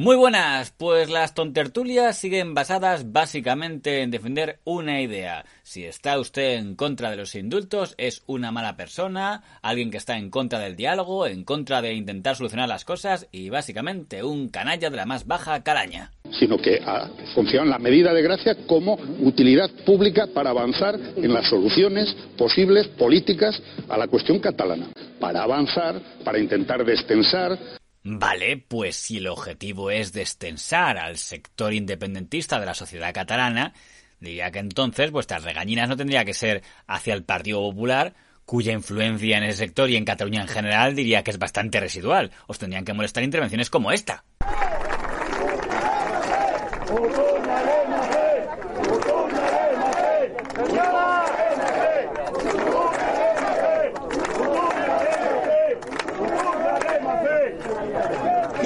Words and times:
Muy 0.00 0.16
buenas, 0.16 0.72
pues 0.78 1.10
las 1.10 1.34
tontertulias 1.34 2.16
siguen 2.16 2.54
basadas 2.54 3.12
básicamente 3.12 4.00
en 4.00 4.10
defender 4.10 4.58
una 4.64 5.02
idea. 5.02 5.44
Si 5.62 5.84
está 5.84 6.18
usted 6.18 6.54
en 6.54 6.74
contra 6.74 7.10
de 7.10 7.18
los 7.18 7.34
indultos, 7.34 7.94
es 7.98 8.22
una 8.26 8.50
mala 8.50 8.78
persona, 8.78 9.42
alguien 9.60 9.90
que 9.90 9.98
está 9.98 10.16
en 10.16 10.30
contra 10.30 10.58
del 10.58 10.74
diálogo, 10.74 11.26
en 11.26 11.44
contra 11.44 11.82
de 11.82 11.92
intentar 11.92 12.34
solucionar 12.34 12.66
las 12.66 12.86
cosas 12.86 13.28
y 13.30 13.50
básicamente 13.50 14.24
un 14.24 14.48
canalla 14.48 14.88
de 14.88 14.96
la 14.96 15.04
más 15.04 15.26
baja 15.26 15.62
calaña. 15.62 16.12
Sino 16.30 16.56
que 16.56 16.80
ah, 16.82 17.10
funciona 17.34 17.66
la 17.66 17.78
medida 17.78 18.14
de 18.14 18.22
gracia 18.22 18.56
como 18.66 18.94
utilidad 19.20 19.68
pública 19.84 20.28
para 20.32 20.48
avanzar 20.48 20.98
en 21.16 21.30
las 21.30 21.46
soluciones 21.50 22.16
posibles 22.38 22.88
políticas 22.88 23.62
a 23.90 23.98
la 23.98 24.08
cuestión 24.08 24.38
catalana. 24.38 24.88
Para 25.20 25.42
avanzar, 25.42 26.00
para 26.24 26.38
intentar 26.38 26.86
destensar, 26.86 27.58
Vale, 28.02 28.56
pues 28.56 28.96
si 28.96 29.18
el 29.18 29.26
objetivo 29.26 29.90
es 29.90 30.12
destensar 30.12 30.96
al 30.96 31.18
sector 31.18 31.74
independentista 31.74 32.58
de 32.58 32.66
la 32.66 32.74
sociedad 32.74 33.12
catalana, 33.12 33.74
diría 34.20 34.50
que 34.50 34.58
entonces 34.58 35.10
vuestras 35.10 35.44
regañinas 35.44 35.88
no 35.88 35.96
tendría 35.96 36.24
que 36.24 36.32
ser 36.32 36.62
hacia 36.86 37.12
el 37.12 37.24
Partido 37.24 37.60
Popular, 37.60 38.14
cuya 38.46 38.72
influencia 38.72 39.36
en 39.36 39.44
ese 39.44 39.58
sector 39.58 39.90
y 39.90 39.96
en 39.96 40.04
Cataluña 40.04 40.42
en 40.42 40.48
general 40.48 40.96
diría 40.96 41.22
que 41.22 41.30
es 41.30 41.38
bastante 41.38 41.78
residual. 41.78 42.32
Os 42.46 42.58
tendrían 42.58 42.84
que 42.84 42.94
molestar 42.94 43.22
intervenciones 43.22 43.68
como 43.68 43.92
esta. 43.92 44.24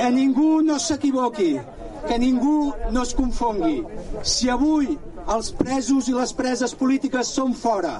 Que 0.05 0.11
ningú 0.13 0.61
no 0.61 0.77
s'equivoqui, 0.79 1.55
que 2.07 2.19
ningú 2.21 2.75
no 2.93 3.03
es 3.03 3.15
confongui. 3.17 3.79
Si 4.21 4.51
avui 4.53 4.91
els 5.33 5.48
presos 5.56 6.11
i 6.11 6.12
les 6.12 6.34
preses 6.37 6.75
polítiques 6.77 7.31
són 7.33 7.55
fora, 7.56 7.95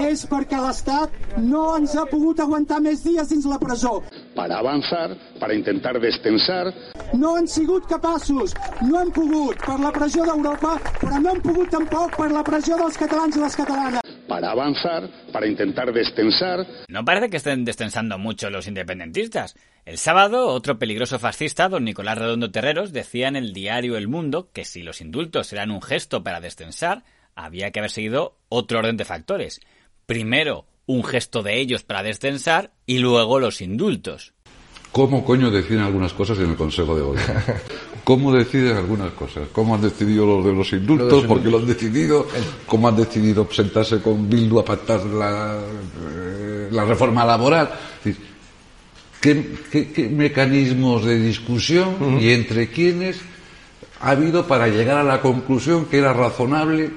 és 0.00 0.22
perquè 0.30 0.56
l'Estat 0.62 1.12
no 1.44 1.66
ens 1.76 1.92
ha 2.00 2.06
pogut 2.08 2.40
aguantar 2.40 2.78
més 2.80 3.02
dies 3.04 3.28
dins 3.28 3.44
la 3.44 3.58
presó. 3.60 4.00
para 4.34 4.56
avanzar, 4.58 5.10
para 5.38 5.54
intentar 5.54 6.00
destensar, 6.00 6.72
No 7.12 7.36
han 7.36 7.46
sigut 7.46 7.84
capaços, 7.86 8.54
no 8.82 8.98
han 8.98 9.10
pogut 9.12 9.56
per 9.66 9.78
la 9.78 9.92
pressió 9.92 10.24
d'Europa, 10.24 10.80
però 11.00 11.20
no 11.20 11.30
han 11.30 11.42
pogut 11.42 11.68
tampoc 11.70 12.16
per 12.16 12.32
la 12.32 12.42
pressió 12.42 12.76
dels 12.78 12.96
catalans 12.96 13.36
i 13.36 13.40
les 13.40 13.54
catalanes. 13.56 14.00
para 14.26 14.50
avanzar, 14.50 15.10
para 15.32 15.46
intentar 15.46 15.92
destensar, 15.92 16.66
No 16.88 17.04
parece 17.04 17.28
que 17.28 17.36
estén 17.36 17.64
destensando 17.66 18.16
mucho 18.18 18.48
los 18.48 18.66
independentistas. 18.66 19.54
El 19.84 19.98
sábado, 19.98 20.46
otro 20.46 20.78
peligroso 20.78 21.18
fascista, 21.18 21.68
don 21.68 21.84
Nicolás 21.84 22.16
Redondo 22.16 22.50
Terreros, 22.50 22.92
decía 22.92 23.28
en 23.28 23.36
el 23.36 23.52
diario 23.52 23.98
El 23.98 24.08
Mundo 24.08 24.48
que 24.50 24.64
si 24.64 24.82
los 24.82 25.02
indultos 25.02 25.52
eran 25.52 25.70
un 25.70 25.82
gesto 25.82 26.24
para 26.24 26.40
destensar, 26.40 27.04
había 27.34 27.70
que 27.70 27.80
haber 27.80 27.90
seguido 27.90 28.34
otro 28.48 28.78
orden 28.78 28.96
de 28.96 29.04
factores. 29.04 29.60
Primero, 30.06 30.64
un 30.86 31.04
gesto 31.04 31.42
de 31.42 31.60
ellos 31.60 31.82
para 31.82 32.02
destensar 32.02 32.72
y 32.86 32.98
luego 32.98 33.38
los 33.40 33.60
indultos. 33.60 34.32
¿Cómo 34.90 35.22
coño 35.22 35.50
deciden 35.50 35.82
algunas 35.82 36.14
cosas 36.14 36.38
en 36.38 36.50
el 36.50 36.56
Consejo 36.56 36.96
de 36.96 37.02
Gobierno? 37.02 37.44
¿Cómo 38.04 38.32
deciden 38.32 38.78
algunas 38.78 39.12
cosas? 39.12 39.48
¿Cómo 39.52 39.74
han 39.74 39.82
decidido 39.82 40.24
los 40.24 40.46
de 40.46 40.52
los 40.52 40.72
indultos? 40.72 41.24
¿Por 41.24 41.42
qué 41.42 41.50
lo 41.50 41.58
han 41.58 41.66
decidido? 41.66 42.26
¿Cómo 42.66 42.88
han 42.88 42.96
decidido 42.96 43.46
sentarse 43.50 44.00
con 44.00 44.30
Bildu 44.30 44.60
a 44.60 44.64
pactar 44.64 45.04
la, 45.04 45.58
eh, 46.10 46.68
la 46.70 46.84
reforma 46.84 47.24
laboral? 47.24 47.68
Es 47.98 48.04
decir, 48.04 48.33
¿Qué, 49.24 49.40
qué- 49.72 49.88
qué 49.90 50.06
mecanismos 50.10 51.02
de 51.02 51.16
discusión 51.16 52.20
y 52.20 52.28
entre 52.32 52.68
quiénes 52.68 53.16
ha 54.02 54.10
habido 54.10 54.46
para 54.46 54.68
llegar 54.68 54.98
a 54.98 55.02
la 55.02 55.22
conclusión 55.22 55.86
que 55.86 55.96
era 55.96 56.12
razonable, 56.12 56.90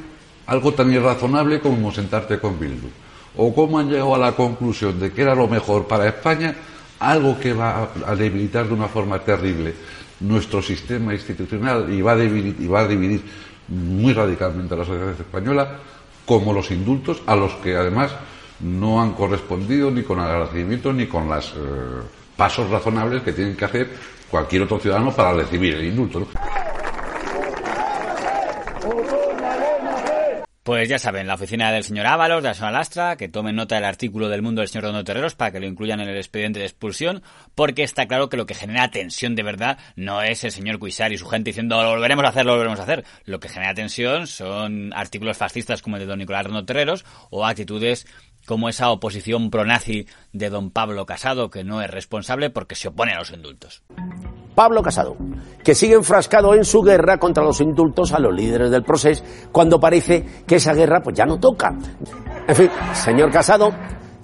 algo 0.46 0.74
tan 0.74 0.92
irrazonable 0.92 1.62
como 1.62 1.90
sentarte 1.94 2.38
con 2.38 2.60
Bildu? 2.60 2.90
¿O 3.38 3.56
cómo 3.56 3.80
han 3.80 3.88
llegado 3.88 4.14
a 4.14 4.18
la 4.18 4.34
conclusión 4.34 5.00
de 5.00 5.14
que 5.14 5.22
era 5.22 5.36
lo 5.36 5.48
mejor 5.48 5.88
para 5.88 6.06
España, 6.10 6.54
algo 7.00 7.40
que 7.40 7.54
va 7.54 7.92
a, 8.06 8.14
debilitar 8.18 8.68
de 8.68 8.74
una 8.74 8.90
forma 8.90 9.20
terrible 9.20 9.74
nuestro 10.20 10.62
sistema 10.62 11.14
institucional 11.14 11.88
y 11.94 12.02
va, 12.02 12.12
a 12.12 12.18
dividir, 12.18 12.58
y 12.60 12.68
va 12.68 12.82
a 12.82 12.88
dividir 12.90 13.22
muy 13.70 14.12
radicalmente 14.12 14.74
a 14.74 14.78
la 14.80 14.84
sociedad 14.86 15.12
española, 15.12 15.80
como 16.26 16.52
los 16.52 16.72
indultos, 16.72 17.22
a 17.26 17.38
los 17.38 17.54
que 17.64 17.78
además 17.78 18.12
no 18.60 19.02
han 19.02 19.14
correspondido 19.14 19.92
ni 19.92 20.02
con 20.04 20.20
agradecimiento 20.20 20.92
ni 20.92 21.06
con 21.06 21.30
los 21.30 21.54
pasos 22.38 22.70
razonables 22.70 23.24
que 23.24 23.34
tienen 23.34 23.58
que 23.58 23.66
hacer 23.66 23.90
cualquier 24.30 24.62
otro 24.62 24.80
ciudadano 24.80 25.12
para 25.12 25.34
recibir 25.34 25.76
el 25.76 25.86
indulto. 25.86 26.28
Pues 30.68 30.90
ya 30.90 31.00
saben, 31.00 31.28
la 31.28 31.36
oficina 31.36 31.72
del 31.72 31.86
señor 31.86 32.08
Ábalos, 32.08 32.44
de 32.44 32.50
la 32.50 32.54
señora 32.54 32.80
Lastra, 32.80 33.16
que 33.16 33.30
tomen 33.30 33.56
nota 33.56 33.76
del 33.76 33.86
artículo 33.86 34.28
del 34.28 34.42
mundo 34.42 34.60
del 34.60 34.68
señor 34.68 34.84
Redondo 34.84 35.06
Terreros 35.06 35.34
para 35.34 35.50
que 35.50 35.62
lo 35.62 35.66
incluyan 35.66 36.02
en 36.02 36.10
el 36.10 36.18
expediente 36.18 36.60
de 36.60 36.66
expulsión, 36.66 37.24
porque 37.56 37.84
está 37.84 38.06
claro 38.06 38.28
que 38.28 38.36
lo 38.36 38.46
que 38.46 38.54
genera 38.54 38.92
tensión 38.92 39.34
de 39.34 39.44
verdad 39.44 39.78
no 39.96 40.22
es 40.22 40.44
el 40.44 40.52
señor 40.52 40.78
Cuisar 40.78 41.14
y 41.14 41.18
su 41.18 41.26
gente 41.26 41.52
diciendo 41.52 41.82
lo 41.82 41.92
volveremos 41.92 42.26
a 42.26 42.30
hacer, 42.30 42.46
lo 42.46 42.52
volveremos 42.52 42.82
a 42.82 42.84
hacer. 42.84 43.06
Lo 43.24 43.40
que 43.40 43.48
genera 43.48 43.74
tensión 43.76 44.28
son 44.28 44.92
artículos 44.94 45.38
fascistas 45.38 45.82
como 45.82 45.96
el 45.96 46.02
de 46.02 46.08
don 46.08 46.20
Nicolás 46.20 46.44
Redondo 46.44 46.66
Terreros 46.66 47.06
o 47.30 47.46
actitudes 47.46 48.06
como 48.48 48.70
esa 48.70 48.90
oposición 48.90 49.52
pronazi 49.52 50.08
de 50.32 50.50
don 50.50 50.72
Pablo 50.72 51.06
Casado, 51.06 51.50
que 51.50 51.64
no 51.64 51.82
es 51.82 51.92
responsable 51.92 52.50
porque 52.50 52.76
se 52.76 52.88
opone 52.88 53.14
a 53.14 53.20
los 53.20 53.32
indultos. 53.32 53.84
Pablo 54.56 54.82
Casado, 54.82 55.16
que 55.64 55.76
sigue 55.76 55.94
enfrascado 55.94 56.56
en 56.56 56.66
su 56.66 56.82
guerra 56.82 57.20
contra 57.20 57.44
los 57.44 57.62
indultos 57.62 58.12
a 58.14 58.20
los 58.20 58.34
líderes 58.34 58.72
del 58.72 58.82
proceso, 58.82 59.24
cuando 59.52 59.80
parece 59.80 60.26
que 60.48 60.56
esa 60.56 60.74
guerra 60.74 61.02
pues 61.04 61.16
ya 61.16 61.26
no 61.26 61.40
toca. 61.40 61.76
En 62.48 62.56
fin, 62.56 62.70
señor 62.94 63.32
Casado, 63.32 63.72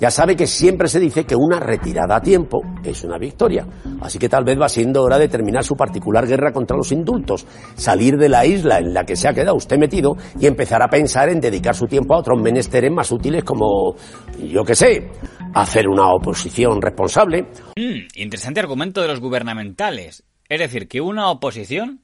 ya 0.04 0.12
sabe 0.12 0.36
que 0.36 0.48
siempre 0.48 0.90
se 0.90 1.00
dice 1.00 1.24
que 1.24 1.34
una 1.34 1.62
retirada 1.62 2.18
a 2.18 2.22
tiempo 2.22 2.62
es 2.84 3.06
una 3.06 3.18
victoria. 3.18 3.66
Así 4.02 4.20
que 4.20 4.28
tal 4.28 4.44
vez 4.44 4.60
va 4.60 4.68
siendo 4.68 5.02
hora 5.02 5.18
de 5.18 5.30
terminar 5.30 5.64
su 5.64 5.76
particular 5.76 6.28
guerra 6.28 6.52
contra 6.52 6.76
los 6.76 6.92
indultos, 6.92 7.48
salir 7.76 8.18
de 8.18 8.28
la 8.28 8.46
isla 8.46 8.80
en 8.80 8.94
la 8.94 9.06
que 9.06 9.16
se 9.16 9.30
ha 9.30 9.34
quedado 9.34 9.56
usted 9.56 9.78
metido 9.78 10.18
y 10.38 10.46
empezar 10.46 10.84
a 10.84 10.90
pensar 10.90 11.30
en 11.30 11.40
dedicar 11.40 11.74
su 11.74 11.86
tiempo 11.86 12.16
a 12.16 12.18
otros 12.18 12.38
menesteres 12.42 12.92
más 12.92 13.14
útiles 13.14 13.46
como, 13.46 13.96
yo 14.38 14.66
qué 14.66 14.76
sé, 14.76 15.10
hacer 15.54 15.88
una 15.88 16.10
oposición 16.10 16.82
responsable, 16.82 17.48
Mm, 17.78 18.08
interesante 18.16 18.60
argumento 18.60 19.02
de 19.02 19.08
los 19.08 19.22
gubernamentales. 19.22 20.24
Es 20.50 20.60
decir, 20.60 20.90
que 20.90 21.00
una 21.00 21.30
oposición 21.30 22.02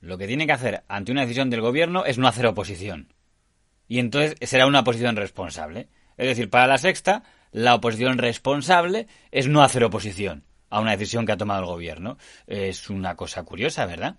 lo 0.00 0.18
que 0.18 0.28
tiene 0.28 0.46
que 0.46 0.52
hacer 0.52 0.84
ante 0.86 1.10
una 1.10 1.22
decisión 1.22 1.50
del 1.50 1.62
gobierno 1.62 2.04
es 2.04 2.16
no 2.16 2.28
hacer 2.28 2.46
oposición. 2.46 3.08
Y 3.88 3.98
entonces 3.98 4.36
será 4.42 4.66
una 4.66 4.80
oposición 4.80 5.16
responsable. 5.16 5.88
Es 6.16 6.28
decir, 6.28 6.50
para 6.50 6.66
la 6.66 6.78
sexta, 6.78 7.22
la 7.52 7.74
oposición 7.74 8.18
responsable 8.18 9.06
es 9.30 9.48
no 9.48 9.62
hacer 9.62 9.84
oposición 9.84 10.44
a 10.70 10.80
una 10.80 10.92
decisión 10.92 11.24
que 11.24 11.32
ha 11.32 11.36
tomado 11.36 11.60
el 11.60 11.66
gobierno. 11.66 12.18
Es 12.46 12.90
una 12.90 13.14
cosa 13.14 13.44
curiosa, 13.44 13.86
¿verdad? 13.86 14.16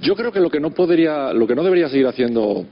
Yo 0.00 0.16
creo 0.16 0.32
que 0.32 0.40
lo 0.40 0.50
que 0.50 0.60
no 0.60 0.70
podría, 0.70 1.32
lo 1.32 1.46
que 1.46 1.54
no 1.54 1.62
debería 1.62 1.88
seguir 1.88 2.06
haciendo 2.06 2.66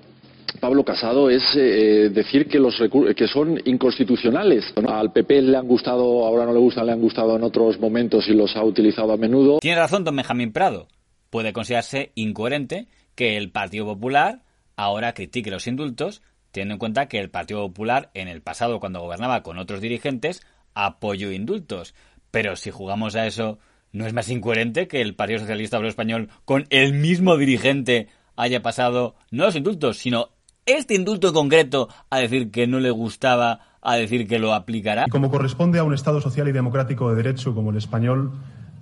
Pablo 0.60 0.84
Casado 0.84 1.30
es 1.30 1.42
eh, 1.56 2.10
decir 2.12 2.46
que 2.46 2.58
los 2.58 2.74
que 3.16 3.28
son 3.28 3.60
inconstitucionales. 3.64 4.64
Al 4.86 5.12
PP 5.12 5.42
le 5.42 5.56
han 5.56 5.66
gustado, 5.66 6.24
ahora 6.26 6.46
no 6.46 6.52
le 6.52 6.58
gustan, 6.58 6.86
le 6.86 6.92
han 6.92 7.00
gustado 7.00 7.36
en 7.36 7.42
otros 7.42 7.78
momentos 7.78 8.26
y 8.28 8.32
los 8.32 8.56
ha 8.56 8.64
utilizado 8.64 9.12
a 9.12 9.16
menudo. 9.16 9.58
Tiene 9.60 9.78
razón 9.78 10.04
don 10.04 10.16
Benjamín 10.16 10.52
Prado. 10.52 10.88
Puede 11.30 11.52
considerarse 11.52 12.12
incoherente 12.14 12.88
que 13.14 13.36
el 13.36 13.50
Partido 13.50 13.86
Popular 13.86 14.42
ahora 14.76 15.14
critique 15.14 15.50
los 15.50 15.66
indultos, 15.66 16.22
teniendo 16.52 16.74
en 16.74 16.78
cuenta 16.78 17.06
que 17.06 17.18
el 17.18 17.30
Partido 17.30 17.66
Popular 17.66 18.10
en 18.14 18.28
el 18.28 18.42
pasado, 18.42 18.78
cuando 18.78 19.00
gobernaba 19.00 19.42
con 19.42 19.58
otros 19.58 19.80
dirigentes, 19.80 20.46
apoyó 20.74 21.32
indultos. 21.32 21.94
Pero 22.30 22.56
si 22.56 22.70
jugamos 22.70 23.16
a 23.16 23.26
eso, 23.26 23.58
¿no 23.90 24.06
es 24.06 24.12
más 24.12 24.28
incoherente 24.28 24.86
que 24.86 25.00
el 25.00 25.14
Partido 25.14 25.40
Socialista 25.40 25.78
Obrero 25.78 25.90
Español 25.90 26.28
con 26.44 26.66
el 26.70 26.92
mismo 26.92 27.36
dirigente 27.36 28.08
haya 28.36 28.62
pasado 28.62 29.16
no 29.30 29.44
los 29.44 29.56
indultos, 29.56 29.98
sino 29.98 30.30
este 30.64 30.94
indulto 30.94 31.32
concreto 31.32 31.88
a 32.08 32.18
decir 32.18 32.50
que 32.50 32.66
no 32.66 32.80
le 32.80 32.90
gustaba, 32.90 33.60
a 33.80 33.96
decir 33.96 34.28
que 34.28 34.38
lo 34.38 34.54
aplicará? 34.54 35.06
Como 35.10 35.30
corresponde 35.30 35.78
a 35.78 35.84
un 35.84 35.94
Estado 35.94 36.20
social 36.20 36.48
y 36.48 36.52
democrático 36.52 37.10
de 37.10 37.16
derecho 37.16 37.54
como 37.54 37.70
el 37.70 37.76
español, 37.76 38.32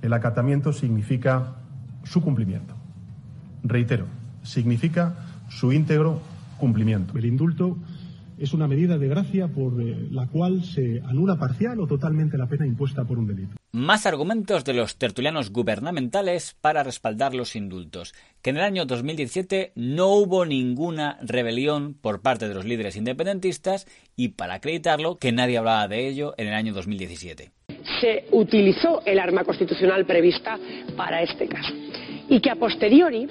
el 0.03 0.13
acatamiento 0.13 0.73
significa 0.73 1.57
su 2.05 2.21
cumplimiento. 2.21 2.75
Reitero, 3.63 4.07
significa 4.43 5.15
su 5.49 5.73
íntegro 5.73 6.21
cumplimiento. 6.61 7.19
El 7.19 7.25
indulto 7.25 7.77
es 8.41 8.55
una 8.55 8.67
medida 8.67 8.97
de 8.97 9.07
gracia 9.07 9.49
por 9.49 9.81
eh, 9.83 10.09
la 10.11 10.27
cual 10.27 10.65
se 10.65 11.03
anula 11.05 11.37
parcial 11.37 11.79
o 11.79 11.87
totalmente 11.87 12.39
la 12.39 12.47
pena 12.47 12.67
impuesta 12.67 13.05
por 13.05 13.19
un 13.19 13.27
delito. 13.27 13.57
Más 13.73 14.07
argumentos 14.07 14.65
de 14.65 14.73
los 14.73 14.97
tertulianos 14.97 15.53
gubernamentales 15.53 16.57
para 16.61 16.83
respaldar 16.83 17.35
los 17.35 17.55
indultos. 17.55 18.15
Que 18.43 18.51
en 18.51 18.57
el 18.57 18.63
año 18.63 18.87
2017 18.87 19.73
no 19.75 20.09
hubo 20.15 20.47
ninguna 20.47 21.19
rebelión 21.23 21.95
por 21.95 22.23
parte 22.23 22.49
de 22.49 22.55
los 22.55 22.65
líderes 22.65 22.97
independentistas 22.97 23.87
y 24.17 24.29
para 24.29 24.55
acreditarlo 24.55 25.19
que 25.19 25.33
nadie 25.33 25.59
hablaba 25.59 25.87
de 25.87 26.09
ello 26.09 26.35
en 26.39 26.49
el 26.49 26.55
año 26.55 26.73
2017. 26.73 27.53
se 28.01 28.25
utilizó 28.33 29.03
el 29.05 29.19
arma 29.19 29.45
constitucional 29.45 30.07
prevista 30.07 30.59
para 30.97 31.23
este 31.23 31.47
caso. 31.47 31.73
y 32.31 32.41
que 32.41 32.51
a 32.51 32.55
posteriori 32.57 33.27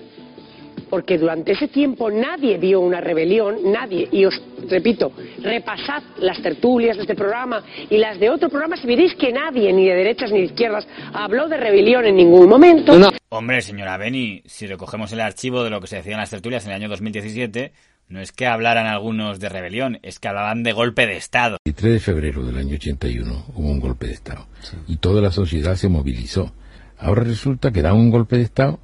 porque 0.89 1.17
durante 1.17 1.51
ese 1.51 1.67
tiempo 1.67 2.09
nadie 2.09 2.57
vio 2.57 2.79
una 2.81 3.01
rebelión, 3.01 3.71
nadie, 3.71 4.07
y 4.11 4.25
os 4.25 4.41
repito, 4.69 5.11
repasad 5.41 6.03
las 6.19 6.41
tertulias 6.41 6.97
de 6.97 7.03
este 7.03 7.15
programa 7.15 7.63
y 7.89 7.97
las 7.97 8.19
de 8.19 8.29
otro 8.29 8.49
programa 8.49 8.75
y 8.81 8.87
veréis 8.87 9.15
que 9.15 9.31
nadie, 9.31 9.71
ni 9.73 9.87
de 9.87 9.95
derechas 9.95 10.31
ni 10.31 10.39
de 10.39 10.45
izquierdas, 10.45 10.87
habló 11.13 11.47
de 11.47 11.57
rebelión 11.57 12.05
en 12.05 12.15
ningún 12.15 12.47
momento. 12.47 12.93
Hombre, 13.29 13.61
señora 13.61 13.97
Beni, 13.97 14.41
si 14.45 14.67
recogemos 14.67 15.11
el 15.11 15.21
archivo 15.21 15.63
de 15.63 15.69
lo 15.69 15.81
que 15.81 15.87
se 15.87 15.97
decía 15.97 16.13
en 16.13 16.19
las 16.19 16.29
tertulias 16.29 16.65
en 16.65 16.71
el 16.71 16.77
año 16.77 16.89
2017, 16.89 17.71
no 18.09 18.19
es 18.19 18.31
que 18.31 18.47
hablaran 18.47 18.87
algunos 18.87 19.39
de 19.39 19.49
rebelión, 19.49 19.99
es 20.01 20.19
que 20.19 20.27
hablaban 20.27 20.63
de 20.63 20.71
golpe 20.71 21.05
de 21.05 21.17
Estado. 21.17 21.57
El 21.63 21.75
3 21.75 21.93
de 21.93 21.99
febrero 21.99 22.43
del 22.43 22.57
año 22.57 22.75
81 22.75 23.45
hubo 23.53 23.69
un 23.69 23.79
golpe 23.79 24.07
de 24.07 24.13
Estado 24.13 24.47
y 24.87 24.97
toda 24.97 25.21
la 25.21 25.31
sociedad 25.31 25.75
se 25.75 25.89
movilizó. 25.89 26.51
Ahora 26.97 27.23
resulta 27.23 27.71
que 27.71 27.83
da 27.83 27.93
un 27.93 28.09
golpe 28.09 28.37
de 28.37 28.43
Estado 28.43 28.79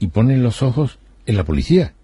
y 0.00 0.08
ponen 0.08 0.42
los 0.42 0.62
ojos 0.62 0.98
en 1.26 1.36
la 1.36 1.44
policía. 1.44 1.94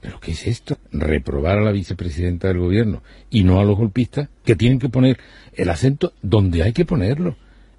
¿Pero 0.00 0.20
qué 0.20 0.32
es 0.32 0.46
esto? 0.46 0.78
Reprobar 0.92 1.58
a 1.58 1.62
la 1.62 1.72
vicepresidenta 1.72 2.48
del 2.48 2.58
gobierno 2.58 3.02
y 3.30 3.42
no 3.42 3.58
a 3.58 3.64
los 3.64 3.76
golpistas, 3.76 4.28
que 4.44 4.54
tienen 4.54 4.78
que 4.78 4.88
poner 4.88 5.18
el 5.54 5.68
acento 5.68 6.12
donde 6.22 6.62
hay 6.62 6.72
que 6.72 6.84
ponerlo. 6.84 7.36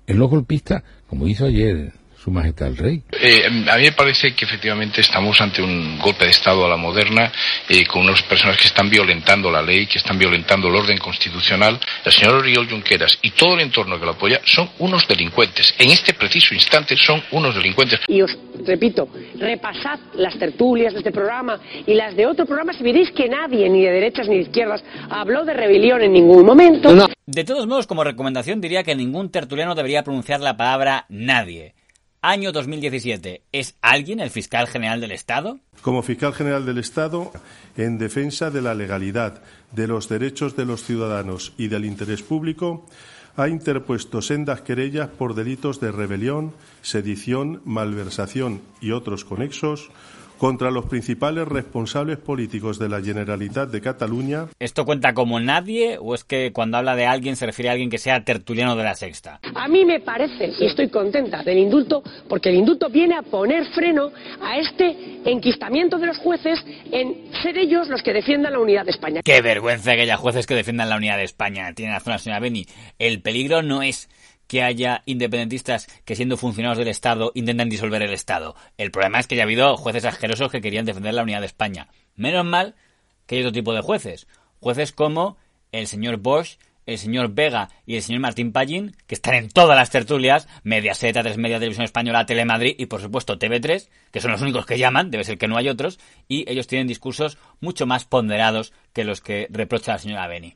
En 0.08 0.20
los 0.20 0.30
golpistas, 0.30 0.84
como 1.08 1.28
hizo 1.28 1.46
ayer 1.46 1.94
su 2.24 2.32
Majestad 2.32 2.68
el 2.68 2.78
Rey. 2.78 3.02
Eh, 3.12 3.46
a 3.70 3.78
mí 3.78 3.84
me 3.84 3.92
parece 3.92 4.34
que 4.34 4.46
efectivamente 4.46 5.02
estamos 5.02 5.40
ante 5.42 5.62
un 5.62 6.00
golpe 6.00 6.26
de 6.26 6.32
Estado 6.32 6.66
a 6.66 6.70
la 6.70 6.78
moderna, 6.78 7.32
eh, 7.70 7.86
con 7.86 8.04
unas 8.04 8.22
personas 8.24 8.58
que 8.58 8.68
están 8.68 8.90
violentando 8.90 9.52
la 9.52 9.62
ley, 9.62 9.86
que 9.86 9.98
están 9.98 10.18
violentando 10.18 10.68
el 10.68 10.76
orden 10.76 10.98
constitucional. 10.98 11.80
El 12.04 12.12
señor 12.12 12.36
Oriol 12.36 12.70
Junqueras 12.70 13.18
y 13.22 13.32
todo 13.32 13.54
el 13.56 13.62
entorno 13.62 14.00
que 14.00 14.06
lo 14.06 14.12
apoya 14.12 14.42
son 14.46 14.70
unos 14.80 15.08
delincuentes. 15.08 15.74
En 15.78 15.90
este 15.90 16.14
preciso 16.14 16.54
instante 16.54 16.96
son 16.98 17.22
unos 17.32 17.56
delincuentes. 17.56 18.00
Y 18.08 18.22
os 18.22 18.38
repito, 18.66 19.08
repasad 19.40 20.00
las 20.16 20.38
tertulias 20.38 20.94
de 20.94 21.00
este 21.00 21.12
programa 21.12 21.60
y 21.86 21.94
las 21.94 22.16
de 22.16 22.26
otro 22.26 22.46
programa 22.46 22.74
y 22.78 22.84
veréis 22.84 23.12
que 23.12 23.30
nadie, 23.30 23.70
ni 23.70 23.84
de 23.84 23.92
derechas 23.92 24.28
ni 24.28 24.36
de 24.36 24.42
izquierdas, 24.42 24.84
habló 25.10 25.46
de 25.46 25.54
rebelión 25.54 26.02
en 26.02 26.14
ningún 26.14 26.46
momento. 26.46 26.90
De 27.26 27.44
todos 27.44 27.68
modos, 27.68 27.88
como 27.88 28.04
recomendación 28.04 28.62
diría 28.62 28.84
que 28.84 28.96
ningún 28.96 29.30
tertuliano 29.30 29.76
debería 29.76 30.04
pronunciar 30.04 30.40
la 30.40 30.58
palabra 30.58 31.06
nadie. 31.10 31.74
Año 32.30 32.52
2017. 32.52 33.44
¿Es 33.54 33.78
alguien 33.82 34.20
el 34.20 34.30
fiscal 34.30 34.68
general 34.68 35.00
del 35.00 35.14
Estado? 35.14 35.62
Como 35.82 36.04
fiscal 36.04 36.34
general 36.34 36.66
del 36.66 36.78
Estado, 36.78 37.32
en 37.78 37.98
defensa 37.98 38.52
de 38.52 38.62
la 38.62 38.76
legalidad, 38.76 39.42
de 39.72 39.88
los 39.88 40.10
derechos 40.10 40.58
de 40.58 40.66
los 40.66 40.84
ciudadanos 40.84 41.54
y 41.58 41.70
del 41.70 41.86
interés 41.86 42.24
público, 42.24 42.86
ha 43.38 43.48
interpuesto 43.48 44.22
sendas 44.22 44.60
querellas 44.60 45.08
por 45.08 45.36
delitos 45.36 45.80
de 45.80 45.94
rebelión, 45.94 46.54
sedición, 46.82 47.62
malversación 47.64 48.62
y 48.82 48.92
otros 48.92 49.24
conexos 49.24 49.90
contra 50.38 50.72
los 50.72 50.86
principales 50.86 51.48
responsables 51.48 52.18
políticos 52.18 52.80
de 52.80 52.90
la 52.90 53.02
Generalitat 53.02 53.70
de 53.70 53.82
Cataluña. 53.82 54.48
¿Esto 54.60 54.86
cuenta 54.86 55.14
como 55.14 55.40
nadie 55.40 55.98
o 56.00 56.16
es 56.16 56.24
que 56.24 56.52
cuando 56.54 56.78
habla 56.78 56.96
de 56.96 57.06
alguien 57.06 57.36
se 57.36 57.46
refiere 57.46 57.70
a 57.70 57.72
alguien 57.74 57.90
que 57.90 57.98
sea 57.98 58.24
tertuliano 58.24 58.76
de 58.76 58.84
la 58.84 58.96
sexta? 58.96 59.40
A 59.56 59.68
mí 59.68 59.86
me 59.86 60.00
parece, 60.00 60.54
y 60.60 60.66
estoy 60.66 60.90
contenta 60.90 61.44
del 61.44 61.58
indulto, 61.58 62.04
porque 62.30 62.50
el 62.50 62.56
indulto 62.56 62.90
viene 62.90 63.16
a 63.16 63.22
poner 63.22 63.66
freno 63.74 64.12
a 64.42 64.58
este 64.58 65.22
enquistamiento 65.26 65.98
de 65.98 66.08
los 66.08 66.18
jueces 66.18 66.60
en 66.92 67.32
ser 67.42 67.58
ellos 67.58 67.88
los 67.90 68.02
que 68.02 68.14
defiendan 68.14 68.54
la 68.54 68.60
unidad 68.60 68.86
de 68.86 68.92
España. 68.92 69.22
Qué 69.24 69.42
vergüenza 69.42 69.96
que 69.96 70.02
haya 70.02 70.18
jueces 70.18 70.46
que 70.46 70.56
defiendan 70.56 70.90
la 70.90 70.98
unidad 70.98 71.18
de 71.18 71.24
España. 71.24 71.74
Tiene 71.74 71.94
razón 71.94 72.14
la 72.14 72.20
señora 72.20 72.40
Beni. 72.40 72.66
El 73.00 73.22
peligro 73.22 73.62
no 73.62 73.82
es 73.82 74.10
que 74.48 74.64
haya 74.64 75.04
independentistas 75.06 75.88
que 76.06 76.16
siendo 76.16 76.38
funcionarios 76.38 76.78
del 76.78 76.88
Estado 76.88 77.32
intentan 77.36 77.70
disolver 77.70 78.02
el 78.02 78.14
Estado. 78.14 78.56
El 78.78 78.92
problema 78.92 79.20
es 79.20 79.28
que 79.28 79.36
ya 79.36 79.44
ha 79.44 79.46
habido 79.46 79.78
jueces 79.78 80.06
asquerosos 80.06 80.52
que 80.52 80.62
querían 80.62 80.86
defender 80.86 81.14
la 81.14 81.24
unidad 81.24 81.42
de 81.42 81.48
España. 81.48 81.90
Menos 82.16 82.46
mal 82.46 82.76
que 83.26 83.36
hay 83.36 83.42
otro 83.42 83.52
tipo 83.52 83.74
de 83.74 83.82
jueces. 83.82 84.28
Jueces 84.60 84.92
como 84.92 85.38
el 85.72 85.88
señor 85.88 86.18
Bosch, 86.18 86.58
el 86.88 86.98
señor 86.98 87.34
Vega 87.34 87.70
y 87.86 87.98
el 87.98 88.02
señor 88.02 88.22
Martín 88.22 88.54
Pallín, 88.54 88.96
que 89.06 89.16
están 89.16 89.36
en 89.36 89.50
todas 89.50 89.78
las 89.78 89.92
tertulias, 89.92 90.48
Mediaset, 90.64 91.16
A3 91.16 91.36
Media, 91.36 91.60
Televisión 91.60 91.84
Española, 91.84 92.26
Telemadrid 92.26 92.76
y 92.78 92.86
por 92.88 93.02
supuesto 93.02 93.38
TV3, 93.38 93.90
que 94.12 94.22
son 94.22 94.32
los 94.32 94.42
únicos 94.42 94.66
que 94.66 94.78
llaman, 94.78 95.12
debe 95.12 95.26
ser 95.26 95.38
que 95.38 95.50
no 95.50 95.58
hay 95.58 95.68
otros, 95.68 96.00
y 96.28 96.50
ellos 96.50 96.66
tienen 96.66 96.88
discursos 96.88 97.38
mucho 97.60 97.86
más 97.86 98.06
ponderados 98.06 98.74
que 98.94 99.04
los 99.04 99.22
que 99.22 99.48
reprocha 99.52 99.92
la 99.92 100.00
señora 100.00 100.28
Beni. 100.28 100.56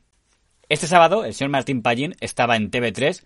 Este 0.70 0.86
sábado, 0.86 1.26
el 1.26 1.34
señor 1.34 1.50
Martín 1.50 1.82
Pallín 1.82 2.16
estaba 2.20 2.56
en 2.56 2.70
TV3 2.70 3.22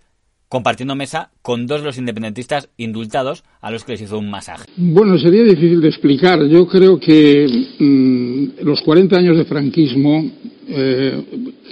compartiendo 0.48 0.94
mesa 0.94 1.30
con 1.42 1.66
dos 1.66 1.80
de 1.80 1.86
los 1.86 1.98
independentistas 1.98 2.68
indultados 2.76 3.44
a 3.60 3.70
los 3.70 3.84
que 3.84 3.92
les 3.92 4.02
hizo 4.02 4.18
un 4.18 4.30
masaje. 4.30 4.64
Bueno, 4.76 5.18
sería 5.18 5.42
difícil 5.42 5.80
de 5.80 5.88
explicar. 5.88 6.44
Yo 6.46 6.66
creo 6.66 6.98
que 6.98 7.46
mm, 7.78 8.64
los 8.64 8.80
40 8.82 9.16
años 9.16 9.36
de 9.36 9.44
franquismo 9.44 10.24
eh, 10.68 11.22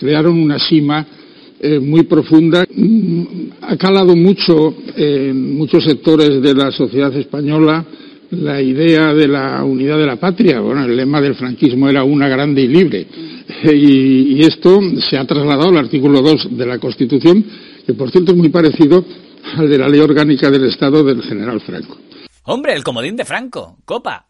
crearon 0.00 0.38
una 0.38 0.58
cima 0.58 1.06
eh, 1.60 1.78
muy 1.78 2.02
profunda. 2.04 2.64
Mm, 2.74 3.22
ha 3.60 3.76
calado 3.76 4.16
mucho 4.16 4.74
en 4.96 5.56
muchos 5.56 5.84
sectores 5.84 6.42
de 6.42 6.54
la 6.54 6.70
sociedad 6.72 7.14
española 7.16 7.84
la 8.30 8.60
idea 8.60 9.14
de 9.14 9.28
la 9.28 9.62
unidad 9.62 9.96
de 9.96 10.06
la 10.06 10.16
patria. 10.16 10.60
Bueno, 10.60 10.84
el 10.84 10.96
lema 10.96 11.20
del 11.20 11.36
franquismo 11.36 11.88
era 11.88 12.02
una 12.02 12.28
grande 12.28 12.62
y 12.62 12.68
libre. 12.68 13.06
Y, 13.64 14.36
y 14.36 14.40
esto 14.40 14.80
se 14.98 15.16
ha 15.16 15.26
trasladado 15.26 15.68
al 15.68 15.76
artículo 15.76 16.20
2 16.20 16.56
de 16.56 16.66
la 16.66 16.78
Constitución 16.78 17.44
que 17.86 17.94
por 17.94 18.10
cierto 18.10 18.32
es 18.32 18.38
muy 18.38 18.48
parecido 18.48 19.04
al 19.56 19.68
de 19.68 19.78
la 19.78 19.88
ley 19.88 20.00
orgánica 20.00 20.50
del 20.50 20.64
Estado 20.66 21.04
del 21.04 21.22
general 21.22 21.60
Franco. 21.60 21.98
Hombre, 22.44 22.74
el 22.74 22.84
comodín 22.84 23.16
de 23.16 23.24
Franco, 23.24 23.78
copa. 23.84 24.26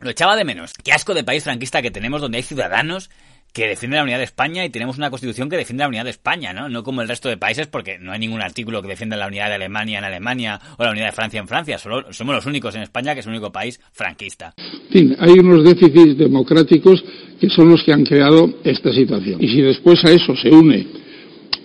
Lo 0.00 0.10
echaba 0.10 0.36
de 0.36 0.44
menos. 0.44 0.72
Qué 0.82 0.92
asco 0.92 1.14
de 1.14 1.22
país 1.22 1.44
franquista 1.44 1.80
que 1.80 1.90
tenemos 1.90 2.20
donde 2.20 2.38
hay 2.38 2.42
ciudadanos 2.42 3.08
que 3.52 3.68
defienden 3.68 3.98
la 3.98 4.04
unidad 4.04 4.18
de 4.18 4.24
España 4.24 4.64
y 4.64 4.70
tenemos 4.70 4.96
una 4.96 5.10
constitución 5.10 5.50
que 5.50 5.56
defiende 5.56 5.84
la 5.84 5.88
unidad 5.88 6.04
de 6.04 6.10
España, 6.10 6.54
¿no? 6.54 6.68
No 6.70 6.82
como 6.82 7.02
el 7.02 7.08
resto 7.08 7.28
de 7.28 7.36
países 7.36 7.66
porque 7.66 7.98
no 7.98 8.12
hay 8.12 8.18
ningún 8.18 8.40
artículo 8.40 8.80
que 8.80 8.88
defienda 8.88 9.16
la 9.16 9.26
unidad 9.26 9.48
de 9.48 9.56
Alemania 9.56 9.98
en 9.98 10.04
Alemania 10.04 10.58
o 10.78 10.84
la 10.84 10.90
unidad 10.90 11.06
de 11.06 11.12
Francia 11.12 11.38
en 11.38 11.46
Francia. 11.46 11.76
Solo 11.76 12.12
somos 12.12 12.34
los 12.34 12.46
únicos 12.46 12.74
en 12.74 12.82
España 12.82 13.12
que 13.12 13.20
es 13.20 13.26
el 13.26 13.32
único 13.32 13.52
país 13.52 13.78
franquista. 13.92 14.54
En 14.56 14.90
fin, 14.90 15.16
hay 15.18 15.32
unos 15.32 15.64
déficits 15.64 16.16
democráticos 16.16 17.04
que 17.38 17.50
son 17.50 17.68
los 17.68 17.82
que 17.84 17.92
han 17.92 18.04
creado 18.04 18.48
esta 18.64 18.90
situación. 18.92 19.42
Y 19.42 19.48
si 19.48 19.60
después 19.60 20.02
a 20.04 20.10
eso 20.10 20.34
se 20.34 20.48
une 20.48 20.86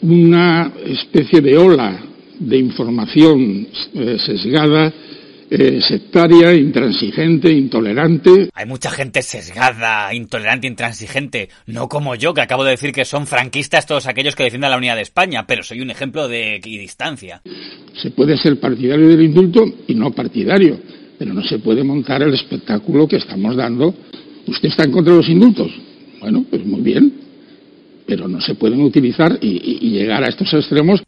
una 0.02 0.72
especie 0.86 1.42
de 1.42 1.58
ola 1.58 2.00
de 2.40 2.58
información 2.58 3.68
eh, 3.94 4.18
sesgada, 4.20 4.94
eh, 5.50 5.80
sectaria, 5.82 6.54
intransigente, 6.54 7.52
intolerante. 7.52 8.50
Hay 8.54 8.66
mucha 8.66 8.92
gente 8.92 9.22
sesgada, 9.22 10.14
intolerante, 10.14 10.68
intransigente, 10.68 11.50
no 11.68 11.88
como 11.88 12.16
yo, 12.16 12.34
que 12.34 12.42
acabo 12.42 12.64
de 12.64 12.72
decir 12.72 12.92
que 12.92 13.06
son 13.06 13.26
franquistas 13.28 13.86
todos 13.86 14.08
aquellos 14.08 14.36
que 14.36 14.44
defienden 14.44 14.72
la 14.72 14.78
unidad 14.78 14.98
de 14.98 15.04
España, 15.04 15.46
pero 15.48 15.64
soy 15.64 15.82
un 15.82 15.90
ejemplo 15.90 16.28
de 16.28 16.56
equidistancia. 16.56 17.42
Se 18.02 18.12
puede 18.12 18.38
ser 18.38 18.60
partidario 18.60 19.08
del 19.08 19.22
indulto 19.22 19.66
y 19.88 19.96
no 19.96 20.12
partidario, 20.12 20.80
pero 21.18 21.34
no 21.34 21.44
se 21.44 21.60
puede 21.60 21.84
montar 21.84 22.22
el 22.22 22.34
espectáculo 22.34 23.08
que 23.08 23.18
estamos 23.18 23.56
dando. 23.56 23.96
¿Usted 24.48 24.70
está 24.70 24.84
en 24.84 24.92
contra 24.92 25.14
de 25.14 25.20
los 25.20 25.30
indultos? 25.30 25.72
Bueno, 26.20 26.46
pues 26.50 26.66
muy 26.66 26.82
bien, 26.82 27.14
pero 28.08 28.28
no 28.28 28.40
se 28.42 28.56
pueden 28.56 28.82
utilizar 28.82 29.38
y, 29.42 29.92
llegar 29.92 30.24
a 30.24 30.30
estos 30.30 30.52
extremos. 30.54 31.04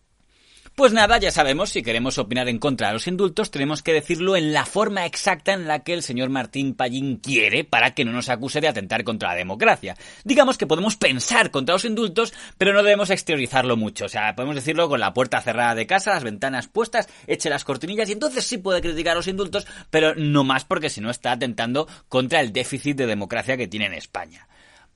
Pues 0.75 0.94
nada, 0.94 1.18
ya 1.18 1.29
sabemos, 1.29 1.72
si 1.72 1.84
queremos 1.84 2.18
opinar 2.18 2.48
en 2.48 2.58
contra 2.58 2.88
de 2.88 2.94
los 2.94 3.08
indultos, 3.08 3.51
tenemos 3.51 3.84
que 3.84 3.91
decirlo 3.91 4.38
en 4.38 4.53
la 4.53 4.65
forma 4.65 5.06
exacta 5.06 5.51
en 5.51 5.68
la 5.68 5.79
que 5.79 5.94
el 5.94 6.03
señor 6.03 6.29
Martín 6.29 6.74
Pallín 6.74 7.18
quiere 7.18 7.65
para 7.65 7.94
que 7.94 8.06
no 8.06 8.13
nos 8.13 8.29
acuse 8.29 8.62
de 8.62 8.70
atentar 8.70 9.03
contra 9.03 9.29
la 9.29 9.36
democracia. 9.36 9.98
Digamos 10.24 10.58
que 10.58 10.68
podemos 10.68 10.96
pensar 10.96 11.51
contra 11.51 11.75
los 11.75 11.84
indultos, 11.84 12.34
pero 12.58 12.72
no 12.72 12.82
debemos 12.82 13.10
exteriorizarlo 13.10 13.75
mucho. 13.75 14.06
O 14.06 14.10
sea, 14.10 14.36
podemos 14.36 14.56
decirlo 14.56 14.88
con 14.88 15.01
la 15.01 15.13
puerta 15.13 15.41
cerrada 15.41 15.75
de 15.75 15.86
casa, 15.86 16.13
las 16.13 16.24
ventanas 16.24 16.70
puestas, 16.70 17.10
eche 17.27 17.50
las 17.50 17.65
cortinillas 17.65 18.08
y 18.08 18.13
entonces 18.13 18.46
sí 18.46 18.58
puede 18.58 18.79
criticar 18.79 19.18
los 19.18 19.27
indultos, 19.27 19.68
pero 19.89 20.15
no 20.15 20.46
más 20.46 20.63
porque 20.63 20.89
si 20.89 21.01
no 21.01 21.10
está 21.10 21.34
atentando 21.34 21.89
contra 22.08 22.39
el 22.39 22.53
déficit 22.53 22.96
de 22.96 23.06
democracia 23.06 23.58
que 23.58 23.68
tiene 23.68 23.88
en 23.88 23.96
España. 23.96 24.48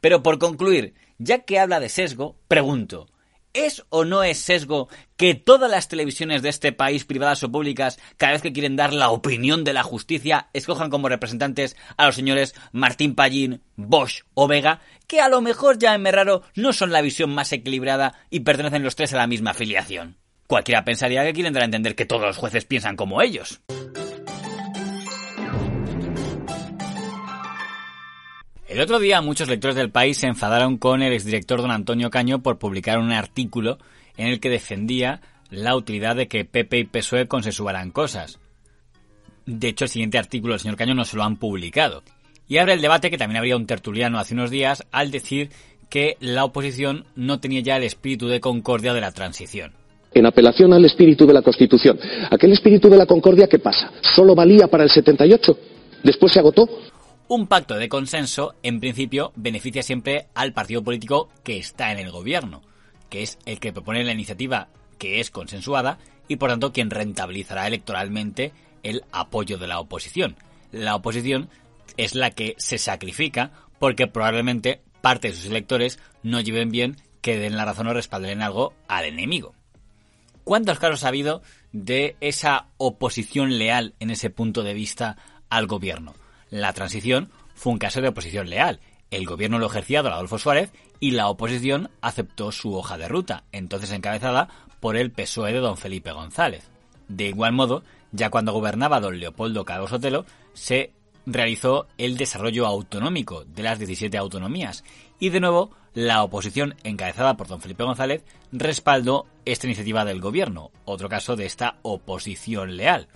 Pero 0.04 0.22
por 0.22 0.38
concluir, 0.38 0.96
ya 1.18 1.46
que 1.46 1.60
habla 1.60 1.80
de 1.80 1.88
sesgo, 1.88 2.36
pregunto, 2.50 3.08
¿Es 3.54 3.86
o 3.88 4.04
no 4.04 4.22
es 4.22 4.38
sesgo 4.38 4.90
que 5.16 5.34
todas 5.34 5.72
las 5.72 5.88
televisiones 5.88 6.42
de 6.42 6.50
este 6.50 6.74
país, 6.74 7.06
privadas 7.06 7.42
o 7.44 7.52
públicas, 7.52 8.00
cada 8.18 8.34
vez 8.34 8.42
que 8.42 8.52
quieren 8.52 8.76
dar 8.76 8.94
la 8.94 9.12
opinión 9.12 9.64
de 9.64 9.72
la 9.72 9.82
justicia, 9.84 10.50
escojan 10.52 10.90
como 10.90 11.08
representantes 11.08 11.78
a 11.96 12.08
los 12.08 12.16
señores 12.16 12.54
Martín 12.74 13.16
Pallín, 13.16 13.62
Bosch 13.78 14.24
o 14.34 14.50
Vega, 14.50 14.82
que 15.08 15.22
a 15.22 15.30
lo 15.30 15.40
mejor 15.40 15.78
ya 15.78 15.96
en 15.96 16.04
raro 16.04 16.42
no 16.54 16.74
son 16.74 16.92
la 16.92 17.02
visión 17.02 17.34
más 17.34 17.54
equilibrada 17.54 18.16
y 18.30 18.42
pertenecen 18.42 18.84
los 18.84 18.98
tres 18.98 19.14
a 19.14 19.18
la 19.18 19.28
misma 19.28 19.52
afiliación? 19.52 20.18
Cualquiera 20.48 20.84
pensaría 20.84 21.24
que 21.24 21.34
quieren 21.34 21.54
dar 21.54 21.62
a 21.62 21.66
entender 21.68 21.96
que 21.96 22.06
todos 22.06 22.24
los 22.24 22.38
jueces 22.38 22.66
piensan 22.66 22.98
como 22.98 23.22
ellos. 23.22 23.62
El 28.68 28.80
otro 28.80 29.00
día 29.00 29.22
muchos 29.22 29.50
lectores 29.50 29.76
del 29.76 29.92
país 29.92 30.18
se 30.18 30.28
enfadaron 30.28 30.78
con 30.78 31.02
el 31.02 31.12
exdirector 31.12 31.62
don 31.62 31.72
Antonio 31.72 32.10
Caño 32.10 32.42
por 32.42 32.60
publicar 32.60 32.98
un 32.98 33.12
artículo 33.12 33.78
en 34.16 34.28
el 34.28 34.40
que 34.40 34.50
defendía 34.50 35.22
la 35.50 35.76
utilidad 35.76 36.16
de 36.16 36.28
que 36.28 36.46
PP 36.46 36.80
y 36.80 36.84
PSOE 36.86 37.28
consensuaran 37.28 37.92
cosas. 37.92 38.40
De 39.46 39.68
hecho, 39.68 39.86
el 39.86 39.90
siguiente 39.90 40.18
artículo 40.18 40.54
del 40.54 40.62
señor 40.62 40.78
Caño 40.78 40.96
no 40.96 41.04
se 41.04 41.18
lo 41.18 41.24
han 41.24 41.36
publicado. 41.36 42.04
Y 42.48 42.58
abre 42.58 42.74
el 42.74 42.82
debate 42.82 43.12
que 43.12 43.18
también 43.18 43.38
habría 43.38 43.58
un 43.58 43.68
tertuliano 43.68 44.18
hace 44.18 44.34
unos 44.34 44.50
días 44.50 44.86
al 44.92 45.12
decir 45.12 45.50
que 45.90 46.16
la 46.22 46.46
oposición 46.46 47.06
no 47.16 47.40
tenía 47.40 47.60
ya 47.60 47.78
el 47.78 47.84
espíritu 47.84 48.28
de 48.28 48.40
concordia 48.40 48.94
de 48.94 49.02
la 49.02 49.12
transición. 49.12 49.74
En 50.14 50.26
apelación 50.26 50.72
al 50.74 50.86
espíritu 50.86 51.26
de 51.26 51.34
la 51.34 51.42
Constitución. 51.42 52.00
¿Aquel 52.32 52.54
espíritu 52.54 52.90
de 52.90 52.98
la 52.98 53.06
concordia 53.06 53.48
qué 53.48 53.60
pasa? 53.60 53.92
¿Solo 54.16 54.36
valía 54.36 54.68
para 54.68 54.84
el 54.84 54.90
78? 54.90 55.58
¿Después 56.04 56.32
se 56.32 56.40
agotó? 56.40 56.68
Un 57.36 57.48
pacto 57.48 57.78
de 57.78 57.90
consenso, 57.90 58.54
en 58.62 58.80
principio, 58.80 59.34
beneficia 59.36 59.82
siempre 59.82 60.28
al 60.36 60.54
partido 60.54 60.84
político 60.84 61.30
que 61.44 61.58
está 61.58 61.92
en 61.92 61.98
el 61.98 62.12
gobierno, 62.12 62.62
que 63.10 63.24
es 63.24 63.40
el 63.48 63.60
que 63.60 63.74
propone 63.74 64.04
la 64.04 64.12
iniciativa 64.12 64.68
que 65.00 65.20
es 65.20 65.32
consensuada 65.32 65.98
y 66.28 66.36
por 66.36 66.52
tanto 66.52 66.72
quien 66.72 66.92
rentabilizará 66.92 67.66
electoralmente 67.66 68.54
el 68.84 69.04
apoyo 69.12 69.58
de 69.58 69.66
la 69.66 69.80
oposición. 69.80 70.36
La 70.72 70.94
oposición 70.94 71.50
es 71.98 72.14
la 72.14 72.30
que 72.30 72.54
se 72.60 72.78
sacrifica 72.78 73.52
porque 73.80 74.06
probablemente 74.06 74.84
parte 75.02 75.30
de 75.30 75.34
sus 75.34 75.46
electores 75.46 75.98
no 76.22 76.40
lleven 76.40 76.70
bien 76.70 76.98
que 77.22 77.40
den 77.40 77.58
la 77.58 77.66
razón 77.66 77.88
o 77.88 77.96
respalden 77.96 78.44
algo 78.44 78.76
al 78.88 79.06
enemigo. 79.06 79.56
¿Cuántos 80.44 80.78
casos 80.78 81.04
ha 81.04 81.08
habido 81.08 81.42
de 81.72 82.16
esa 82.22 82.68
oposición 82.78 83.58
leal 83.58 83.96
en 84.00 84.12
ese 84.12 84.30
punto 84.30 84.62
de 84.62 84.76
vista 84.76 85.18
al 85.50 85.66
gobierno? 85.66 86.14
La 86.54 86.72
transición 86.72 87.32
fue 87.56 87.74
un 87.74 87.80
caso 87.80 88.00
de 88.00 88.10
oposición 88.10 88.48
leal. 88.48 88.80
El 89.10 89.26
gobierno 89.26 89.58
lo 89.58 89.66
ejercía 89.66 90.04
don 90.04 90.14
Adolfo 90.14 90.38
Suárez 90.38 90.72
y 91.00 91.10
la 91.10 91.28
oposición 91.28 91.90
aceptó 92.00 92.52
su 92.52 92.76
hoja 92.76 92.96
de 93.00 93.08
ruta, 93.08 93.46
entonces 93.52 93.92
encabezada 93.92 94.50
por 94.80 94.96
el 94.96 95.12
PSOE 95.12 95.52
de 95.52 95.58
don 95.58 95.78
Felipe 95.78 96.12
González. 96.12 96.70
De 97.08 97.30
igual 97.30 97.54
modo, 97.54 97.84
ya 98.12 98.30
cuando 98.30 98.54
gobernaba 98.54 99.00
don 99.00 99.20
Leopoldo 99.20 99.66
Calvo 99.66 99.88
Sotelo, 99.88 100.28
se 100.54 100.92
realizó 101.26 101.88
el 101.98 102.18
desarrollo 102.18 102.68
autonómico 102.68 103.46
de 103.46 103.64
las 103.64 103.80
17 103.80 104.16
autonomías 104.20 104.84
y 105.18 105.30
de 105.30 105.40
nuevo 105.40 105.72
la 105.96 106.22
oposición 106.22 106.76
encabezada 106.84 107.36
por 107.36 107.48
don 107.48 107.62
Felipe 107.62 107.84
González 107.84 108.24
respaldó 108.52 109.26
esta 109.46 109.66
iniciativa 109.66 110.06
del 110.06 110.22
gobierno, 110.22 110.70
otro 110.86 111.10
caso 111.10 111.36
de 111.36 111.48
esta 111.48 111.78
oposición 111.82 112.78
leal, 112.78 113.08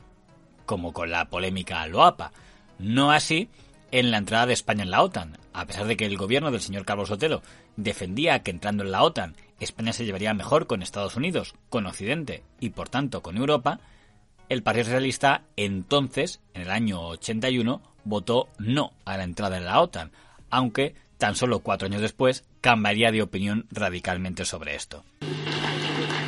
como 0.66 0.92
con 0.92 1.12
la 1.12 1.30
polémica 1.30 1.86
Loapa. 1.86 2.32
No 2.80 3.12
así 3.12 3.50
en 3.92 4.12
la 4.12 4.18
entrada 4.18 4.46
de 4.46 4.54
España 4.54 4.84
en 4.84 4.92
la 4.92 5.02
OTAN, 5.02 5.38
a 5.54 5.66
pesar 5.66 5.86
de 5.88 5.98
que 5.98 6.06
el 6.06 6.18
gobierno 6.18 6.52
del 6.52 6.62
señor 6.62 6.86
Carlos 6.86 7.10
Sotelo 7.10 7.42
defendía 7.76 8.44
que 8.44 8.52
entrando 8.52 8.84
en 8.84 8.92
la 8.92 9.04
OTAN 9.04 9.36
España 9.60 9.94
se 9.94 10.06
llevaría 10.06 10.34
mejor 10.34 10.68
con 10.68 10.82
Estados 10.82 11.16
Unidos, 11.16 11.56
con 11.70 11.86
Occidente 11.86 12.44
y 12.60 12.70
por 12.70 12.90
tanto 12.90 13.22
con 13.22 13.38
Europa, 13.38 13.80
el 14.50 14.64
Partido 14.64 14.86
Socialista 14.86 15.44
entonces, 15.56 16.42
en 16.54 16.62
el 16.62 16.72
año 16.72 17.02
81, 17.08 17.82
votó 18.04 18.50
no 18.60 18.94
a 19.04 19.18
la 19.18 19.24
entrada 19.24 19.58
en 19.58 19.66
la 19.66 19.82
OTAN, 19.82 20.12
aunque 20.50 20.96
tan 21.18 21.36
solo 21.36 21.60
cuatro 21.60 21.88
años 21.88 22.02
después 22.02 22.46
cambiaría 22.62 23.12
de 23.12 23.22
opinión 23.22 23.66
radicalmente 23.72 24.46
sobre 24.46 24.76
esto. 24.76 25.04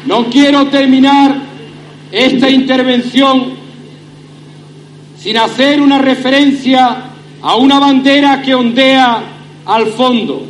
No 0.05 0.29
quiero 0.29 0.67
terminar 0.69 1.39
esta 2.11 2.49
intervención 2.49 3.68
sin 5.21 5.37
hacer 5.37 5.81
una 5.81 5.97
referencia 5.97 7.03
a 7.41 7.55
una 7.55 7.79
bandera 7.79 8.41
que 8.41 8.55
ondea 8.55 9.21
al 9.65 9.87
fondo. 9.87 10.45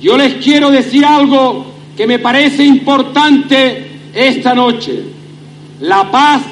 Yo 0.00 0.16
les 0.16 0.34
quiero 0.34 0.70
decir 0.70 1.04
algo 1.04 1.66
que 1.96 2.06
me 2.06 2.18
parece 2.18 2.64
importante 2.64 3.90
esta 4.14 4.54
noche. 4.54 5.02
La 5.80 6.10
paz 6.10 6.42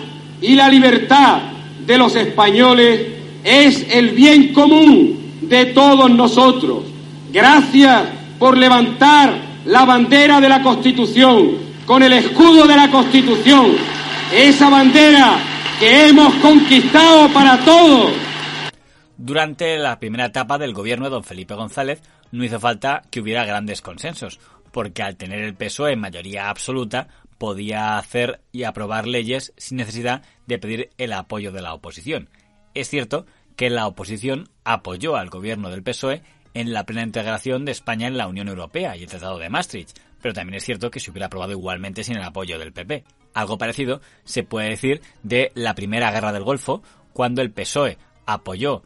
y 0.42 0.54
la 0.54 0.68
libertad 0.68 1.38
de 1.86 1.96
los 1.96 2.14
españoles 2.16 3.00
es 3.44 3.86
el 3.90 4.10
bien 4.10 4.52
común 4.52 5.18
de 5.40 5.66
todos 5.66 6.10
nosotros. 6.10 6.84
Gracias 7.32 8.02
por 8.38 8.56
levantar 8.56 9.34
la 9.64 9.84
bandera 9.84 10.40
de 10.40 10.48
la 10.48 10.62
Constitución 10.62 11.52
con 11.86 12.02
el 12.02 12.12
escudo 12.12 12.66
de 12.66 12.76
la 12.76 12.90
Constitución. 12.90 13.72
Esa 14.34 14.68
bandera 14.68 15.38
que 15.78 16.08
hemos 16.08 16.34
conquistado 16.36 17.32
para 17.32 17.64
todos. 17.64 18.12
Durante 19.16 19.78
la 19.78 19.98
primera 19.98 20.26
etapa 20.26 20.58
del 20.58 20.74
gobierno 20.74 21.06
de 21.06 21.10
don 21.10 21.24
Felipe 21.24 21.54
González 21.54 22.02
no 22.32 22.44
hizo 22.44 22.60
falta 22.60 23.02
que 23.10 23.20
hubiera 23.20 23.44
grandes 23.44 23.82
consensos 23.82 24.40
porque 24.72 25.02
al 25.02 25.16
tener 25.16 25.40
el 25.40 25.54
PSOE 25.54 25.92
en 25.92 26.00
mayoría 26.00 26.50
absoluta 26.50 27.08
podía 27.38 27.96
hacer 27.96 28.40
y 28.52 28.64
aprobar 28.64 29.06
leyes 29.06 29.52
sin 29.56 29.78
necesidad 29.78 30.22
de 30.46 30.58
pedir 30.58 30.90
el 30.98 31.12
apoyo 31.12 31.52
de 31.52 31.62
la 31.62 31.74
oposición. 31.74 32.28
Es 32.74 32.88
cierto 32.88 33.26
que 33.56 33.70
la 33.70 33.86
oposición 33.86 34.50
apoyó 34.64 35.16
al 35.16 35.30
gobierno 35.30 35.70
del 35.70 35.82
PSOE 35.82 36.22
en 36.54 36.72
la 36.72 36.84
plena 36.84 37.02
integración 37.02 37.64
de 37.64 37.72
España 37.72 38.08
en 38.08 38.16
la 38.16 38.26
Unión 38.26 38.48
Europea 38.48 38.96
y 38.96 39.02
el 39.02 39.08
Tratado 39.08 39.38
de 39.38 39.48
Maastricht, 39.48 39.98
pero 40.20 40.34
también 40.34 40.56
es 40.56 40.64
cierto 40.64 40.90
que 40.90 41.00
se 41.00 41.10
hubiera 41.10 41.26
aprobado 41.26 41.52
igualmente 41.52 42.02
sin 42.02 42.16
el 42.16 42.22
apoyo 42.22 42.58
del 42.58 42.72
PP. 42.72 43.04
Algo 43.34 43.58
parecido 43.58 44.00
se 44.24 44.42
puede 44.42 44.70
decir 44.70 45.02
de 45.22 45.52
la 45.54 45.74
Primera 45.74 46.10
Guerra 46.10 46.32
del 46.32 46.44
Golfo, 46.44 46.82
cuando 47.12 47.42
el 47.42 47.50
PSOE 47.50 47.98
apoyó 48.26 48.82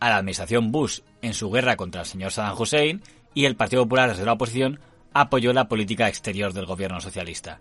a 0.00 0.10
la 0.10 0.16
administración 0.16 0.72
Bush 0.72 1.00
en 1.22 1.34
su 1.34 1.50
guerra 1.50 1.76
contra 1.76 2.02
el 2.02 2.06
señor 2.06 2.32
Saddam 2.32 2.60
Hussein 2.60 3.02
y 3.34 3.46
el 3.46 3.56
Partido 3.56 3.84
Popular 3.84 4.10
desde 4.10 4.24
la 4.24 4.34
oposición 4.34 4.80
apoyó 5.12 5.52
la 5.52 5.68
política 5.68 6.08
exterior 6.08 6.52
del 6.52 6.66
gobierno 6.66 7.00
socialista. 7.00 7.60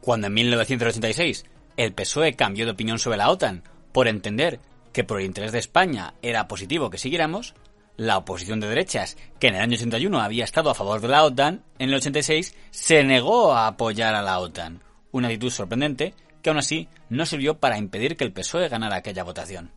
Cuando 0.00 0.28
en 0.28 0.34
1986 0.34 1.44
el 1.76 1.92
PSOE 1.92 2.34
cambió 2.34 2.64
de 2.64 2.72
opinión 2.72 2.98
sobre 2.98 3.18
la 3.18 3.30
OTAN 3.30 3.62
por 3.92 4.08
entender 4.08 4.60
que 4.92 5.04
por 5.04 5.20
el 5.20 5.26
interés 5.26 5.52
de 5.52 5.58
España 5.58 6.14
era 6.22 6.48
positivo 6.48 6.90
que 6.90 6.98
siguiéramos, 6.98 7.54
la 7.96 8.16
oposición 8.16 8.60
de 8.60 8.68
derechas, 8.68 9.16
que 9.38 9.48
en 9.48 9.56
el 9.56 9.60
año 9.60 9.74
81 9.74 10.20
había 10.20 10.44
estado 10.44 10.70
a 10.70 10.74
favor 10.74 11.00
de 11.00 11.08
la 11.08 11.24
OTAN, 11.24 11.62
en 11.78 11.88
el 11.90 11.96
86 11.96 12.54
se 12.70 13.02
negó 13.02 13.52
a 13.52 13.66
apoyar 13.66 14.14
a 14.14 14.22
la 14.22 14.38
OTAN, 14.38 14.80
una 15.18 15.28
actitud 15.28 15.50
sorprendente 15.50 16.14
que 16.42 16.50
aún 16.50 16.58
así 16.58 16.88
no 17.10 17.26
sirvió 17.26 17.58
para 17.58 17.78
impedir 17.78 18.16
que 18.16 18.24
el 18.24 18.32
PSOE 18.32 18.68
ganara 18.68 18.96
aquella 18.96 19.24
votación. 19.24 19.70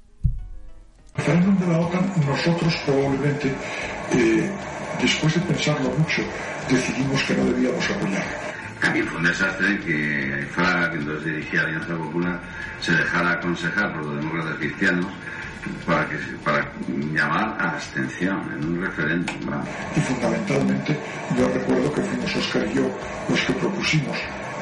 de 1.15 1.67
la 1.67 1.79
OTAN, 1.79 2.13
nosotros 2.25 2.73
probablemente, 2.85 3.53
eh, 4.13 4.49
después 5.01 5.33
de 5.33 5.41
pensarlo 5.41 5.89
mucho, 5.89 6.21
decidimos 6.69 7.23
que 7.23 7.33
no 7.33 7.45
debíamos 7.45 7.89
apoyar. 7.89 8.23
También 8.79 9.05
fue 9.07 9.17
un 9.19 9.25
desastre 9.25 9.79
que 9.81 10.47
Fraga, 10.51 10.91
que 10.91 10.97
entonces 10.97 11.25
dirigía 11.25 11.61
la 11.61 11.67
Alianza 11.67 11.97
Popular, 11.97 12.39
se 12.79 12.91
dejara 12.93 13.31
aconsejar 13.33 13.93
por 13.93 14.05
los 14.05 14.15
demócratas 14.15 14.55
cristianos 14.57 15.05
para, 15.85 16.09
que, 16.09 16.17
para 16.43 16.71
llamar 17.13 17.55
a 17.59 17.69
abstención 17.71 18.41
en 18.53 18.65
un 18.65 18.81
referéndum. 18.81 19.35
Y 19.95 19.99
fundamentalmente, 19.99 20.99
yo 21.37 21.47
recuerdo 21.47 21.93
que 21.93 22.01
fuimos 22.01 22.35
Oscar 22.35 22.67
y 22.71 22.75
yo 22.75 22.99
los 23.29 23.39
que 23.41 23.53
propusimos 23.53 24.17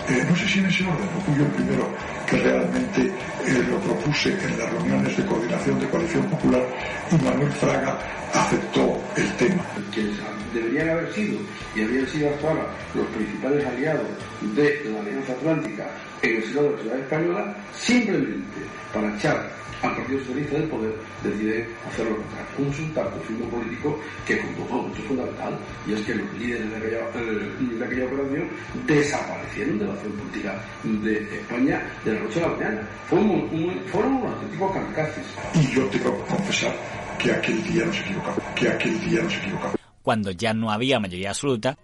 eh, 0.09 0.25
no 0.27 0.35
sé 0.35 0.47
si 0.47 0.59
en 0.59 0.65
ese 0.65 0.83
orden, 0.85 1.07
o 1.17 1.21
fui 1.21 1.35
yo 1.37 1.45
el 1.45 1.51
primero 1.51 1.87
que 2.27 2.37
realmente 2.37 3.01
eh, 3.01 3.63
lo 3.69 3.79
propuse 3.79 4.31
en 4.31 4.57
las 4.57 4.71
reuniones 4.71 5.15
de 5.15 5.25
coordinación 5.25 5.79
de 5.79 5.87
Coalición 5.87 6.23
Popular 6.25 6.63
y 7.11 7.23
Manuel 7.23 7.51
Fraga 7.51 7.99
aceptó 8.33 9.01
el 9.15 9.31
tema. 9.33 9.63
Que 9.93 10.09
deberían 10.53 10.89
haber 10.89 11.13
sido 11.13 11.39
y 11.75 11.83
habían 11.83 12.07
sido 12.07 12.29
hasta 12.29 12.49
ahora 12.49 12.65
los 12.95 13.05
principales 13.07 13.65
aliados 13.65 14.07
de 14.41 14.91
la 14.91 14.99
Alianza 14.99 15.33
Atlántica 15.33 15.87
en 16.21 16.35
el 16.35 16.43
Senado 16.43 16.63
de 16.63 16.71
la 16.71 16.81
Ciudad 16.81 16.99
Española, 16.99 17.55
simplemente 17.77 18.61
para 18.93 19.15
echar 19.15 19.51
al 19.81 19.95
Partido 19.95 20.19
Socialista 20.19 20.57
del 20.57 20.69
Poder 20.69 20.93
decide 21.23 21.67
hacerlo 21.87 22.17
contrario. 22.17 22.49
Un 22.57 22.65
resultado 22.67 23.11
un 23.29 23.49
político 23.49 23.99
que 24.25 24.39
condujo 24.39 24.81
mucho 24.83 25.01
fundamental 25.03 25.57
y 25.87 25.93
es 25.93 26.01
que 26.01 26.15
los 26.15 26.33
líderes 26.33 26.69
de 26.69 26.77
aquella, 26.77 26.99
eh, 27.15 27.75
de 27.77 27.85
aquella 27.85 28.05
operación 28.05 28.49
desaparecieron 28.85 29.79
de 29.79 29.85
la 29.85 29.93
acción 29.93 30.13
política 30.13 30.65
de 30.83 31.39
España 31.39 31.81
de 32.03 32.13
la 32.13 32.19
noche 32.21 32.43
a 32.43 32.47
la 32.47 32.55
mañana. 32.55 32.89
Fueron, 33.07 33.29
un, 33.29 33.81
fueron 33.87 34.13
unos 34.15 34.33
auténticos 34.33 34.73
kamikazes. 34.73 35.25
Y 35.55 35.75
yo 35.75 35.85
tengo 35.87 36.17
que 36.17 36.35
confesar 36.35 36.75
que 37.17 37.31
aquel 37.31 37.63
día 37.63 37.85
nos 37.85 37.99
equivocamos, 37.99 38.43
que 38.55 38.69
aquel 38.69 39.01
día 39.01 39.21
nos 39.21 39.35
equivocamos. 39.35 39.75
Cuando 40.01 40.31
ya 40.31 40.53
no 40.53 40.71
había 40.71 40.99
mayoría 40.99 41.29
absoluta, 41.29 41.77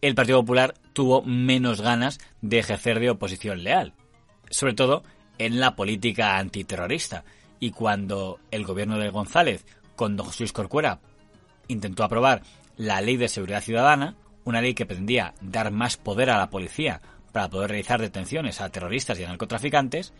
el 0.00 0.14
Partido 0.14 0.40
Popular 0.40 0.74
tuvo 0.92 1.22
menos 1.22 1.80
ganas 1.80 2.18
de 2.40 2.58
ejercer 2.58 3.00
de 3.00 3.10
oposición 3.10 3.62
leal, 3.62 3.94
sobre 4.50 4.74
todo 4.74 5.02
en 5.38 5.60
la 5.60 5.74
política 5.74 6.36
antiterrorista 6.38 7.24
y 7.60 7.70
cuando 7.70 8.40
el 8.50 8.64
gobierno 8.64 8.98
de 8.98 9.10
González, 9.10 9.64
con 9.94 10.16
don 10.16 10.26
José 10.26 10.44
Luis 10.44 10.52
Corcuera, 10.52 10.98
intentó 11.68 12.02
aprobar 12.02 12.42
la 12.76 13.00
Ley 13.00 13.16
de 13.16 13.28
Seguridad 13.28 13.62
Ciudadana, 13.62 14.16
una 14.44 14.62
ley 14.62 14.74
que 14.74 14.86
pretendía 14.86 15.34
dar 15.42 15.70
más 15.70 15.98
poder 15.98 16.30
a 16.30 16.38
la 16.38 16.50
policía 16.50 17.02
para 17.32 17.48
poder 17.48 17.70
realizar 17.70 18.00
detenciones 18.00 18.60
a 18.60 18.70
terroristas 18.70 19.18
y 19.18 19.24
a 19.24 19.28
narcotraficantes, 19.28 20.12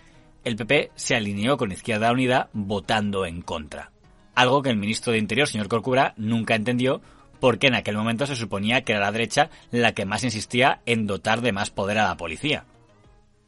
el 0.44 0.56
PP 0.56 0.90
se 0.94 1.16
alineó 1.16 1.56
con 1.56 1.73
Izquierda 1.73 2.12
Unida 2.12 2.50
votando 2.52 3.26
en 3.26 3.42
contra. 3.42 3.90
Algo 4.35 4.62
que 4.62 4.70
el 4.70 4.76
ministro 4.76 5.12
de 5.12 5.18
Interior, 5.18 5.49
señor 5.49 5.68
Corcuera, 5.68 6.14
nunca 6.16 6.54
entendió 6.54 7.00
porque 7.40 7.68
en 7.68 7.75
aquel 7.75 7.97
momento 7.97 8.26
se 8.26 8.37
suponía 8.37 8.82
que 8.82 8.92
era 8.92 9.00
la 9.00 9.12
derecha 9.12 9.50
la 9.70 9.92
que 9.92 10.04
más 10.04 10.25
insistía 10.25 10.80
en 10.87 11.06
dotar 11.06 11.40
de 11.40 11.52
más 11.52 11.70
poder 11.70 11.99
a 11.99 12.09
la 12.09 12.16
policía. 12.16 12.64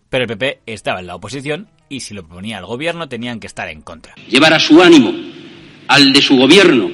Pero 0.09 0.25
el 0.25 0.29
PP 0.29 0.61
estaba 0.67 1.01
en 1.01 1.07
la 1.07 1.15
oposición 1.15 1.69
y 1.93 2.01
si 2.01 2.15
lo 2.15 2.23
proponía 2.23 2.59
el 2.59 2.65
gobierno 2.65 3.09
tenían 3.09 3.39
que 3.39 3.47
estar 3.47 3.69
en 3.69 3.83
contra. 3.83 4.15
Llevar 4.29 4.55
a 4.55 4.59
su 4.59 4.83
ánimo 4.83 5.13
al 5.89 6.13
de 6.13 6.23
su 6.23 6.37
gobierno 6.37 6.91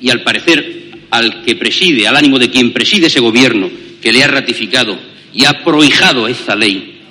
y 0.00 0.10
al 0.10 0.22
parecer 0.22 1.06
al 1.10 1.42
que 1.42 1.56
preside, 1.56 2.06
al 2.06 2.16
ánimo 2.16 2.38
de 2.38 2.48
quien 2.48 2.72
preside 2.72 3.08
ese 3.08 3.18
gobierno 3.18 3.68
que 4.00 4.12
le 4.12 4.22
ha 4.22 4.28
ratificado 4.28 4.96
y 5.32 5.44
ha 5.44 5.64
prohijado 5.64 6.28
esta 6.28 6.54
ley, 6.54 7.02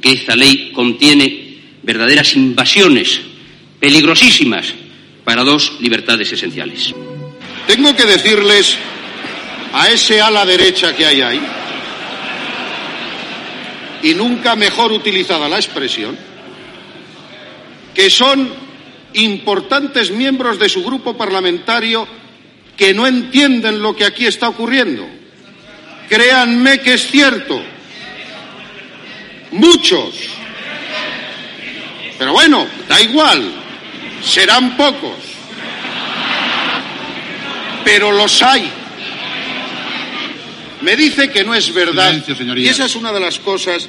que 0.00 0.12
esta 0.12 0.36
ley 0.36 0.70
contiene 0.74 1.56
verdaderas 1.82 2.36
invasiones 2.36 3.22
peligrosísimas 3.80 4.74
para 5.24 5.44
dos 5.44 5.78
libertades 5.80 6.30
esenciales. 6.32 6.94
Tengo 7.66 7.96
que 7.96 8.04
decirles 8.04 8.76
a 9.72 9.88
ese 9.88 10.20
ala 10.20 10.44
derecha 10.44 10.94
que 10.94 11.06
hay 11.06 11.20
ahí, 11.22 11.40
y 14.02 14.14
nunca 14.14 14.54
mejor 14.54 14.92
utilizada 14.92 15.48
la 15.48 15.56
expresión, 15.56 16.16
que 17.96 18.10
son 18.10 18.52
importantes 19.14 20.10
miembros 20.10 20.58
de 20.58 20.68
su 20.68 20.84
grupo 20.84 21.16
parlamentario 21.16 22.06
que 22.76 22.92
no 22.92 23.06
entienden 23.06 23.80
lo 23.80 23.96
que 23.96 24.04
aquí 24.04 24.26
está 24.26 24.50
ocurriendo. 24.50 25.08
Créanme 26.06 26.78
que 26.80 26.92
es 26.92 27.10
cierto. 27.10 27.60
Muchos. 29.52 30.14
Pero 32.18 32.32
bueno, 32.34 32.66
da 32.86 33.00
igual. 33.00 33.50
Serán 34.22 34.76
pocos. 34.76 35.16
Pero 37.82 38.12
los 38.12 38.42
hay. 38.42 38.70
Me 40.82 40.94
dice 40.96 41.30
que 41.30 41.44
no 41.44 41.54
es 41.54 41.72
verdad. 41.72 42.14
y 42.56 42.68
esa 42.68 42.84
es 42.84 42.94
una 42.94 43.10
de 43.10 43.20
las 43.20 43.38
cosas 43.38 43.88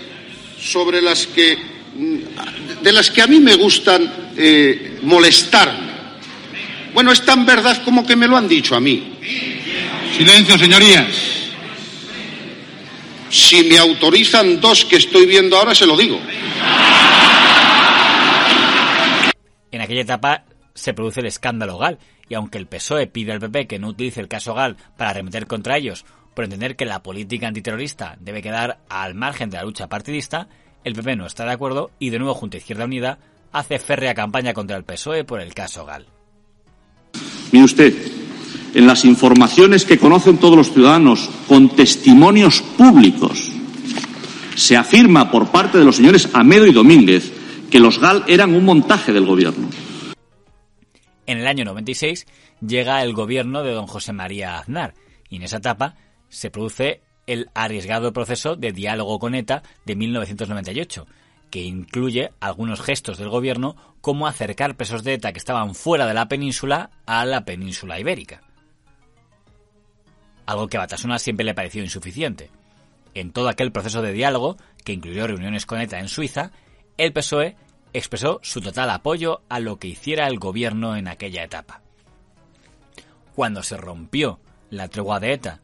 sobre 0.62 1.02
las 1.02 1.28
que 1.28 1.77
de 2.88 2.94
las 2.94 3.12
que 3.12 3.22
a 3.22 3.28
mí 3.28 3.42
me 3.42 3.54
gustan 3.56 4.32
eh, 4.38 5.00
molestarme. 5.04 5.88
Bueno, 6.94 7.12
es 7.12 7.22
tan 7.26 7.46
verdad 7.46 7.84
como 7.84 8.08
que 8.08 8.16
me 8.16 8.30
lo 8.30 8.38
han 8.38 8.48
dicho 8.48 8.78
a 8.78 8.80
mí. 8.80 9.18
Silencio, 10.16 10.58
señorías. 10.58 11.08
Si 13.30 13.66
me 13.66 13.78
autorizan 13.78 14.62
dos 14.62 14.86
que 14.86 14.96
estoy 14.96 15.26
viendo 15.26 15.58
ahora, 15.58 15.76
se 15.76 15.86
lo 15.86 15.98
digo. 15.98 16.18
En 19.70 19.82
aquella 19.82 20.02
etapa 20.04 20.46
se 20.74 20.94
produce 20.94 21.20
el 21.20 21.26
escándalo 21.26 21.78
GAL, 21.78 22.00
y 22.30 22.36
aunque 22.36 22.58
el 22.58 22.68
PSOE 22.68 23.08
pide 23.08 23.34
al 23.34 23.42
PP 23.42 23.68
que 23.68 23.80
no 23.80 23.90
utilice 23.90 24.22
el 24.22 24.30
caso 24.30 24.54
GAL 24.54 24.78
para 24.96 25.10
arremeter 25.10 25.46
contra 25.46 25.76
ellos, 25.76 26.06
por 26.34 26.46
entender 26.46 26.78
que 26.78 26.86
la 26.86 27.04
política 27.04 27.50
antiterrorista 27.50 28.16
debe 28.22 28.42
quedar 28.42 28.80
al 28.88 29.14
margen 29.14 29.50
de 29.50 29.58
la 29.58 29.64
lucha 29.64 29.90
partidista, 29.90 30.48
el 30.88 30.96
PP 30.96 31.16
no 31.16 31.26
está 31.26 31.46
de 31.46 31.52
acuerdo 31.52 31.92
y 32.00 32.10
de 32.10 32.20
nuevo 32.20 32.34
junto 32.34 32.58
a 32.58 32.60
Izquierda 32.60 32.86
Unida 32.86 33.20
hace 33.52 33.78
férrea 33.80 34.14
campaña 34.14 34.54
contra 34.54 34.78
el 34.78 34.84
PSOE 34.84 35.24
por 35.24 35.42
el 35.42 35.54
caso 35.54 35.86
GAL. 35.86 36.08
Mire 37.52 37.66
usted, 37.66 37.94
en 38.74 38.88
las 38.88 39.06
informaciones 39.06 39.86
que 39.86 39.98
conocen 39.98 40.38
todos 40.38 40.56
los 40.56 40.72
ciudadanos 40.72 41.30
con 41.48 41.70
testimonios 41.70 42.62
públicos, 42.62 43.52
se 44.56 44.76
afirma 44.76 45.30
por 45.30 45.52
parte 45.52 45.78
de 45.78 45.86
los 45.86 45.98
señores 45.98 46.30
Amedo 46.34 46.66
y 46.66 46.72
Domínguez 46.72 47.32
que 47.70 47.80
los 47.80 48.00
GAL 48.00 48.24
eran 48.28 48.56
un 48.56 48.66
montaje 48.66 49.12
del 49.14 49.26
gobierno. 49.26 49.70
En 51.26 51.40
el 51.40 51.48
año 51.48 51.66
96 51.66 52.26
llega 52.66 53.04
el 53.04 53.14
gobierno 53.14 53.64
de 53.64 53.74
don 53.74 53.88
José 53.88 54.14
María 54.14 54.58
Aznar 54.58 54.94
y 55.30 55.36
en 55.36 55.44
esa 55.44 55.58
etapa 55.58 55.96
se 56.30 56.50
produce 56.50 57.02
el 57.28 57.50
arriesgado 57.54 58.14
proceso 58.14 58.56
de 58.56 58.72
diálogo 58.72 59.20
con 59.20 59.36
ETA 59.36 59.62
de 59.86 59.96
1998, 59.96 61.06
que 61.52 61.64
incluye 61.64 62.32
algunos 62.40 62.82
gestos 62.82 63.18
del 63.18 63.30
gobierno 63.30 63.76
como 64.02 64.28
acercar 64.28 64.76
presos 64.76 65.04
de 65.04 65.14
ETA 65.14 65.34
que 65.34 65.40
estaban 65.40 65.76
fuera 65.76 66.08
de 66.08 66.14
la 66.14 66.28
península 66.28 66.90
a 67.06 67.26
la 67.26 67.46
península 67.46 68.00
ibérica. 68.00 68.42
Algo 70.46 70.68
que 70.68 70.78
a 70.78 70.82
Batasuna 70.82 71.20
siempre 71.20 71.46
le 71.46 71.54
pareció 71.54 71.84
insuficiente. 71.84 72.50
En 73.14 73.32
todo 73.32 73.50
aquel 73.50 73.72
proceso 73.72 74.02
de 74.02 74.14
diálogo, 74.14 74.58
que 74.86 74.94
incluyó 74.94 75.28
reuniones 75.28 75.66
con 75.66 75.82
ETA 75.82 76.00
en 76.00 76.08
Suiza, 76.08 76.52
el 76.98 77.12
PSOE 77.12 77.56
expresó 77.94 78.40
su 78.44 78.62
total 78.62 78.90
apoyo 78.90 79.42
a 79.50 79.60
lo 79.60 79.78
que 79.78 79.88
hiciera 79.88 80.28
el 80.28 80.40
gobierno 80.40 80.96
en 80.96 81.08
aquella 81.08 81.44
etapa. 81.44 81.82
Cuando 83.36 83.64
se 83.64 83.76
rompió 83.76 84.40
la 84.70 84.88
tregua 84.88 85.20
de 85.20 85.34
ETA 85.34 85.62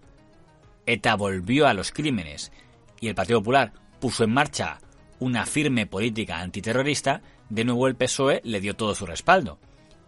ETA 0.86 1.16
volvió 1.16 1.68
a 1.68 1.74
los 1.74 1.92
crímenes 1.92 2.52
y 3.00 3.08
el 3.08 3.16
Partido 3.16 3.40
Popular 3.40 3.74
puso 4.00 4.24
en 4.24 4.34
marcha 4.34 4.80
una 5.20 5.46
firme 5.46 5.86
política 5.86 6.40
antiterrorista, 6.40 7.22
de 7.50 7.64
nuevo 7.64 7.88
el 7.88 7.96
PSOE 7.96 8.42
le 8.44 8.60
dio 8.60 8.76
todo 8.76 8.96
su 8.96 9.06
respaldo. 9.06 9.60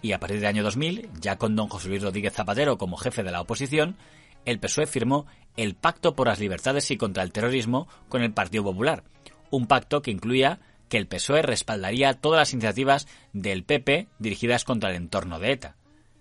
Y 0.02 0.12
a 0.12 0.20
partir 0.20 0.40
del 0.40 0.48
año 0.48 0.64
2000, 0.64 1.10
ya 1.20 1.38
con 1.38 1.56
don 1.56 1.70
José 1.70 1.90
Luis 1.90 2.04
Rodríguez 2.04 2.34
Zapatero 2.34 2.78
como 2.78 2.98
jefe 2.98 3.24
de 3.24 3.32
la 3.32 3.42
oposición, 3.42 3.96
el 4.44 4.60
PSOE 4.60 4.88
firmó 4.88 5.26
el 5.58 5.76
Pacto 5.76 6.16
por 6.16 6.28
las 6.28 6.40
Libertades 6.40 6.92
y 6.92 6.98
contra 6.98 7.24
el 7.24 7.32
Terrorismo 7.32 7.88
con 8.10 8.22
el 8.22 8.34
Partido 8.34 8.64
Popular, 8.64 9.04
un 9.52 9.68
pacto 9.68 10.02
que 10.02 10.12
incluía 10.12 10.60
que 10.90 10.98
el 10.98 11.08
PSOE 11.08 11.42
respaldaría 11.42 12.14
todas 12.14 12.40
las 12.40 12.54
iniciativas 12.54 13.08
del 13.34 13.64
PP 13.64 14.08
dirigidas 14.20 14.64
contra 14.64 14.90
el 14.90 14.98
entorno 14.98 15.40
de 15.40 15.52
ETA. 15.52 15.76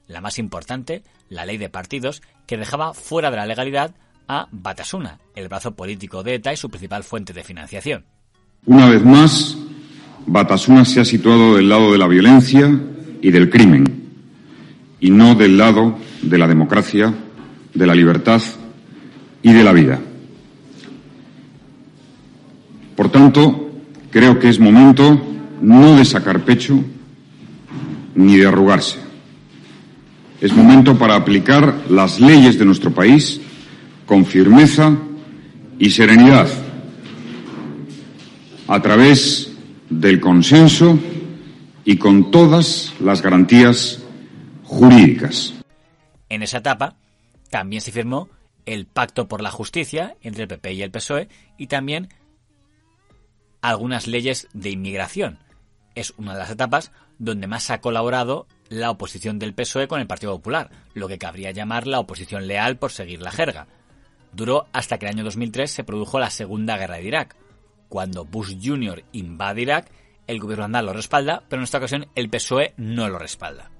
La 0.07 0.21
más 0.21 0.39
importante, 0.39 1.03
la 1.29 1.45
ley 1.45 1.57
de 1.57 1.69
partidos, 1.69 2.23
que 2.47 2.57
dejaba 2.57 2.95
fuera 2.95 3.31
de 3.31 3.37
la 3.37 3.47
legalidad 3.47 3.95
a 4.29 4.49
Batasuna, 4.51 5.19
el 5.35 5.49
brazo 5.49 5.75
político 5.75 6.23
de 6.23 6.37
ETA 6.37 6.53
y 6.53 6.57
su 6.57 6.71
principal 6.71 7.05
fuente 7.05 7.33
de 7.33 7.45
financiación. 7.45 8.05
Una 8.67 8.89
vez 8.89 9.05
más, 9.05 9.57
Batasuna 10.27 10.85
se 10.85 11.01
ha 11.01 11.05
situado 11.05 11.57
del 11.57 11.69
lado 11.69 11.93
de 11.93 11.99
la 11.99 12.07
violencia 12.07 12.71
y 13.21 13.31
del 13.31 13.51
crimen, 13.51 13.85
y 15.01 15.11
no 15.11 15.35
del 15.35 15.59
lado 15.59 15.99
de 16.23 16.39
la 16.39 16.47
democracia, 16.47 17.13
de 17.75 17.87
la 17.87 17.95
libertad 17.95 18.41
y 19.43 19.53
de 19.53 19.65
la 19.65 19.73
vida. 19.73 20.01
Por 22.97 23.11
tanto, 23.11 23.73
creo 24.11 24.39
que 24.39 24.49
es 24.49 24.61
momento 24.61 25.21
no 25.61 25.97
de 25.97 26.05
sacar 26.05 26.45
pecho 26.45 26.83
ni 28.15 28.37
de 28.37 28.47
arrugarse. 28.47 28.99
Es 30.41 30.55
momento 30.55 30.97
para 30.97 31.17
aplicar 31.17 31.75
las 31.91 32.21
leyes 32.21 32.59
de 32.59 32.65
nuestro 32.65 32.93
país 32.93 33.41
con 34.07 34.27
firmeza 34.27 34.97
y 35.79 35.91
serenidad, 35.91 36.49
a 38.69 38.81
través 38.81 39.53
del 39.91 40.21
consenso 40.21 40.99
y 41.85 41.97
con 41.97 42.31
todas 42.31 42.93
las 43.01 43.23
garantías 43.23 44.03
jurídicas. 44.65 45.55
En 46.29 46.43
esa 46.43 46.59
etapa 46.59 46.97
también 47.51 47.83
se 47.83 47.93
firmó 47.93 48.29
el 48.67 48.87
Pacto 48.87 49.29
por 49.29 49.43
la 49.43 49.51
Justicia 49.51 50.17
entre 50.23 50.43
el 50.43 50.49
PP 50.49 50.73
y 50.73 50.83
el 50.83 50.91
PSOE 50.91 51.29
y 51.59 51.67
también 51.67 52.09
algunas 53.61 54.07
leyes 54.07 54.49
de 54.53 54.71
inmigración. 54.71 55.39
Es 55.95 56.13
una 56.17 56.33
de 56.33 56.39
las 56.41 56.51
etapas 56.51 56.93
donde 57.19 57.47
más 57.47 57.71
ha 57.71 57.81
colaborado 57.81 58.47
la 58.69 58.91
oposición 58.91 59.39
del 59.39 59.55
PSOE 59.55 59.87
con 59.87 60.01
el 60.01 60.07
Partido 60.07 60.35
Popular, 60.35 60.71
lo 60.95 61.07
que 61.09 61.19
cabría 61.19 61.53
llamar 61.53 61.87
la 61.87 62.01
oposición 62.01 62.47
leal 62.49 62.79
por 62.79 62.91
seguir 62.91 63.21
la 63.21 63.31
jerga 63.31 63.67
duró 64.35 64.67
hasta 64.73 64.99
que 64.99 65.07
en 65.07 65.11
el 65.11 65.17
año 65.17 65.25
2003 65.25 65.71
se 65.71 65.85
produjo 65.85 66.19
la 66.19 66.31
Segunda 66.31 66.77
Guerra 66.77 66.97
de 66.97 67.05
Irak. 67.05 67.37
Cuando 67.89 68.25
Bush 68.25 68.57
Jr. 68.63 69.05
invade 69.13 69.63
Irak, 69.63 69.91
el 70.27 70.41
gobierno 70.41 70.65
andal 70.65 70.87
lo 70.87 70.93
respalda, 70.93 71.43
pero 71.49 71.61
en 71.61 71.65
esta 71.65 71.79
ocasión 71.79 72.07
el 72.15 72.29
PSOE 72.29 72.75
no 72.77 73.09
lo 73.09 73.19
respalda. 73.19 73.71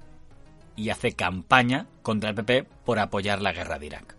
Y 0.75 0.89
hace 0.89 1.13
campaña 1.13 1.87
contra 2.01 2.29
el 2.29 2.35
PP 2.35 2.67
por 2.85 2.99
apoyar 2.99 3.41
la 3.41 3.53
guerra 3.53 3.79
de 3.79 3.85
Irak. 3.87 4.15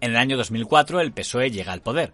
En 0.00 0.10
el 0.10 0.16
año 0.16 0.36
2004 0.36 1.00
el 1.00 1.12
PSOE 1.12 1.50
llega 1.50 1.72
al 1.72 1.82
poder. 1.82 2.12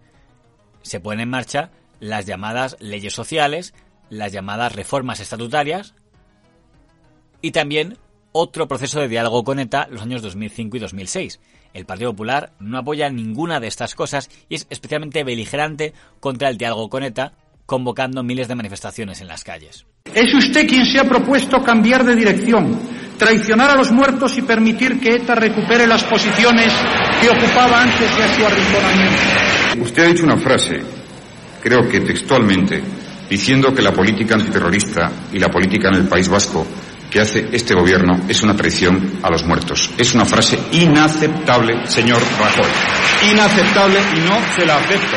Se 0.82 1.00
ponen 1.00 1.20
en 1.20 1.30
marcha 1.30 1.70
las 2.00 2.26
llamadas 2.26 2.76
leyes 2.80 3.14
sociales, 3.14 3.74
las 4.10 4.32
llamadas 4.32 4.74
reformas 4.74 5.20
estatutarias 5.20 5.94
y 7.40 7.50
también 7.52 7.98
otro 8.32 8.68
proceso 8.68 9.00
de 9.00 9.08
diálogo 9.08 9.44
con 9.44 9.58
ETA 9.58 9.88
los 9.90 10.02
años 10.02 10.22
2005 10.22 10.76
y 10.76 10.80
2006, 10.80 11.40
el 11.74 11.86
Partido 11.86 12.12
Popular 12.12 12.52
no 12.60 12.78
apoya 12.78 13.10
ninguna 13.10 13.60
de 13.60 13.68
estas 13.68 13.94
cosas 13.94 14.30
y 14.48 14.56
es 14.56 14.66
especialmente 14.70 15.24
beligerante 15.24 15.92
contra 16.20 16.48
el 16.48 16.58
diálogo 16.58 16.88
con 16.88 17.02
ETA, 17.02 17.32
convocando 17.66 18.22
miles 18.22 18.48
de 18.48 18.54
manifestaciones 18.54 19.20
en 19.20 19.28
las 19.28 19.44
calles. 19.44 19.86
Es 20.14 20.32
usted 20.34 20.66
quien 20.66 20.86
se 20.86 20.98
ha 20.98 21.04
propuesto 21.04 21.62
cambiar 21.62 22.04
de 22.04 22.16
dirección, 22.16 22.78
traicionar 23.18 23.70
a 23.70 23.76
los 23.76 23.92
muertos 23.92 24.38
y 24.38 24.42
permitir 24.42 24.98
que 24.98 25.16
ETA 25.16 25.34
recupere 25.34 25.86
las 25.86 26.02
posiciones 26.04 26.72
que 27.20 27.28
ocupaba 27.28 27.82
antes 27.82 28.16
de 28.16 28.28
su 28.34 28.46
arrinconamiento. 28.46 29.82
Usted 29.82 30.04
ha 30.04 30.08
dicho 30.08 30.24
una 30.24 30.38
frase, 30.38 30.80
creo 31.62 31.86
que 31.88 32.00
textualmente, 32.00 32.82
diciendo 33.28 33.74
que 33.74 33.82
la 33.82 33.92
política 33.92 34.34
antiterrorista 34.34 35.10
y 35.32 35.38
la 35.38 35.48
política 35.48 35.88
en 35.88 35.96
el 35.96 36.08
País 36.08 36.28
Vasco 36.28 36.66
que 37.10 37.20
hace 37.20 37.48
este 37.52 37.74
gobierno 37.74 38.26
es 38.28 38.42
una 38.42 38.56
traición 38.56 39.20
a 39.22 39.30
los 39.30 39.44
muertos. 39.44 39.90
Es 39.98 40.14
una 40.14 40.24
frase 40.24 40.58
inaceptable, 40.72 41.86
señor 41.86 42.20
Rajoy. 42.38 43.30
Inaceptable 43.30 44.00
y 44.16 44.20
no 44.20 44.54
se 44.54 44.66
la 44.66 44.76
acepto. 44.76 45.16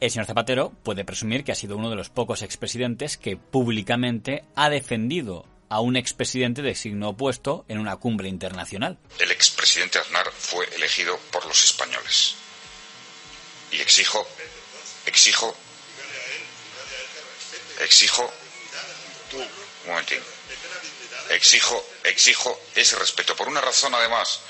El 0.00 0.10
señor 0.10 0.26
Zapatero 0.26 0.72
puede 0.82 1.04
presumir 1.04 1.44
que 1.44 1.52
ha 1.52 1.56
sido 1.56 1.76
uno 1.76 1.90
de 1.90 1.96
los 1.96 2.08
pocos 2.08 2.42
expresidentes 2.42 3.16
que 3.16 3.36
públicamente 3.36 4.44
ha 4.54 4.70
defendido 4.70 5.44
a 5.68 5.80
un 5.80 5.96
expresidente 5.96 6.62
de 6.62 6.74
signo 6.74 7.10
opuesto 7.10 7.64
en 7.68 7.78
una 7.78 7.96
cumbre 7.96 8.28
internacional. 8.28 8.98
El 9.18 9.30
expresidente 9.30 9.98
Aznar 9.98 10.30
fue 10.32 10.66
elegido 10.76 11.18
por 11.30 11.44
los 11.46 11.64
españoles. 11.64 12.36
Y 13.72 13.80
exijo, 13.80 14.26
exijo, 15.04 15.54
exijo, 17.80 18.32
un 19.34 19.46
momentín, 19.88 20.18
exijo, 21.30 21.76
exijo 22.04 22.58
ese 22.74 22.96
respeto. 22.96 23.34
Por 23.36 23.48
una 23.48 23.60
razón, 23.60 23.94
además, 23.94 24.40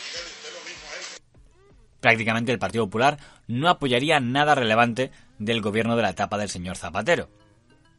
prácticamente 2.01 2.53
el 2.53 2.59
Partido 2.59 2.87
Popular 2.87 3.19
no 3.47 3.69
apoyaría 3.69 4.21
nada 4.21 4.55
relevante 4.55 5.11
del 5.38 5.61
gobierno 5.61 5.97
de 5.97 6.03
la 6.03 6.11
etapa 6.11 6.38
del 6.38 6.49
señor 6.49 6.77
Zapatero. 6.77 7.29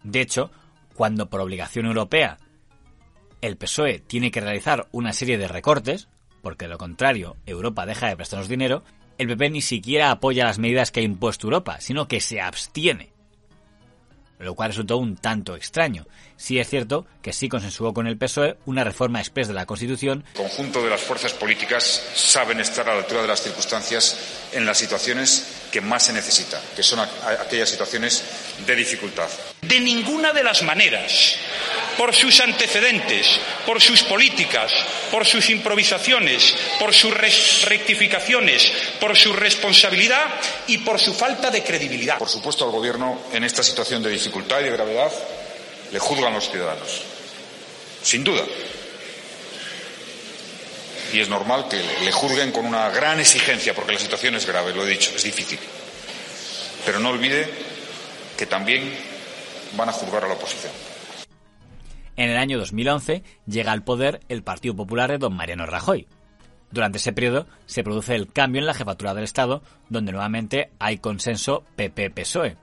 De 0.03 0.21
hecho, 0.21 0.51
cuando 0.95 1.29
por 1.29 1.41
obligación 1.41 1.85
europea 1.85 2.37
el 3.41 3.57
PSOE 3.57 3.99
tiene 3.99 4.31
que 4.31 4.41
realizar 4.41 4.87
una 4.91 5.13
serie 5.13 5.37
de 5.37 5.47
recortes, 5.47 6.09
porque 6.41 6.65
de 6.65 6.69
lo 6.69 6.77
contrario 6.77 7.37
Europa 7.45 7.85
deja 7.85 8.07
de 8.07 8.17
prestarnos 8.17 8.49
dinero, 8.49 8.83
el 9.17 9.27
PP 9.27 9.49
ni 9.49 9.61
siquiera 9.61 10.11
apoya 10.11 10.45
las 10.45 10.59
medidas 10.59 10.91
que 10.91 11.01
ha 11.01 11.03
impuesto 11.03 11.47
Europa, 11.47 11.79
sino 11.81 12.07
que 12.07 12.21
se 12.21 12.41
abstiene 12.41 13.11
lo 14.39 14.55
cual 14.55 14.69
resultó 14.69 14.97
un 14.97 15.15
tanto 15.15 15.55
extraño. 15.55 16.07
Sí 16.37 16.59
es 16.59 16.69
cierto 16.69 17.05
que 17.21 17.33
sí 17.33 17.49
consensuó 17.49 17.93
con 17.93 18.07
el 18.07 18.17
PSOE 18.17 18.57
una 18.65 18.83
reforma 18.83 19.19
express 19.19 19.47
de 19.47 19.53
la 19.53 19.65
Constitución. 19.65 20.23
El 20.33 20.41
conjunto 20.41 20.81
de 20.83 20.89
las 20.89 21.01
fuerzas 21.01 21.33
políticas 21.33 21.83
saben 22.15 22.59
estar 22.59 22.89
a 22.89 22.93
la 22.93 23.01
altura 23.01 23.21
de 23.21 23.27
las 23.27 23.41
circunstancias 23.41 24.49
en 24.53 24.65
las 24.65 24.77
situaciones 24.77 25.67
que 25.71 25.81
más 25.81 26.03
se 26.03 26.13
necesita, 26.13 26.61
que 26.75 26.83
son 26.83 26.99
aquellas 26.99 27.69
situaciones 27.69 28.23
de 28.65 28.75
dificultad. 28.75 29.29
De 29.61 29.79
ninguna 29.79 30.31
de 30.31 30.43
las 30.43 30.63
maneras 30.63 31.35
por 31.99 32.15
sus 32.15 32.39
antecedentes, 32.39 33.41
por 33.65 33.81
sus 33.81 34.03
políticas, 34.03 34.71
por 35.11 35.25
sus 35.25 35.49
improvisaciones, 35.49 36.55
por 36.79 36.93
sus 36.93 37.13
rectificaciones, 37.65 38.71
por 39.01 39.17
su 39.17 39.33
responsabilidad 39.33 40.25
y 40.67 40.77
por 40.77 40.97
su 40.97 41.13
falta 41.13 41.51
de 41.51 41.61
credibilidad. 41.61 42.17
Por 42.17 42.29
supuesto, 42.29 42.63
al 42.63 42.71
Gobierno, 42.71 43.23
en 43.33 43.43
esta 43.43 43.63
situación 43.63 44.01
de 44.01 44.11
dificultad 44.11 44.61
y 44.61 44.63
de 44.63 44.71
gravedad, 44.71 45.11
le 45.91 45.99
juzgan 45.99 46.31
los 46.31 46.49
ciudadanos. 46.49 47.01
Sin 48.01 48.23
duda. 48.23 48.45
Y 51.11 51.19
es 51.19 51.27
normal 51.27 51.67
que 51.67 51.83
le 52.05 52.11
juzguen 52.13 52.53
con 52.53 52.65
una 52.65 52.89
gran 52.91 53.19
exigencia, 53.19 53.73
porque 53.75 53.91
la 53.91 53.99
situación 53.99 54.35
es 54.35 54.45
grave, 54.45 54.73
lo 54.73 54.87
he 54.87 54.89
dicho, 54.89 55.11
es 55.13 55.23
difícil. 55.23 55.59
Pero 56.85 56.99
no 56.99 57.09
olvide 57.09 57.45
que 58.37 58.45
también 58.45 58.97
van 59.73 59.89
a 59.89 59.91
juzgar 59.91 60.23
a 60.23 60.29
la 60.29 60.35
oposición. 60.35 60.88
En 62.19 62.29
el 62.29 62.35
año 62.35 62.57
2011 62.57 63.23
llega 63.47 63.71
al 63.71 63.85
poder 63.85 64.19
el 64.27 64.43
Partido 64.43 64.75
Popular 64.75 65.09
de 65.09 65.19
don 65.19 65.33
Mariano 65.33 65.65
Rajoy. 65.65 66.05
Durante 66.69 66.97
ese 66.97 67.13
periodo 67.13 67.47
se 67.65 67.81
produce 67.81 68.13
el 68.13 68.29
cambio 68.29 68.59
en 68.59 68.65
la 68.65 68.73
jefatura 68.73 69.13
del 69.13 69.23
Estado, 69.23 69.63
donde 69.87 70.11
nuevamente 70.11 70.69
hay 70.79 70.97
consenso 70.97 71.63
PP-PSOE. 71.77 72.57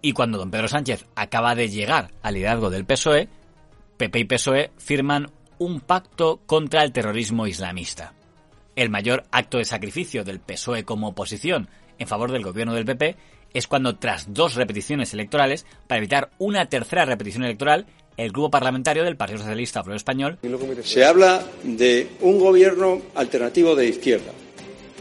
Y 0.00 0.14
cuando 0.14 0.38
don 0.38 0.50
Pedro 0.50 0.68
Sánchez 0.68 1.04
acaba 1.16 1.54
de 1.54 1.68
llegar 1.68 2.12
al 2.22 2.32
liderazgo 2.32 2.70
del 2.70 2.86
PSOE, 2.86 3.28
PP 3.98 4.20
y 4.20 4.24
PSOE 4.24 4.70
firman 4.78 5.30
un 5.58 5.80
pacto 5.80 6.40
contra 6.46 6.82
el 6.82 6.92
terrorismo 6.92 7.46
islamista. 7.46 8.14
El 8.74 8.88
mayor 8.88 9.24
acto 9.32 9.58
de 9.58 9.66
sacrificio 9.66 10.24
del 10.24 10.40
PSOE 10.40 10.84
como 10.84 11.08
oposición 11.08 11.68
en 11.98 12.08
favor 12.08 12.32
del 12.32 12.42
gobierno 12.42 12.72
del 12.72 12.86
PP 12.86 13.16
es 13.52 13.66
cuando 13.66 13.96
tras 13.96 14.32
dos 14.32 14.54
repeticiones 14.54 15.12
electorales, 15.12 15.66
para 15.86 15.98
evitar 15.98 16.30
una 16.38 16.66
tercera 16.66 17.04
repetición 17.04 17.44
electoral, 17.44 17.86
el 18.20 18.32
grupo 18.32 18.50
parlamentario 18.50 19.02
del 19.02 19.16
Partido 19.16 19.38
Socialista 19.38 19.80
Obrero 19.80 19.96
Español. 19.96 20.38
Se 20.84 21.04
habla 21.04 21.42
de 21.62 22.06
un 22.20 22.38
gobierno 22.38 23.00
alternativo 23.14 23.74
de 23.74 23.86
izquierda. 23.88 24.32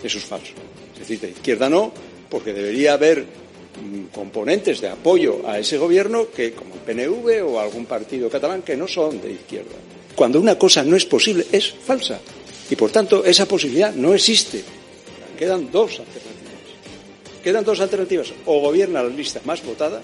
Eso 0.01 0.17
es 0.17 0.23
falso. 0.23 0.53
Es 0.93 0.99
decir, 0.99 1.19
de 1.19 1.31
izquierda 1.31 1.69
no, 1.69 1.91
porque 2.29 2.53
debería 2.53 2.93
haber 2.93 3.23
mm, 3.23 4.05
componentes 4.13 4.79
de 4.79 4.87
apoyo 4.87 5.41
a 5.45 5.59
ese 5.59 5.77
gobierno 5.77 6.27
que, 6.33 6.53
como 6.53 6.75
el 6.75 6.79
PNV 6.79 7.45
o 7.45 7.59
algún 7.59 7.85
partido 7.85 8.29
catalán, 8.29 8.61
que 8.61 8.77
no 8.77 8.87
son 8.87 9.21
de 9.21 9.33
izquierda. 9.33 9.75
Cuando 10.15 10.39
una 10.39 10.57
cosa 10.57 10.83
no 10.83 10.95
es 10.95 11.05
posible, 11.05 11.45
es 11.51 11.73
falsa. 11.73 12.19
Y 12.69 12.75
por 12.77 12.89
tanto, 12.89 13.25
esa 13.25 13.45
posibilidad 13.45 13.93
no 13.93 14.13
existe. 14.13 14.63
Quedan 15.37 15.69
dos 15.71 15.99
alternativas. 15.99 17.43
Quedan 17.43 17.65
dos 17.65 17.79
alternativas. 17.81 18.33
O 18.45 18.61
gobierna 18.61 19.03
la 19.03 19.09
lista 19.09 19.41
más 19.43 19.63
votada, 19.65 20.01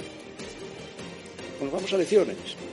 o 1.62 1.64
nos 1.64 1.74
vamos 1.74 1.94
a 1.94 1.96
elecciones 1.96 2.65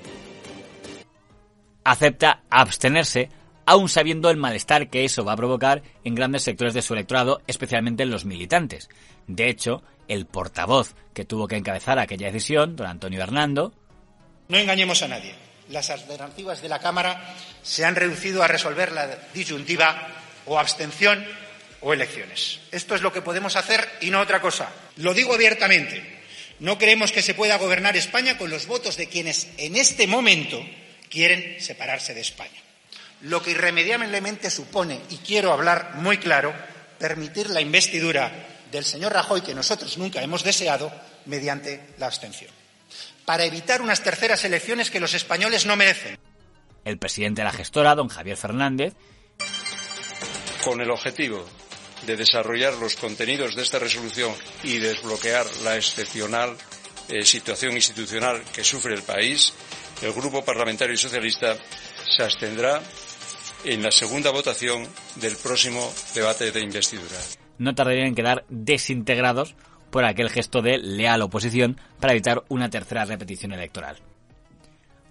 acepta 1.84 2.42
abstenerse, 2.50 3.28
aun 3.66 3.88
sabiendo 3.88 4.30
el 4.30 4.36
malestar 4.36 4.90
que 4.90 5.04
eso 5.04 5.24
va 5.24 5.32
a 5.32 5.36
provocar 5.36 5.82
en 6.04 6.14
grandes 6.14 6.42
sectores 6.42 6.74
de 6.74 6.82
su 6.82 6.94
electorado, 6.94 7.42
especialmente 7.46 8.02
en 8.02 8.10
los 8.10 8.24
militantes. 8.24 8.88
De 9.26 9.48
hecho, 9.48 9.82
el 10.08 10.26
portavoz 10.26 10.94
que 11.14 11.24
tuvo 11.24 11.48
que 11.48 11.56
encabezar 11.56 11.98
aquella 11.98 12.26
decisión, 12.26 12.76
don 12.76 12.86
Antonio 12.86 13.22
Hernando. 13.22 13.72
No 14.48 14.58
engañemos 14.58 15.02
a 15.02 15.08
nadie. 15.08 15.34
Las 15.68 15.90
alternativas 15.90 16.60
de 16.60 16.68
la 16.68 16.80
Cámara 16.80 17.34
se 17.62 17.84
han 17.84 17.94
reducido 17.94 18.42
a 18.42 18.48
resolver 18.48 18.92
la 18.92 19.08
disyuntiva 19.32 20.08
o 20.46 20.58
abstención 20.58 21.24
o 21.80 21.92
elecciones. 21.92 22.60
Esto 22.70 22.94
es 22.94 23.02
lo 23.02 23.12
que 23.12 23.22
podemos 23.22 23.56
hacer 23.56 23.88
y 24.00 24.10
no 24.10 24.20
otra 24.20 24.40
cosa. 24.40 24.70
Lo 24.96 25.14
digo 25.14 25.34
abiertamente. 25.34 26.20
No 26.60 26.78
creemos 26.78 27.10
que 27.10 27.22
se 27.22 27.34
pueda 27.34 27.58
gobernar 27.58 27.96
España 27.96 28.38
con 28.38 28.50
los 28.50 28.66
votos 28.66 28.96
de 28.96 29.08
quienes 29.08 29.48
en 29.56 29.76
este 29.76 30.06
momento 30.06 30.62
quieren 31.12 31.60
separarse 31.60 32.14
de 32.14 32.22
España. 32.22 32.58
Lo 33.20 33.42
que 33.42 33.50
irremediablemente 33.50 34.50
supone, 34.50 34.98
y 35.10 35.18
quiero 35.18 35.52
hablar 35.52 35.96
muy 35.96 36.16
claro, 36.16 36.54
permitir 36.98 37.50
la 37.50 37.60
investidura 37.60 38.32
del 38.72 38.82
señor 38.82 39.12
Rajoy, 39.12 39.42
que 39.42 39.54
nosotros 39.54 39.98
nunca 39.98 40.22
hemos 40.22 40.42
deseado, 40.42 40.90
mediante 41.26 41.94
la 41.98 42.06
abstención, 42.06 42.50
para 43.26 43.44
evitar 43.44 43.82
unas 43.82 44.02
terceras 44.02 44.42
elecciones 44.44 44.90
que 44.90 45.00
los 45.00 45.12
españoles 45.12 45.66
no 45.66 45.76
merecen. 45.76 46.18
El 46.84 46.98
presidente 46.98 47.42
de 47.42 47.44
la 47.44 47.52
gestora, 47.52 47.94
don 47.94 48.08
Javier 48.08 48.38
Fernández, 48.38 48.94
con 50.64 50.80
el 50.80 50.90
objetivo 50.90 51.46
de 52.06 52.16
desarrollar 52.16 52.74
los 52.74 52.96
contenidos 52.96 53.54
de 53.54 53.62
esta 53.62 53.78
resolución 53.78 54.34
y 54.64 54.78
desbloquear 54.78 55.46
la 55.62 55.76
excepcional 55.76 56.56
eh, 57.08 57.24
situación 57.24 57.74
institucional 57.74 58.42
que 58.52 58.64
sufre 58.64 58.94
el 58.94 59.02
país, 59.02 59.52
el 60.02 60.12
Grupo 60.12 60.44
Parlamentario 60.44 60.96
Socialista 60.96 61.54
se 62.04 62.22
abstendrá 62.24 62.82
en 63.64 63.82
la 63.82 63.92
segunda 63.92 64.30
votación 64.32 64.84
del 65.16 65.36
próximo 65.36 65.80
debate 66.14 66.50
de 66.50 66.60
investidura. 66.60 67.16
No 67.58 67.74
tardarían 67.74 68.08
en 68.08 68.14
quedar 68.14 68.44
desintegrados 68.48 69.54
por 69.90 70.04
aquel 70.04 70.30
gesto 70.30 70.60
de 70.60 70.78
leal 70.78 71.22
oposición 71.22 71.78
para 72.00 72.12
evitar 72.14 72.42
una 72.48 72.68
tercera 72.68 73.04
repetición 73.04 73.52
electoral. 73.52 73.98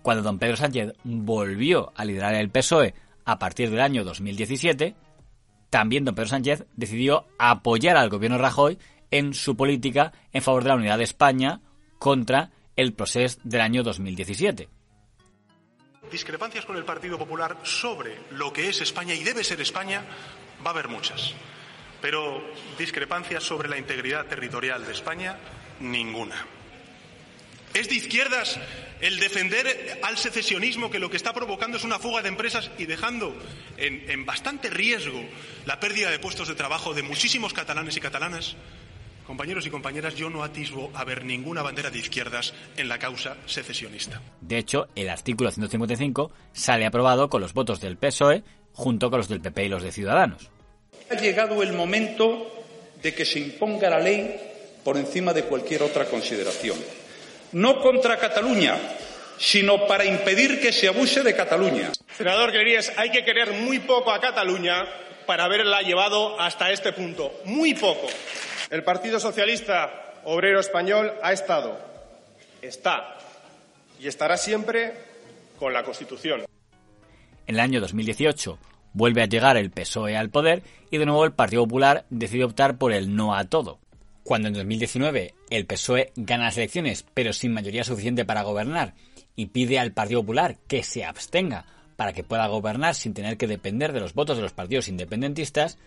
Cuando 0.02 0.24
don 0.24 0.40
Pedro 0.40 0.58
Sánchez 0.58 0.94
volvió 1.04 1.94
a 1.96 2.04
liderar 2.04 2.34
el 2.36 2.50
PSOE 2.50 2.94
a 3.24 3.40
partir 3.40 3.70
del 3.70 3.80
año 3.80 4.04
2017, 4.04 4.96
también 5.70 6.04
don 6.04 6.16
Pedro 6.16 6.30
Sánchez 6.30 6.66
decidió 6.76 7.28
apoyar 7.40 7.96
al 7.96 8.10
gobierno 8.10 8.38
Rajoy 8.38 8.78
en 9.12 9.34
su 9.34 9.56
política 9.56 10.12
en 10.34 10.42
favor 10.42 10.64
de 10.64 10.70
la 10.70 10.76
unidad 10.76 10.98
de 10.98 11.06
España 11.06 11.62
contra 11.98 12.52
el 12.76 12.94
proceso 12.94 13.40
del 13.44 13.62
año 13.62 13.84
2017 13.84 14.81
discrepancias 16.12 16.66
con 16.66 16.76
el 16.78 16.86
Partido 16.86 17.18
Popular 17.18 17.58
sobre 17.64 18.20
lo 18.32 18.52
que 18.52 18.70
es 18.70 18.82
España 18.82 19.14
y 19.14 19.24
debe 19.24 19.44
ser 19.44 19.62
España, 19.62 20.04
va 20.66 20.70
a 20.70 20.74
haber 20.74 20.88
muchas. 20.88 21.34
Pero 22.02 22.44
discrepancias 22.78 23.44
sobre 23.44 23.70
la 23.70 23.78
integridad 23.78 24.26
territorial 24.26 24.86
de 24.86 24.92
España, 24.92 25.38
ninguna. 25.80 26.46
¿Es 27.74 27.88
de 27.88 27.96
izquierdas 27.96 28.60
el 29.00 29.20
defender 29.20 30.00
al 30.04 30.18
secesionismo 30.18 30.92
que 30.92 31.00
lo 31.00 31.10
que 31.10 31.16
está 31.16 31.34
provocando 31.34 31.78
es 31.78 31.86
una 31.86 32.00
fuga 32.00 32.22
de 32.22 32.28
empresas 32.28 32.70
y 32.78 32.86
dejando 32.86 33.34
en, 33.78 34.10
en 34.10 34.26
bastante 34.26 34.70
riesgo 34.70 35.24
la 35.66 35.80
pérdida 35.80 36.12
de 36.12 36.20
puestos 36.20 36.50
de 36.50 36.56
trabajo 36.56 36.94
de 36.94 37.02
muchísimos 37.02 37.54
catalanes 37.54 37.96
y 37.96 38.02
catalanas? 38.02 38.58
Compañeros 39.32 39.66
y 39.66 39.70
compañeras, 39.70 40.16
yo 40.16 40.30
no 40.30 40.44
atisbo 40.44 40.92
a 40.94 41.06
ver 41.06 41.24
ninguna 41.24 41.62
bandera 41.62 41.90
de 41.90 41.98
izquierdas 41.98 42.54
en 42.76 42.90
la 42.90 43.00
causa 43.00 43.38
secesionista. 43.46 44.22
De 44.42 44.58
hecho, 44.58 44.90
el 44.94 45.08
artículo 45.08 45.50
155 45.50 46.34
sale 46.52 46.86
aprobado 46.86 47.30
con 47.30 47.40
los 47.40 47.54
votos 47.54 47.80
del 47.80 47.96
PSOE 47.96 48.44
junto 48.74 49.10
con 49.10 49.20
los 49.20 49.30
del 49.30 49.40
PP 49.40 49.64
y 49.64 49.70
los 49.70 49.84
de 49.84 49.94
Ciudadanos. 49.94 50.50
Ha 51.10 51.16
llegado 51.16 51.64
el 51.64 51.72
momento 51.72 52.46
de 53.02 53.16
que 53.16 53.24
se 53.24 53.40
imponga 53.40 53.90
la 53.90 54.02
ley 54.02 54.36
por 54.84 54.98
encima 54.98 55.32
de 55.32 55.46
cualquier 55.46 55.84
otra 55.84 56.04
consideración. 56.08 56.78
No 57.54 57.80
contra 57.80 58.18
Cataluña, 58.18 58.76
sino 59.38 59.88
para 59.88 60.04
impedir 60.04 60.60
que 60.60 60.74
se 60.74 60.90
abuse 60.90 61.24
de 61.24 61.34
Cataluña. 61.34 61.94
Senador 62.18 62.52
Querías, 62.52 62.92
hay 62.98 63.12
que 63.12 63.24
querer 63.24 63.54
muy 63.54 63.80
poco 63.80 64.12
a 64.12 64.20
Cataluña 64.20 64.86
para 65.26 65.46
haberla 65.46 65.84
llevado 65.84 66.38
hasta 66.38 66.70
este 66.70 66.92
punto. 66.92 67.32
Muy 67.46 67.74
poco. 67.76 68.10
El 68.72 68.86
Partido 68.86 69.20
Socialista 69.20 70.14
obrero 70.24 70.62
español 70.62 71.12
ha 71.22 71.34
estado, 71.34 71.78
está 72.62 73.18
y 74.00 74.08
estará 74.08 74.38
siempre 74.38 74.94
con 75.60 75.74
la 75.74 75.84
Constitución. 75.84 76.46
En 77.48 77.56
el 77.56 77.60
año 77.60 77.82
2018 77.82 78.58
vuelve 78.94 79.24
a 79.24 79.26
llegar 79.26 79.58
el 79.58 79.72
PSOE 79.72 80.16
al 80.16 80.30
poder 80.30 80.64
y 80.90 81.00
de 81.00 81.06
nuevo 81.06 81.26
el 81.26 81.34
Partido 81.34 81.64
Popular 81.64 82.06
decide 82.10 82.46
optar 82.46 82.78
por 82.78 82.94
el 82.94 83.14
no 83.14 83.36
a 83.36 83.44
todo. 83.44 83.78
Cuando 84.24 84.48
en 84.48 84.54
2019 84.54 85.34
el 85.50 85.66
PSOE 85.66 86.14
gana 86.16 86.46
las 86.46 86.58
elecciones 86.58 87.06
pero 87.14 87.34
sin 87.34 87.52
mayoría 87.52 87.84
suficiente 87.84 88.24
para 88.24 88.44
gobernar 88.44 88.94
y 89.36 89.48
pide 89.48 89.80
al 89.80 89.92
Partido 89.92 90.22
Popular 90.22 90.56
que 90.70 90.84
se 90.84 91.04
abstenga 91.04 91.66
para 91.98 92.14
que 92.14 92.24
pueda 92.24 92.48
gobernar 92.48 92.96
sin 92.96 93.14
tener 93.14 93.36
que 93.36 93.48
depender 93.48 93.92
de 93.92 94.00
los 94.00 94.14
votos 94.14 94.38
de 94.38 94.44
los 94.44 94.54
partidos 94.54 94.88
independentistas, 94.88 95.78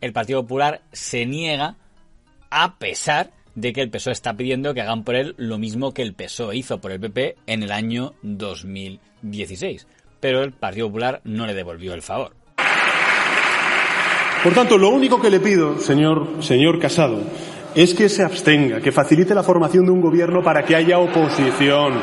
el 0.00 0.12
Partido 0.12 0.42
Popular 0.42 0.82
se 0.92 1.26
niega 1.26 1.76
a 2.50 2.76
pesar 2.78 3.30
de 3.54 3.72
que 3.72 3.80
el 3.80 3.90
PSOE 3.90 4.12
está 4.12 4.34
pidiendo 4.34 4.74
que 4.74 4.80
hagan 4.80 5.04
por 5.04 5.14
él 5.14 5.34
lo 5.36 5.58
mismo 5.58 5.92
que 5.92 6.02
el 6.02 6.14
PSOE 6.14 6.56
hizo 6.56 6.80
por 6.80 6.92
el 6.92 7.00
PP 7.00 7.36
en 7.46 7.62
el 7.62 7.72
año 7.72 8.14
2016. 8.22 9.86
Pero 10.20 10.42
el 10.42 10.52
Partido 10.52 10.88
Popular 10.88 11.20
no 11.24 11.46
le 11.46 11.54
devolvió 11.54 11.94
el 11.94 12.02
favor. 12.02 12.34
Por 14.42 14.54
tanto, 14.54 14.78
lo 14.78 14.88
único 14.88 15.20
que 15.20 15.30
le 15.30 15.40
pido, 15.40 15.78
señor, 15.78 16.42
señor 16.42 16.78
Casado, 16.78 17.22
es 17.74 17.94
que 17.94 18.08
se 18.08 18.22
abstenga, 18.22 18.80
que 18.80 18.90
facilite 18.90 19.34
la 19.34 19.42
formación 19.42 19.84
de 19.84 19.92
un 19.92 20.00
gobierno 20.00 20.42
para 20.42 20.64
que 20.64 20.76
haya 20.76 20.98
oposición. 20.98 22.00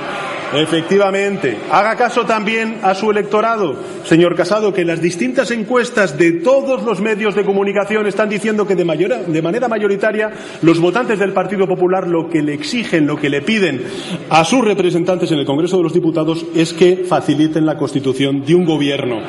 Efectivamente. 0.53 1.57
Haga 1.71 1.95
caso 1.95 2.25
también 2.25 2.79
a 2.81 2.95
su 2.95 3.11
electorado, 3.11 3.75
señor 4.05 4.35
Casado, 4.35 4.73
que 4.73 4.85
las 4.85 5.01
distintas 5.01 5.51
encuestas 5.51 6.17
de 6.17 6.33
todos 6.33 6.83
los 6.83 7.01
medios 7.01 7.35
de 7.35 7.43
comunicación 7.43 8.07
están 8.07 8.29
diciendo 8.29 8.65
que 8.65 8.75
de, 8.75 8.85
de, 9.27 9.41
manera 9.41 9.67
mayoritaria 9.67 10.31
los 10.61 10.79
votantes 10.79 11.19
del 11.19 11.33
Partido 11.33 11.67
Popular 11.67 12.07
lo 12.07 12.29
que 12.29 12.41
le 12.41 12.53
exigen, 12.53 13.07
lo 13.07 13.17
que 13.17 13.29
le 13.29 13.41
piden 13.41 13.83
a 14.29 14.43
sus 14.43 14.63
representantes 14.63 15.31
en 15.31 15.39
el 15.39 15.45
Congreso 15.45 15.77
de 15.77 15.83
los 15.83 15.93
Diputados 15.93 16.45
es 16.55 16.73
que 16.73 17.03
faciliten 17.07 17.65
la 17.65 17.77
constitución 17.77 18.45
de 18.45 18.55
un 18.55 18.65
gobierno. 18.65 19.21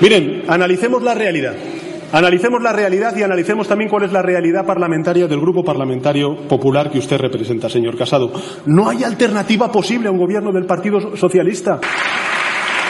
Miren, 0.00 0.44
analicemos 0.48 1.02
la 1.02 1.14
realidad. 1.14 1.54
Analicemos 2.12 2.62
la 2.62 2.72
realidad 2.72 3.16
y 3.16 3.22
analicemos 3.22 3.66
también 3.66 3.90
cuál 3.90 4.04
es 4.04 4.12
la 4.12 4.22
realidad 4.22 4.64
parlamentaria 4.64 5.26
del 5.26 5.40
Grupo 5.40 5.64
Parlamentario 5.64 6.36
Popular 6.48 6.90
que 6.90 6.98
usted 6.98 7.18
representa, 7.18 7.68
señor 7.68 7.96
Casado. 7.96 8.32
No 8.66 8.88
hay 8.88 9.02
alternativa 9.04 9.70
posible 9.70 10.08
a 10.08 10.12
un 10.12 10.18
gobierno 10.18 10.52
del 10.52 10.66
Partido 10.66 11.16
Socialista. 11.16 11.80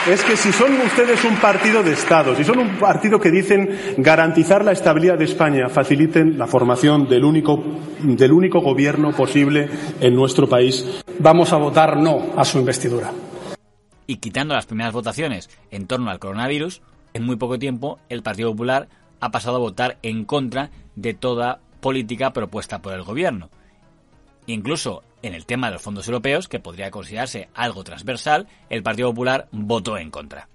Es 0.07 0.23
que 0.23 0.37
si 0.37 0.51
son 0.51 0.71
ustedes 0.81 1.25
un 1.25 1.35
partido 1.37 1.81
de 1.81 1.93
Estado, 1.93 2.35
si 2.35 2.43
son 2.43 2.59
un 2.59 2.77
partido 2.77 3.19
que 3.19 3.31
dicen 3.31 3.95
garantizar 3.97 4.63
la 4.63 4.71
estabilidad 4.71 5.17
de 5.17 5.25
España, 5.25 5.67
faciliten 5.67 6.37
la 6.37 6.45
formación 6.45 7.07
del 7.07 7.23
único, 7.23 7.63
del 8.03 8.31
único 8.31 8.61
gobierno 8.61 9.13
posible 9.13 9.67
en 9.99 10.13
nuestro 10.13 10.47
país. 10.47 11.01
Vamos 11.17 11.51
a 11.53 11.57
votar 11.57 11.97
no 11.97 12.33
a 12.37 12.45
su 12.45 12.59
investidura. 12.59 13.11
Y 14.05 14.17
quitando 14.17 14.53
las 14.53 14.67
primeras 14.67 14.93
votaciones 14.93 15.49
en 15.71 15.87
torno 15.87 16.11
al 16.11 16.19
coronavirus, 16.19 16.83
en 17.15 17.23
muy 17.23 17.37
poco 17.37 17.57
tiempo 17.57 17.97
el 18.07 18.21
Partido 18.21 18.51
Popular 18.51 18.87
ha 19.25 19.31
pasado 19.31 19.57
a 19.57 19.59
votar 19.59 19.97
en 20.03 20.23
contra 20.23 20.69
de 20.95 21.15
toda 21.15 21.59
política 21.81 22.31
propuesta 22.31 22.81
por 22.81 22.93
el 22.93 23.01
gobierno. 23.01 23.49
Incluso 24.45 25.03
en 25.23 25.33
el 25.33 25.47
tema 25.47 25.67
de 25.67 25.73
los 25.73 25.81
fondos 25.81 26.07
europeos, 26.07 26.47
que 26.47 26.59
podría 26.59 26.91
considerarse 26.91 27.49
algo 27.55 27.83
transversal, 27.83 28.47
el 28.69 28.83
Partido 28.83 29.09
Popular 29.09 29.47
votó 29.51 29.97
en 29.97 30.11
contra. 30.11 30.47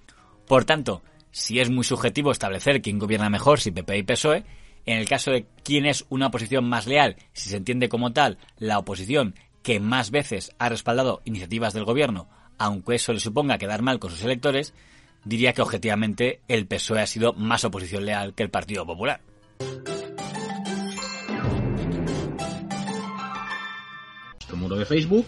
Por 0.46 0.64
tanto, 0.64 1.02
si 1.32 1.58
es 1.58 1.68
muy 1.68 1.82
subjetivo 1.82 2.30
establecer 2.30 2.80
quién 2.80 3.00
gobierna 3.00 3.28
mejor, 3.28 3.58
si 3.58 3.72
PP 3.72 3.98
y 3.98 4.02
PSOE, 4.04 4.44
en 4.86 4.98
el 4.98 5.08
caso 5.08 5.32
de 5.32 5.46
quién 5.64 5.84
es 5.84 6.06
una 6.08 6.28
oposición 6.28 6.68
más 6.68 6.86
leal, 6.86 7.16
si 7.32 7.50
se 7.50 7.56
entiende 7.56 7.88
como 7.88 8.12
tal 8.12 8.38
la 8.56 8.78
oposición 8.78 9.34
que 9.64 9.80
más 9.80 10.12
veces 10.12 10.52
ha 10.60 10.68
respaldado 10.68 11.22
iniciativas 11.24 11.74
del 11.74 11.84
gobierno, 11.84 12.28
aunque 12.56 12.94
eso 12.94 13.12
le 13.12 13.18
suponga 13.18 13.58
quedar 13.58 13.82
mal 13.82 13.98
con 13.98 14.12
sus 14.12 14.22
electores, 14.22 14.74
diría 15.24 15.52
que 15.52 15.62
objetivamente 15.62 16.40
el 16.48 16.66
PSOE 16.66 17.00
ha 17.00 17.06
sido 17.06 17.32
más 17.34 17.64
oposición 17.64 18.04
leal 18.04 18.34
que 18.34 18.42
el 18.42 18.50
Partido 18.50 18.86
Popular. 18.86 19.20
Nuestro 24.34 24.56
muro 24.56 24.76
de 24.76 24.84
Facebook. 24.84 25.26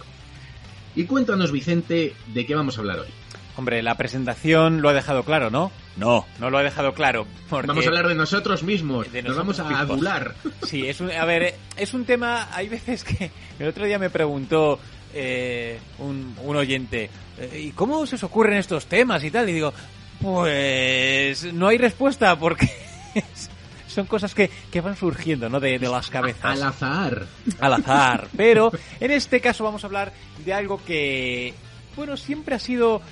Y 0.94 1.04
cuéntanos, 1.04 1.52
Vicente, 1.52 2.14
de 2.26 2.46
qué 2.46 2.54
vamos 2.54 2.76
a 2.76 2.80
hablar 2.80 2.98
hoy. 3.00 3.08
Hombre, 3.56 3.82
la 3.82 3.96
presentación 3.96 4.80
lo 4.80 4.88
ha 4.88 4.94
dejado 4.94 5.24
claro, 5.24 5.50
¿no? 5.50 5.70
No. 5.96 6.26
No 6.38 6.48
lo 6.48 6.58
ha 6.58 6.62
dejado 6.62 6.94
claro. 6.94 7.26
Vamos 7.50 7.84
a 7.84 7.88
hablar 7.88 8.08
de 8.08 8.14
nosotros 8.14 8.62
mismos. 8.62 9.08
Nos 9.12 9.36
vamos 9.36 9.60
a 9.60 9.78
adular. 9.78 10.34
Sí, 10.62 10.86
es 10.86 11.00
un, 11.00 11.10
a 11.10 11.24
ver, 11.26 11.54
es 11.76 11.92
un 11.92 12.06
tema. 12.06 12.48
Hay 12.52 12.68
veces 12.68 13.04
que. 13.04 13.30
El 13.58 13.68
otro 13.68 13.84
día 13.84 13.98
me 13.98 14.08
preguntó 14.08 14.78
eh, 15.14 15.78
un, 15.98 16.34
un 16.42 16.56
oyente. 16.56 17.10
Eh, 17.38 17.60
¿Y 17.66 17.70
cómo 17.72 18.06
se 18.06 18.16
os 18.16 18.24
ocurren 18.24 18.58
estos 18.58 18.86
temas 18.86 19.22
y 19.24 19.30
tal? 19.30 19.48
Y 19.48 19.52
digo, 19.52 19.72
pues 20.20 21.52
no 21.52 21.68
hay 21.68 21.78
respuesta 21.78 22.38
porque 22.38 22.70
son 23.88 24.06
cosas 24.06 24.34
que, 24.34 24.50
que 24.70 24.80
van 24.80 24.96
surgiendo, 24.96 25.48
¿no? 25.48 25.60
De, 25.60 25.78
de, 25.78 25.88
las 25.88 26.10
cabezas. 26.10 26.44
Al 26.44 26.62
azar. 26.62 27.26
Al 27.60 27.74
azar. 27.74 28.28
Pero 28.36 28.70
en 29.00 29.10
este 29.10 29.40
caso 29.40 29.64
vamos 29.64 29.84
a 29.84 29.86
hablar 29.86 30.12
de 30.44 30.52
algo 30.52 30.82
que, 30.84 31.54
bueno, 31.96 32.16
siempre 32.16 32.54
ha 32.54 32.58
sido... 32.58 33.02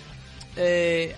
Eh, 0.57 1.15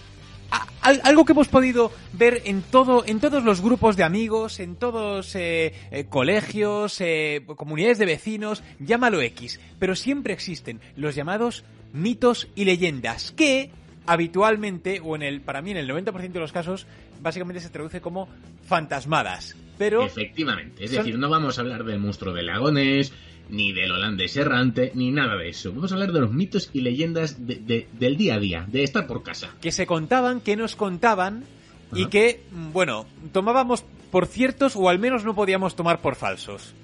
algo 0.82 1.24
que 1.24 1.32
hemos 1.32 1.48
podido 1.48 1.92
ver 2.12 2.42
en 2.44 2.62
todo 2.62 3.04
en 3.06 3.20
todos 3.20 3.44
los 3.44 3.60
grupos 3.60 3.96
de 3.96 4.04
amigos 4.04 4.60
en 4.60 4.76
todos 4.76 5.34
eh, 5.34 5.72
eh, 5.90 6.06
colegios 6.08 7.00
eh, 7.00 7.42
comunidades 7.56 7.98
de 7.98 8.06
vecinos 8.06 8.62
llámalo 8.78 9.20
X 9.22 9.60
pero 9.78 9.94
siempre 9.94 10.32
existen 10.32 10.80
los 10.96 11.14
llamados 11.14 11.64
mitos 11.92 12.48
y 12.54 12.64
leyendas 12.64 13.32
que 13.32 13.70
habitualmente 14.06 15.00
o 15.02 15.14
en 15.14 15.22
el 15.22 15.40
para 15.40 15.62
mí 15.62 15.70
en 15.70 15.76
el 15.76 15.88
90% 15.88 16.32
de 16.32 16.40
los 16.40 16.52
casos 16.52 16.86
básicamente 17.20 17.60
se 17.60 17.70
traduce 17.70 18.00
como 18.00 18.28
fantasmadas 18.66 19.56
pero 19.78 20.04
efectivamente 20.04 20.84
es 20.84 20.90
decir 20.90 21.18
no 21.18 21.28
vamos 21.30 21.58
a 21.58 21.62
hablar 21.62 21.84
del 21.84 22.00
monstruo 22.00 22.34
de 22.34 22.42
lagones 22.42 23.12
ni 23.48 23.72
del 23.72 23.92
holandés 23.92 24.36
errante, 24.36 24.92
ni 24.94 25.10
nada 25.10 25.36
de 25.36 25.48
eso. 25.48 25.72
Vamos 25.72 25.92
a 25.92 25.94
hablar 25.94 26.12
de 26.12 26.20
los 26.20 26.32
mitos 26.32 26.70
y 26.72 26.80
leyendas 26.80 27.46
de, 27.46 27.56
de, 27.56 27.88
del 27.92 28.16
día 28.16 28.36
a 28.36 28.38
día, 28.38 28.66
de 28.68 28.82
estar 28.82 29.06
por 29.06 29.22
casa. 29.22 29.54
Que 29.60 29.72
se 29.72 29.86
contaban, 29.86 30.40
que 30.40 30.56
nos 30.56 30.76
contaban 30.76 31.44
Ajá. 31.90 32.00
y 32.00 32.06
que, 32.06 32.42
bueno, 32.72 33.06
tomábamos 33.32 33.84
por 34.10 34.26
ciertos 34.26 34.76
o 34.76 34.88
al 34.88 34.98
menos 34.98 35.24
no 35.24 35.34
podíamos 35.34 35.76
tomar 35.76 36.00
por 36.00 36.16
falsos. 36.16 36.74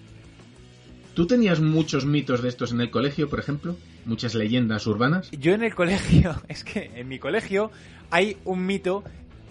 ¿Tú 1.14 1.26
tenías 1.26 1.60
muchos 1.60 2.06
mitos 2.06 2.42
de 2.42 2.48
estos 2.48 2.70
en 2.72 2.80
el 2.80 2.90
colegio, 2.90 3.28
por 3.28 3.40
ejemplo? 3.40 3.76
¿Muchas 4.04 4.34
leyendas 4.34 4.86
urbanas? 4.86 5.30
Yo 5.32 5.52
en 5.52 5.64
el 5.64 5.74
colegio, 5.74 6.40
es 6.48 6.62
que 6.64 6.90
en 6.94 7.08
mi 7.08 7.18
colegio 7.18 7.70
hay 8.10 8.36
un 8.44 8.64
mito 8.64 9.02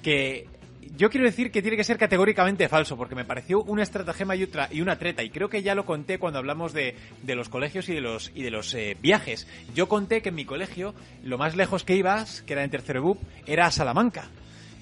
que 0.02 0.48
yo 0.96 1.10
quiero 1.10 1.26
decir 1.26 1.52
que 1.52 1.62
tiene 1.62 1.78
que 1.78 1.84
ser 1.84 1.98
categóricamente 1.98 2.70
falso, 2.70 2.98
porque 2.98 3.16
me 3.16 3.26
pareció 3.26 3.62
una 3.64 3.84
estratagema 3.84 4.36
y, 4.36 4.44
otra, 4.44 4.70
y 4.72 4.82
una 4.82 4.98
treta, 4.98 5.24
y 5.24 5.30
creo 5.30 5.50
que 5.50 5.64
ya 5.64 5.76
lo 5.76 5.86
conté 5.86 6.20
cuando 6.20 6.40
hablamos 6.40 6.74
de, 6.74 6.96
los 7.26 7.50
colegios 7.50 7.90
y 7.90 7.94
de 7.94 8.02
los, 8.02 8.32
y 8.36 8.44
de 8.44 8.52
los 8.52 8.74
eh, 8.74 8.98
viajes. 9.02 9.48
Yo 9.74 9.88
conté 9.88 10.22
que 10.22 10.30
en 10.30 10.36
mi 10.36 10.46
colegio, 10.46 10.94
lo 11.24 11.38
más 11.38 11.56
lejos 11.56 11.84
que 11.84 11.96
ibas, 11.96 12.42
que 12.44 12.54
era 12.54 12.64
en 12.64 12.70
tercero 12.70 13.02
BUP, 13.02 13.20
era 13.46 13.66
a 13.66 13.72
Salamanca. 13.72 14.30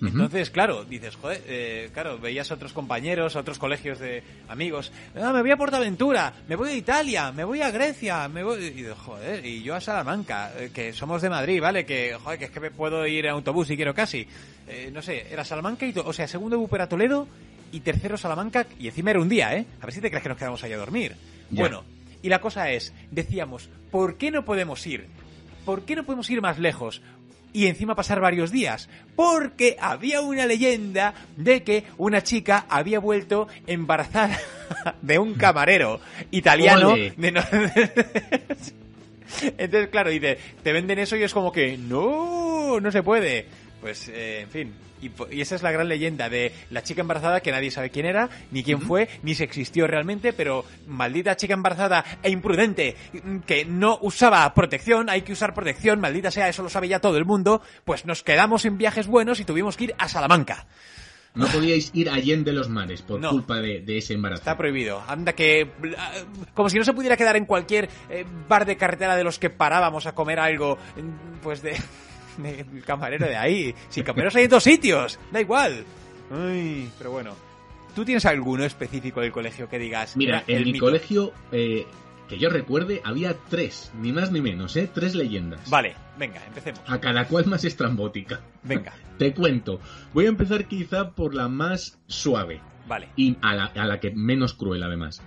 Uh 0.01 0.05
-huh. 0.05 0.11
Entonces, 0.11 0.49
claro, 0.49 0.83
dices, 0.83 1.15
joder, 1.15 1.41
eh, 1.47 1.89
claro, 1.93 2.19
veías 2.19 2.51
a 2.51 2.55
otros 2.55 2.73
compañeros, 2.73 3.35
a 3.35 3.39
otros 3.39 3.57
colegios 3.57 3.99
de 3.99 4.23
amigos, 4.49 4.91
ah, 5.15 5.31
me 5.31 5.41
voy 5.41 5.51
a 5.51 5.57
Portaventura, 5.57 6.33
me 6.47 6.55
voy 6.55 6.69
a 6.69 6.73
Italia, 6.75 7.31
me 7.31 7.43
voy 7.43 7.61
a 7.61 7.71
Grecia, 7.71 8.27
me 8.27 8.43
voy, 8.43 8.65
y 8.65 8.85
joder, 8.95 9.45
y 9.45 9.63
yo 9.63 9.75
a 9.75 9.81
Salamanca, 9.81 10.51
eh, 10.57 10.71
que 10.73 10.91
somos 10.91 11.21
de 11.21 11.29
Madrid, 11.29 11.61
¿vale? 11.61 11.85
Que, 11.85 12.17
joder, 12.21 12.39
que 12.39 12.45
es 12.45 12.51
que 12.51 12.59
me 12.59 12.71
puedo 12.71 13.07
ir 13.07 13.25
en 13.25 13.31
autobús 13.31 13.67
si 13.67 13.75
quiero 13.75 13.93
casi. 13.93 14.27
Eh, 14.67 14.89
no 14.93 15.01
sé, 15.01 15.27
era 15.31 15.45
Salamanca 15.45 15.85
y, 15.85 15.93
o 15.97 16.13
sea, 16.13 16.27
segundo 16.27 16.59
bupe 16.59 16.75
era 16.75 16.89
Toledo 16.89 17.27
y 17.71 17.79
tercero 17.79 18.17
Salamanca, 18.17 18.65
y 18.79 18.87
encima 18.87 19.11
era 19.11 19.19
un 19.21 19.29
día, 19.29 19.55
¿eh? 19.55 19.65
A 19.81 19.85
ver 19.85 19.93
si 19.93 20.01
te 20.01 20.09
crees 20.09 20.23
que 20.23 20.29
nos 20.29 20.37
quedamos 20.37 20.63
ahí 20.63 20.73
a 20.73 20.77
dormir. 20.77 21.15
Bueno, 21.49 21.83
y 22.21 22.29
la 22.29 22.41
cosa 22.41 22.71
es, 22.71 22.93
decíamos, 23.11 23.69
¿por 23.91 24.17
qué 24.17 24.31
no 24.31 24.43
podemos 24.45 24.85
ir? 24.87 25.07
¿Por 25.63 25.83
qué 25.85 25.95
no 25.95 26.03
podemos 26.03 26.29
ir 26.29 26.41
más 26.41 26.59
lejos? 26.59 27.01
Y 27.55 27.67
encima 27.67 27.95
pasar 27.95 28.19
varios 28.19 28.51
días. 28.51 28.89
Porque 29.15 29.77
había 29.79 30.19
una 30.19 30.45
leyenda 30.45 31.13
de 31.37 31.63
que 31.63 31.85
una 31.97 32.21
chica 32.21 32.65
había 32.67 32.99
vuelto 32.99 33.47
embarazada 33.65 34.37
de 35.01 35.17
un 35.19 35.35
camarero 35.35 36.01
italiano. 36.31 36.93
De 36.95 37.31
no... 37.31 37.41
Entonces, 39.57 39.89
claro, 39.89 40.09
dice, 40.09 40.37
te 40.63 40.73
venden 40.73 40.99
eso 40.99 41.15
y 41.15 41.23
es 41.23 41.33
como 41.33 41.53
que 41.53 41.77
no, 41.77 42.81
no 42.81 42.91
se 42.91 43.01
puede. 43.01 43.45
Pues, 43.85 44.09
eh, 44.09 44.39
en 44.41 44.49
fin, 44.49 44.73
y, 44.99 45.11
y, 45.29 45.41
esa 45.41 45.53
es 45.53 45.61
la 45.61 45.71
gran 45.71 45.87
leyenda 45.87 46.27
de 46.27 46.51
la 46.71 46.81
chica 46.81 47.01
embarazada 47.01 47.41
que 47.41 47.51
nadie 47.51 47.69
sabe 47.69 47.91
quién 47.91 48.07
era, 48.07 48.31
ni 48.49 48.63
quién 48.63 48.81
fue, 48.81 49.07
ni 49.21 49.35
si 49.35 49.43
existió 49.43 49.85
realmente, 49.85 50.33
pero 50.33 50.65
maldita 50.87 51.35
chica 51.35 51.53
embarazada 51.53 52.03
e 52.23 52.31
imprudente 52.31 52.95
que 53.45 53.63
no 53.63 53.99
usaba 54.01 54.51
protección, 54.55 55.07
hay 55.07 55.21
que 55.21 55.33
usar 55.33 55.53
protección, 55.53 55.99
maldita 56.01 56.31
sea, 56.31 56.49
eso 56.49 56.63
lo 56.63 56.69
sabe 56.69 56.87
ya 56.87 56.99
todo 56.99 57.17
el 57.17 57.25
mundo, 57.25 57.61
pues 57.83 58.07
nos 58.07 58.23
quedamos 58.23 58.65
en 58.65 58.79
viajes 58.79 59.05
buenos 59.05 59.39
y 59.39 59.45
tuvimos 59.45 59.77
que 59.77 59.83
ir 59.83 59.95
a 59.99 60.09
Salamanca. 60.09 60.65
No 61.35 61.45
podíais 61.45 61.91
ir 61.93 62.09
allende 62.09 62.53
los 62.53 62.69
mares 62.69 63.03
por 63.03 63.19
No. 63.19 63.29
culpa 63.29 63.57
de, 63.57 63.81
de 63.81 63.99
ese 63.99 64.13
embarazo. 64.13 64.39
Está 64.39 64.57
prohibido. 64.57 65.03
Anda 65.07 65.33
que... 65.33 65.69
Como 66.55 66.69
si 66.69 66.79
no 66.79 66.85
se 66.85 66.93
pudiera 66.93 67.17
quedar 67.17 67.35
en 67.35 67.45
cualquier 67.45 67.89
eh, 68.09 68.25
bar 68.47 68.65
de 68.65 68.77
carretera 68.77 69.15
de 69.15 69.23
los 69.23 69.37
que 69.37 69.51
parábamos 69.51 70.07
a 70.07 70.15
comer 70.15 70.39
algo, 70.39 70.77
mm, 70.95 71.41
pues 71.43 71.61
de... 71.61 71.75
del 72.37 72.83
camarero 72.83 73.27
de 73.27 73.35
ahí. 73.35 73.75
Si 73.89 74.03
camareros 74.03 74.35
hay 74.35 74.45
en 74.45 74.49
dos 74.49 74.63
sitios, 74.63 75.19
da 75.31 75.41
igual. 75.41 75.83
Ay, 76.31 76.89
pero 76.97 77.11
bueno. 77.11 77.35
¿Tú 77.95 78.03
tienes 78.03 78.25
alguno 78.25 78.65
específico 78.65 79.21
del 79.21 79.31
colegio 79.31 79.69
que 79.69 79.79
digas? 79.79 80.17
Mira, 80.17 80.43
"Era 80.45 80.45
en 80.47 80.57
el 80.57 80.65
mi 80.65 80.71
mito"? 80.73 80.85
colegio, 80.85 81.31
eh, 81.51 81.85
que 82.27 82.37
yo 82.37 82.49
recuerde, 82.49 83.01
había 83.05 83.37
tres, 83.49 83.91
ni 84.01 84.11
más 84.11 84.31
ni 84.31 84.41
menos, 84.41 84.75
¿eh? 84.75 84.89
Tres 84.93 85.15
leyendas. 85.15 85.69
Vale, 85.69 85.95
venga, 86.19 86.43
empecemos. 86.45 86.81
A 86.87 86.99
cada 86.99 87.25
cual 87.27 87.45
más 87.45 87.63
estrambótica. 87.63 88.41
Venga. 88.63 88.93
Te 89.17 89.33
cuento. 89.33 89.79
Voy 90.13 90.25
a 90.25 90.29
empezar 90.29 90.65
quizá 90.67 91.11
por 91.11 91.33
la 91.35 91.47
más 91.47 91.97
suave. 92.07 92.59
Vale. 92.87 93.09
Y 93.15 93.37
a 93.41 93.55
la, 93.55 93.65
a 93.65 93.85
la 93.85 93.99
que 94.01 94.11
menos 94.11 94.53
cruel, 94.55 94.83
además. 94.83 95.21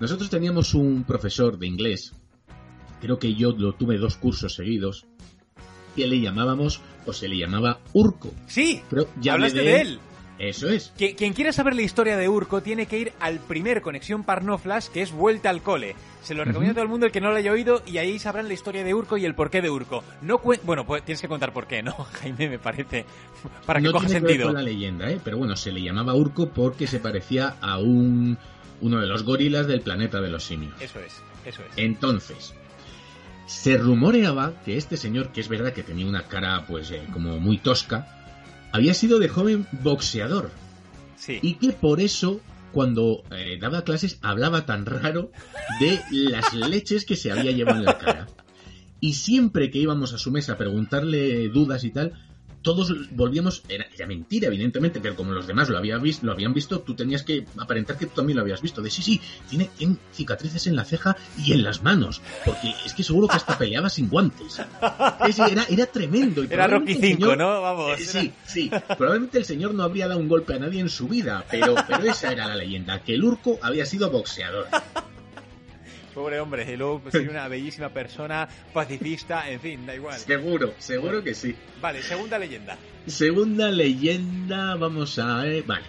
Nosotros 0.00 0.28
teníamos 0.28 0.74
un 0.74 1.04
profesor 1.04 1.58
de 1.58 1.66
inglés, 1.68 2.14
creo 3.00 3.18
que 3.18 3.34
yo 3.34 3.50
lo 3.52 3.74
tuve 3.74 3.96
dos 3.98 4.16
cursos 4.16 4.54
seguidos, 4.54 5.06
le 6.06 6.20
llamábamos, 6.20 6.80
o 7.06 7.12
se 7.12 7.28
le 7.28 7.36
llamaba 7.36 7.80
Urco. 7.92 8.32
Sí, 8.46 8.82
Pero 8.90 9.08
ya 9.20 9.34
hablaste 9.34 9.60
de 9.60 9.80
él. 9.80 10.00
Eso 10.38 10.68
es. 10.68 10.92
Quien 10.96 11.32
quiera 11.32 11.52
saber 11.52 11.74
la 11.74 11.82
historia 11.82 12.16
de 12.16 12.28
Urco 12.28 12.62
tiene 12.62 12.86
que 12.86 12.98
ir 12.98 13.12
al 13.18 13.40
primer 13.40 13.82
Conexión 13.82 14.22
Parnoflas, 14.22 14.88
que 14.88 15.02
es 15.02 15.10
Vuelta 15.10 15.50
al 15.50 15.62
Cole. 15.62 15.96
Se 16.22 16.34
lo 16.34 16.44
recomiendo 16.44 16.72
a 16.72 16.74
todo 16.74 16.84
el 16.84 16.90
mundo 16.90 17.06
el 17.06 17.12
que 17.12 17.20
no 17.20 17.30
lo 17.30 17.36
haya 17.36 17.50
oído 17.50 17.82
y 17.86 17.98
ahí 17.98 18.18
sabrán 18.18 18.46
la 18.46 18.54
historia 18.54 18.84
de 18.84 18.94
Urco 18.94 19.16
y 19.16 19.24
el 19.24 19.34
porqué 19.34 19.60
de 19.60 19.70
Urco. 19.70 20.04
No 20.22 20.40
bueno, 20.62 20.86
pues 20.86 21.04
tienes 21.04 21.20
que 21.20 21.28
contar 21.28 21.52
por 21.52 21.66
qué, 21.66 21.82
¿no? 21.82 21.92
Jaime, 22.20 22.48
me 22.48 22.58
parece. 22.58 23.04
Para 23.66 23.80
que 23.80 23.86
no 23.86 23.92
coja 23.92 24.06
tiene 24.06 24.20
que 24.20 24.26
ver 24.26 24.30
sentido. 24.32 24.48
con 24.48 24.54
la 24.54 24.62
leyenda, 24.62 25.10
¿eh? 25.10 25.18
Pero 25.24 25.38
bueno, 25.38 25.56
se 25.56 25.72
le 25.72 25.82
llamaba 25.82 26.14
Urco 26.14 26.50
porque 26.50 26.86
se 26.86 27.00
parecía 27.00 27.56
a 27.60 27.78
un 27.78 28.38
uno 28.80 29.00
de 29.00 29.06
los 29.08 29.24
gorilas 29.24 29.66
del 29.66 29.80
planeta 29.80 30.20
de 30.20 30.28
los 30.28 30.44
simios. 30.44 30.74
Eso 30.80 31.00
es, 31.00 31.20
eso 31.44 31.62
es. 31.62 31.72
Entonces, 31.76 32.54
se 33.48 33.78
rumoreaba 33.78 34.52
que 34.62 34.76
este 34.76 34.98
señor, 34.98 35.32
que 35.32 35.40
es 35.40 35.48
verdad 35.48 35.72
que 35.72 35.82
tenía 35.82 36.06
una 36.06 36.28
cara 36.28 36.66
pues 36.66 36.90
eh, 36.90 37.02
como 37.12 37.40
muy 37.40 37.56
tosca, 37.56 38.06
había 38.72 38.92
sido 38.92 39.18
de 39.18 39.28
joven 39.28 39.66
boxeador. 39.72 40.50
Sí. 41.16 41.38
Y 41.40 41.54
que 41.54 41.72
por 41.72 42.00
eso, 42.00 42.42
cuando 42.72 43.24
eh, 43.30 43.58
daba 43.58 43.84
clases, 43.84 44.18
hablaba 44.20 44.66
tan 44.66 44.84
raro 44.84 45.32
de 45.80 45.98
las 46.10 46.52
leches 46.68 47.06
que 47.06 47.16
se 47.16 47.32
había 47.32 47.50
llevado 47.50 47.78
en 47.78 47.86
la 47.86 47.96
cara. 47.96 48.28
Y 49.00 49.14
siempre 49.14 49.70
que 49.70 49.78
íbamos 49.78 50.12
a 50.12 50.18
su 50.18 50.30
mesa 50.30 50.52
a 50.52 50.58
preguntarle 50.58 51.48
dudas 51.48 51.84
y 51.84 51.90
tal, 51.90 52.12
todos 52.62 52.92
volvíamos, 53.12 53.62
era, 53.68 53.86
era 53.94 54.06
mentira 54.06 54.48
evidentemente, 54.48 55.00
pero 55.00 55.14
como 55.16 55.32
los 55.32 55.46
demás 55.46 55.68
lo, 55.68 55.78
había 55.78 55.96
vis- 55.98 56.22
lo 56.22 56.32
habían 56.32 56.52
visto, 56.54 56.80
tú 56.80 56.94
tenías 56.94 57.22
que 57.22 57.46
aparentar 57.56 57.96
que 57.96 58.06
tú 58.06 58.12
también 58.16 58.36
lo 58.36 58.42
habías 58.42 58.60
visto. 58.62 58.82
De 58.82 58.90
sí, 58.90 59.02
sí, 59.02 59.20
tiene, 59.48 59.70
tiene 59.76 59.96
cicatrices 60.12 60.66
en 60.66 60.76
la 60.76 60.84
ceja 60.84 61.16
y 61.44 61.52
en 61.52 61.62
las 61.62 61.82
manos, 61.82 62.20
porque 62.44 62.72
es 62.84 62.94
que 62.94 63.02
seguro 63.02 63.28
que 63.28 63.36
hasta 63.36 63.56
peleaba 63.58 63.88
sin 63.88 64.08
guantes. 64.08 64.60
Es 65.26 65.38
era, 65.38 65.64
era 65.68 65.86
tremendo. 65.86 66.42
y 66.44 66.48
Era 66.50 66.66
Rocky 66.66 66.92
el 66.92 66.98
5, 67.00 67.26
señor- 67.26 67.38
¿no? 67.38 67.60
Vamos. 67.62 67.98
Eh, 68.00 68.04
sí, 68.04 68.32
sí. 68.46 68.70
Probablemente 68.96 69.38
el 69.38 69.44
señor 69.44 69.74
no 69.74 69.82
habría 69.82 70.08
dado 70.08 70.20
un 70.20 70.28
golpe 70.28 70.54
a 70.54 70.58
nadie 70.58 70.80
en 70.80 70.88
su 70.88 71.08
vida, 71.08 71.44
pero, 71.50 71.74
pero 71.86 72.02
esa 72.10 72.32
era 72.32 72.46
la 72.48 72.56
leyenda, 72.56 73.00
que 73.02 73.14
el 73.14 73.24
Urco 73.24 73.58
había 73.62 73.86
sido 73.86 74.10
boxeador. 74.10 74.66
Pobre 76.18 76.40
hombre, 76.40 76.66
y 76.68 76.76
luego 76.76 76.98
pues, 76.98 77.12
sería 77.12 77.30
una 77.30 77.46
bellísima 77.46 77.90
persona, 77.90 78.48
pacifista, 78.72 79.48
en 79.48 79.60
fin, 79.60 79.86
da 79.86 79.94
igual. 79.94 80.18
Seguro, 80.18 80.74
seguro 80.78 81.22
que 81.22 81.32
sí. 81.32 81.54
Vale, 81.80 82.02
segunda 82.02 82.40
leyenda. 82.40 82.76
Segunda 83.06 83.70
leyenda, 83.70 84.74
vamos 84.74 85.16
a 85.20 85.42
ver. 85.44 85.62
Vale. 85.62 85.84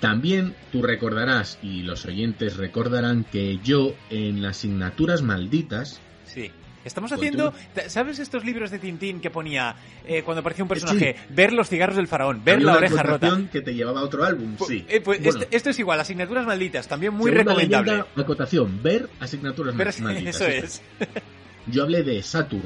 También 0.00 0.54
tú 0.70 0.82
recordarás, 0.82 1.58
y 1.62 1.80
los 1.82 2.04
oyentes 2.04 2.58
recordarán, 2.58 3.24
que 3.24 3.58
yo 3.64 3.94
en 4.10 4.42
las 4.42 4.58
asignaturas 4.58 5.22
malditas. 5.22 5.98
Sí. 6.26 6.50
Estamos 6.84 7.10
Pues 7.10 7.20
haciendo, 7.20 7.52
¿sabes 7.88 8.18
estos 8.18 8.44
libros 8.44 8.70
de 8.70 8.78
Tintín 8.78 9.20
que 9.20 9.30
ponía 9.30 9.76
eh, 10.06 10.22
cuando 10.22 10.40
aparecía 10.40 10.64
un 10.64 10.68
personaje? 10.68 11.16
Ver 11.28 11.52
los 11.52 11.68
cigarros 11.68 11.96
del 11.96 12.06
faraón, 12.08 12.42
ver 12.44 12.54
había 12.56 12.66
la 12.66 12.76
oreja 12.76 13.02
rota. 13.02 13.38
que 13.52 13.60
te 13.60 13.74
llevaba 13.74 14.00
a 14.00 14.04
otro 14.04 14.24
álbum, 14.24 14.56
sí. 14.66 14.84
Eh, 14.88 15.00
pues 15.00 15.22
Bueno, 15.22 15.40
este- 15.40 15.56
esto 15.56 15.70
es 15.70 15.78
igual, 15.78 16.00
asignaturas 16.00 16.46
malditas, 16.46 16.88
también 16.88 17.12
muy 17.14 17.30
recomendable. 17.30 17.90
leyenda, 17.92 18.06
acotación, 18.22 18.82
ver 18.82 19.08
asignaturas 19.20 19.74
malditas. 19.74 20.40
eso 20.40 20.46
es. 20.46 20.82
Yo 21.66 21.82
hablé 21.82 22.02
de 22.02 22.22
Satur, 22.22 22.62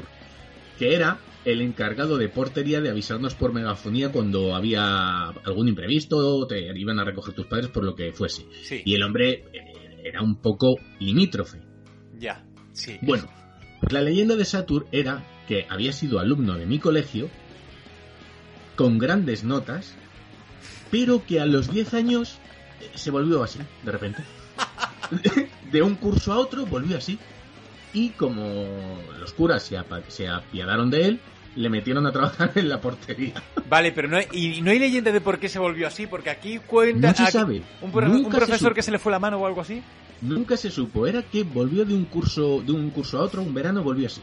que 0.79 0.95
era 0.95 1.17
el 1.43 1.59
encargado 1.61 2.17
de 2.17 2.29
portería 2.29 2.79
de 2.79 2.89
avisarnos 2.89 3.35
por 3.35 3.51
megafonía 3.51 4.09
cuando 4.13 4.55
había 4.55 5.25
algún 5.43 5.67
imprevisto, 5.67 6.47
te 6.47 6.59
iban 6.79 6.99
a 6.99 7.03
recoger 7.03 7.33
tus 7.33 7.47
padres 7.47 7.67
por 7.67 7.83
lo 7.83 7.95
que 7.95 8.13
fuese. 8.13 8.45
Sí. 8.63 8.81
Y 8.85 8.95
el 8.95 9.03
hombre 9.03 9.43
eh, 9.51 10.01
era 10.05 10.21
un 10.21 10.37
poco 10.37 10.77
limítrofe. 10.99 11.59
Ya, 12.17 12.45
sí. 12.71 12.97
Bueno, 13.01 13.25
pues 13.25 13.42
la 13.89 14.01
leyenda 14.01 14.35
de 14.35 14.45
Satur 14.45 14.87
era 14.91 15.23
que 15.47 15.65
había 15.69 15.91
sido 15.93 16.19
alumno 16.19 16.55
de 16.55 16.65
mi 16.65 16.79
colegio, 16.79 17.29
con 18.75 18.97
grandes 18.97 19.43
notas, 19.43 19.93
pero 20.89 21.25
que 21.25 21.39
a 21.39 21.45
los 21.45 21.71
10 21.71 21.93
años 21.93 22.39
eh, 22.81 22.89
se 22.95 23.11
volvió 23.11 23.43
así, 23.43 23.59
de 23.83 23.91
repente. 23.91 24.23
De 25.71 25.81
un 25.81 25.95
curso 25.95 26.33
a 26.33 26.37
otro 26.39 26.65
volvió 26.65 26.97
así. 26.97 27.19
Y 27.93 28.09
como 28.09 28.99
los 29.19 29.33
curas 29.33 29.63
se, 29.63 29.77
apa- 29.77 30.01
se 30.07 30.27
apiadaron 30.27 30.89
de 30.89 31.05
él, 31.05 31.19
le 31.55 31.69
metieron 31.69 32.07
a 32.07 32.11
trabajar 32.11 32.51
en 32.55 32.69
la 32.69 32.81
portería. 32.81 33.33
Vale, 33.69 33.91
pero 33.91 34.07
no 34.07 34.17
hay, 34.17 34.25
y 34.31 34.61
no 34.61 34.71
hay 34.71 34.79
leyenda 34.79 35.11
de 35.11 35.21
por 35.21 35.37
qué 35.39 35.49
se 35.49 35.59
volvió 35.59 35.87
así, 35.87 36.07
porque 36.07 36.31
aquí 36.31 36.57
cuenta... 36.59 37.09
No 37.09 37.13
se 37.15 37.31
sabe. 37.31 37.61
Un, 37.81 37.91
profesor 38.29 38.73
que 38.73 38.81
se 38.81 38.91
le 38.91 38.97
fue 38.97 39.11
la 39.11 39.19
mano 39.19 39.37
o 39.37 39.45
algo 39.45 39.61
así. 39.61 39.83
Nunca 40.23 40.55
se 40.55 40.71
supo, 40.71 41.05
era 41.05 41.21
que 41.21 41.43
volvió 41.43 41.83
de 41.83 41.93
un 41.93 42.05
curso, 42.05 42.61
de 42.61 42.71
un 42.71 42.89
curso 42.91 43.19
a 43.19 43.23
otro, 43.23 43.41
un 43.41 43.53
verano 43.53 43.83
volvió 43.83 44.07
así. 44.07 44.21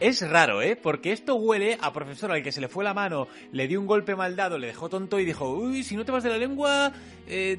Es 0.00 0.20
raro, 0.28 0.60
¿eh? 0.60 0.76
Porque 0.76 1.12
esto 1.12 1.34
huele 1.34 1.78
a 1.80 1.92
profesor 1.94 2.30
al 2.30 2.42
que 2.42 2.52
se 2.52 2.60
le 2.60 2.68
fue 2.68 2.84
la 2.84 2.92
mano, 2.92 3.26
le 3.50 3.66
dio 3.66 3.80
un 3.80 3.86
golpe 3.86 4.14
mal 4.14 4.36
dado, 4.36 4.58
le 4.58 4.66
dejó 4.66 4.90
tonto 4.90 5.18
y 5.18 5.24
dijo, 5.24 5.50
uy, 5.50 5.82
si 5.82 5.96
no 5.96 6.04
te 6.04 6.12
vas 6.12 6.22
de 6.22 6.28
la 6.28 6.36
lengua, 6.36 6.92
eh, 7.26 7.58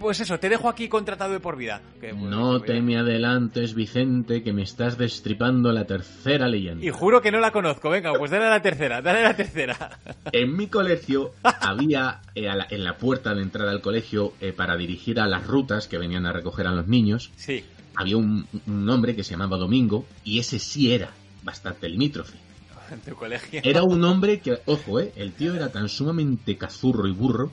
pues 0.00 0.18
eso, 0.20 0.40
te 0.40 0.48
dejo 0.48 0.68
aquí 0.68 0.88
contratado 0.88 1.32
de 1.32 1.38
por 1.40 1.56
vida. 1.56 1.80
Que, 2.00 2.08
pues, 2.08 2.22
No 2.22 2.58
pues, 2.58 2.64
te 2.64 2.80
me 2.82 2.96
adelantes, 2.98 3.74
Vicente, 3.74 4.42
que 4.42 4.52
me 4.52 4.62
estás 4.62 4.98
destripando 4.98 5.70
la 5.72 5.84
tercera 5.84 6.48
leyenda. 6.48 6.84
Y 6.84 6.90
juro 6.90 7.20
que 7.22 7.30
no 7.30 7.38
la 7.38 7.52
conozco. 7.52 7.90
Venga, 7.90 8.12
pues 8.14 8.30
dale 8.32 8.46
a 8.46 8.50
la 8.50 8.62
tercera, 8.62 9.00
dale 9.02 9.20
a 9.20 9.28
la 9.28 9.36
tercera. 9.36 9.98
En 10.32 10.56
mi 10.56 10.66
colegio 10.68 11.32
había 11.42 12.20
eh, 12.34 12.42
la- 12.42 12.66
en 12.70 12.82
la 12.84 12.96
puerta 12.96 13.34
de 13.34 13.42
entrada 13.42 13.70
al 13.70 13.80
colegio 13.80 14.32
eh, 14.40 14.52
para 14.52 14.76
dirigir 14.76 15.20
a 15.20 15.26
las 15.28 15.46
rutas 15.46 15.86
que 15.86 15.98
venían 15.98 16.26
a 16.26 16.32
recoger 16.32 16.66
a 16.66 16.72
los 16.72 16.88
niños. 16.88 17.30
Sí. 17.36 17.64
Había 17.94 18.16
un, 18.16 18.46
un 18.66 18.88
hombre 18.88 19.14
que 19.14 19.22
se 19.24 19.32
llamaba 19.32 19.56
Domingo 19.58 20.06
y 20.24 20.38
ese 20.38 20.58
sí 20.58 20.92
era 20.92 21.10
bastante 21.42 21.88
limítrofe. 21.88 22.38
En 22.90 22.98
tu 23.00 23.14
colegio. 23.14 23.60
Era 23.62 23.84
un 23.84 24.02
hombre 24.02 24.40
que, 24.40 24.58
ojo, 24.66 24.98
eh, 24.98 25.12
el 25.14 25.32
tío 25.32 25.54
era 25.54 25.70
tan 25.70 25.88
sumamente 25.88 26.56
cazurro 26.56 27.06
y 27.06 27.12
burro 27.12 27.52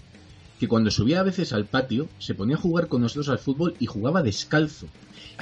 que 0.60 0.68
cuando 0.68 0.90
subía 0.92 1.20
a 1.20 1.24
veces 1.24 1.54
al 1.54 1.66
patio 1.66 2.08
se 2.20 2.34
ponía 2.36 2.56
a 2.56 2.60
jugar 2.60 2.88
con 2.88 3.02
nosotros 3.02 3.30
al 3.30 3.40
fútbol 3.40 3.76
y 3.80 3.86
jugaba 3.86 4.24
descalzo. 4.24 4.88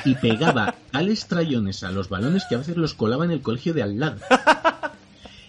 Y 0.03 0.15
pegaba 0.15 0.75
tales 0.91 1.27
trayones 1.27 1.83
a 1.83 1.91
los 1.91 2.09
balones 2.09 2.43
que 2.49 2.55
a 2.55 2.59
veces 2.59 2.75
los 2.77 2.93
colaba 2.93 3.23
en 3.25 3.31
el 3.31 3.41
colegio 3.41 3.73
de 3.73 3.83
al 3.83 3.97
lado. 3.99 4.17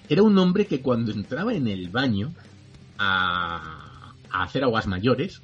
Era 0.09 0.23
un 0.23 0.39
hombre 0.39 0.67
que 0.67 0.81
cuando 0.83 1.11
entraba 1.11 1.53
en 1.55 1.67
el 1.67 1.89
baño 1.89 2.33
a, 2.99 4.13
a 4.31 4.43
hacer 4.45 4.63
aguas 4.63 4.87
mayores, 4.87 5.41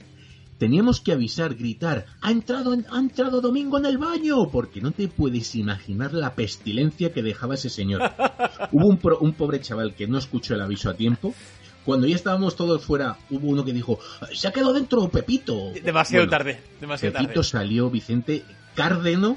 teníamos 0.59 1.01
que 1.01 1.11
avisar, 1.13 1.57
gritar, 1.57 2.07
ha 2.21 2.31
entrado, 2.31 2.73
ha 2.91 2.99
entrado 2.99 3.41
Domingo 3.41 3.79
en 3.79 3.87
el 3.87 3.99
baño, 3.99 4.49
porque 4.53 4.81
no 4.81 4.93
te 4.93 5.09
puedes 5.09 5.57
imaginar 5.57 6.15
la 6.15 6.35
pestilencia 6.37 7.13
que 7.13 7.23
dejaba 7.25 7.55
ese 7.55 7.71
señor. 7.71 8.03
Hubo 8.73 8.87
un, 8.87 8.99
pro- 8.99 9.19
un 9.19 9.33
pobre 9.33 9.61
chaval 9.61 9.95
que 9.97 10.07
no 10.07 10.19
escuchó 10.19 10.55
el 10.55 10.63
aviso 10.63 10.89
a 10.91 10.95
tiempo. 10.95 11.35
Cuando 11.85 12.07
ya 12.07 12.15
estábamos 12.15 12.55
todos 12.57 12.85
fuera, 12.85 13.17
hubo 13.31 13.49
uno 13.49 13.65
que 13.65 13.73
dijo, 13.73 13.99
se 14.35 14.47
ha 14.49 14.53
quedado 14.53 14.73
dentro 14.73 15.09
Pepito. 15.09 15.73
Demasiado 15.83 16.25
Bueno, 16.27 16.31
tarde, 16.39 16.61
demasiado 16.81 17.13
Pepito 17.15 17.33
tarde. 17.41 17.45
salió, 17.45 17.91
Vicente, 17.91 18.45
cárdeno 18.77 19.37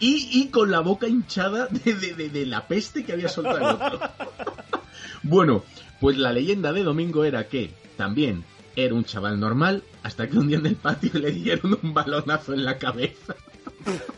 y, 0.00 0.28
y 0.40 0.48
con 0.48 0.70
la 0.70 0.80
boca 0.80 1.06
hinchada 1.08 1.66
de, 1.66 1.94
de- 1.94 2.14
de- 2.14 2.28
de 2.30 2.46
la 2.46 2.66
peste 2.66 3.04
que 3.04 3.12
había 3.12 3.28
soltado 3.28 3.58
el 3.58 3.64
otro. 3.76 4.00
bueno, 5.22 5.64
pues 6.00 6.16
la 6.16 6.32
leyenda 6.32 6.72
de 6.72 6.82
Domingo 6.82 7.24
era 7.24 7.46
que 7.48 7.70
también 7.96 8.44
era 8.74 8.94
un 8.94 9.04
chaval 9.04 9.38
normal 9.40 9.82
hasta 10.02 10.28
que 10.28 10.38
un 10.38 10.48
día 10.48 10.58
en 10.58 10.66
el 10.66 10.76
patio 10.76 11.10
le 11.18 11.30
dieron 11.32 11.78
un 11.82 11.92
balonazo 11.94 12.52
en 12.54 12.64
la 12.64 12.78
cabeza. 12.78 13.34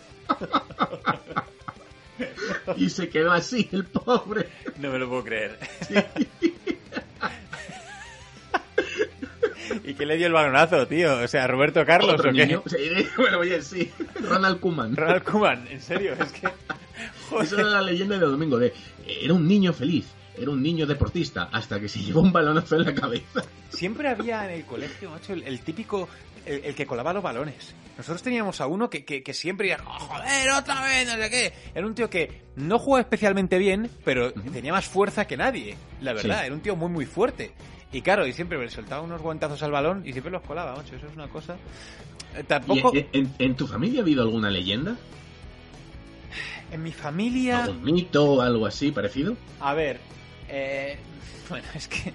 y 2.76 2.90
se 2.90 3.08
quedó 3.08 3.32
así 3.32 3.68
el 3.72 3.84
pobre. 3.84 4.48
No 4.78 4.90
me 4.92 4.98
lo 4.98 5.08
puedo 5.08 5.24
creer. 5.24 5.58
¿Y 9.84 9.94
qué 9.94 10.06
le 10.06 10.16
dio 10.16 10.26
el 10.26 10.32
balonazo, 10.32 10.86
tío? 10.86 11.18
O 11.18 11.28
sea, 11.28 11.46
Roberto 11.46 11.84
Carlos 11.84 12.14
Otro 12.14 12.30
o 12.30 12.32
qué? 12.32 12.46
niño. 12.46 12.62
Sí, 12.66 12.76
bueno, 13.16 13.38
oye, 13.38 13.60
sí. 13.62 13.90
Ronald 14.20 14.60
Koeman. 14.60 14.96
Ronald 14.96 15.22
Koeman, 15.24 15.66
en 15.68 15.80
serio, 15.80 16.14
es 16.14 16.32
que... 16.32 16.48
Esa 17.42 17.60
era 17.60 17.68
la 17.70 17.82
leyenda 17.82 18.16
de 18.18 18.26
Domingo. 18.26 18.58
De, 18.58 18.72
era 19.06 19.34
un 19.34 19.46
niño 19.46 19.72
feliz. 19.72 20.06
era 20.36 20.50
un 20.50 20.62
niño 20.62 20.86
deportista 20.86 21.48
hasta 21.52 21.78
que 21.80 21.88
se 21.88 22.00
llevó 22.00 22.20
un 22.20 22.32
balonazo 22.32 22.76
en 22.76 22.84
la 22.84 22.94
cabeza. 22.94 23.42
Siempre 23.70 24.08
había 24.08 24.44
en 24.46 24.50
el 24.52 24.64
colegio, 24.64 25.10
macho, 25.10 25.32
el, 25.34 25.42
el 25.42 25.60
típico, 25.60 26.08
el, 26.46 26.64
el 26.64 26.74
que 26.74 26.86
colaba 26.86 27.12
los 27.12 27.22
balones. 27.22 27.74
Nosotros 27.96 28.22
teníamos 28.22 28.60
a 28.60 28.66
uno 28.66 28.88
que, 28.88 29.04
que, 29.04 29.22
que 29.24 29.34
siempre 29.34 29.66
iba, 29.68 29.78
"Oh, 29.84 29.98
joder, 29.98 30.50
otra 30.52 30.80
vez, 30.82 31.06
no 31.08 31.20
sé 31.22 31.30
qué. 31.30 31.52
Era 31.74 31.84
un 31.86 31.94
tío 31.94 32.08
que 32.08 32.42
no 32.56 32.78
jugaba 32.78 33.00
especialmente 33.02 33.58
bien, 33.58 33.90
pero 34.04 34.32
tenía 34.32 34.72
más 34.72 34.86
fuerza 34.86 35.26
que 35.26 35.36
nadie, 35.36 35.76
la 36.00 36.12
verdad. 36.12 36.38
Sí. 36.40 36.46
Era 36.46 36.54
un 36.54 36.60
tío 36.60 36.76
muy, 36.76 36.88
muy 36.90 37.06
fuerte. 37.06 37.52
Y 37.92 38.02
claro, 38.02 38.26
y 38.26 38.32
siempre 38.32 38.58
le 38.58 38.68
soltaba 38.70 39.00
unos 39.02 39.22
guantazos 39.22 39.62
al 39.62 39.70
balón 39.70 40.02
y 40.06 40.12
siempre 40.12 40.30
los 40.30 40.42
colaba, 40.42 40.76
macho. 40.76 40.96
Eso 40.96 41.06
es 41.06 41.14
una 41.14 41.28
cosa... 41.28 41.54
Eh, 42.34 42.40
¿Y 42.40 42.42
Tampoco... 42.44 42.92
en, 42.94 43.08
en- 43.12 43.34
en 43.38 43.54
tu 43.56 43.66
familia 43.66 44.00
ha 44.00 44.02
habido 44.02 44.22
alguna 44.22 44.50
leyenda? 44.50 44.96
En 46.70 46.82
mi 46.82 46.92
familia... 46.92 47.64
¿Algún 47.64 47.82
mito 47.84 48.24
o 48.34 48.40
algo 48.42 48.66
así 48.66 48.92
parecido? 48.92 49.36
A 49.60 49.72
ver, 49.72 49.98
eh, 50.48 50.98
bueno, 51.48 51.66
es 51.74 51.88
que 51.88 52.12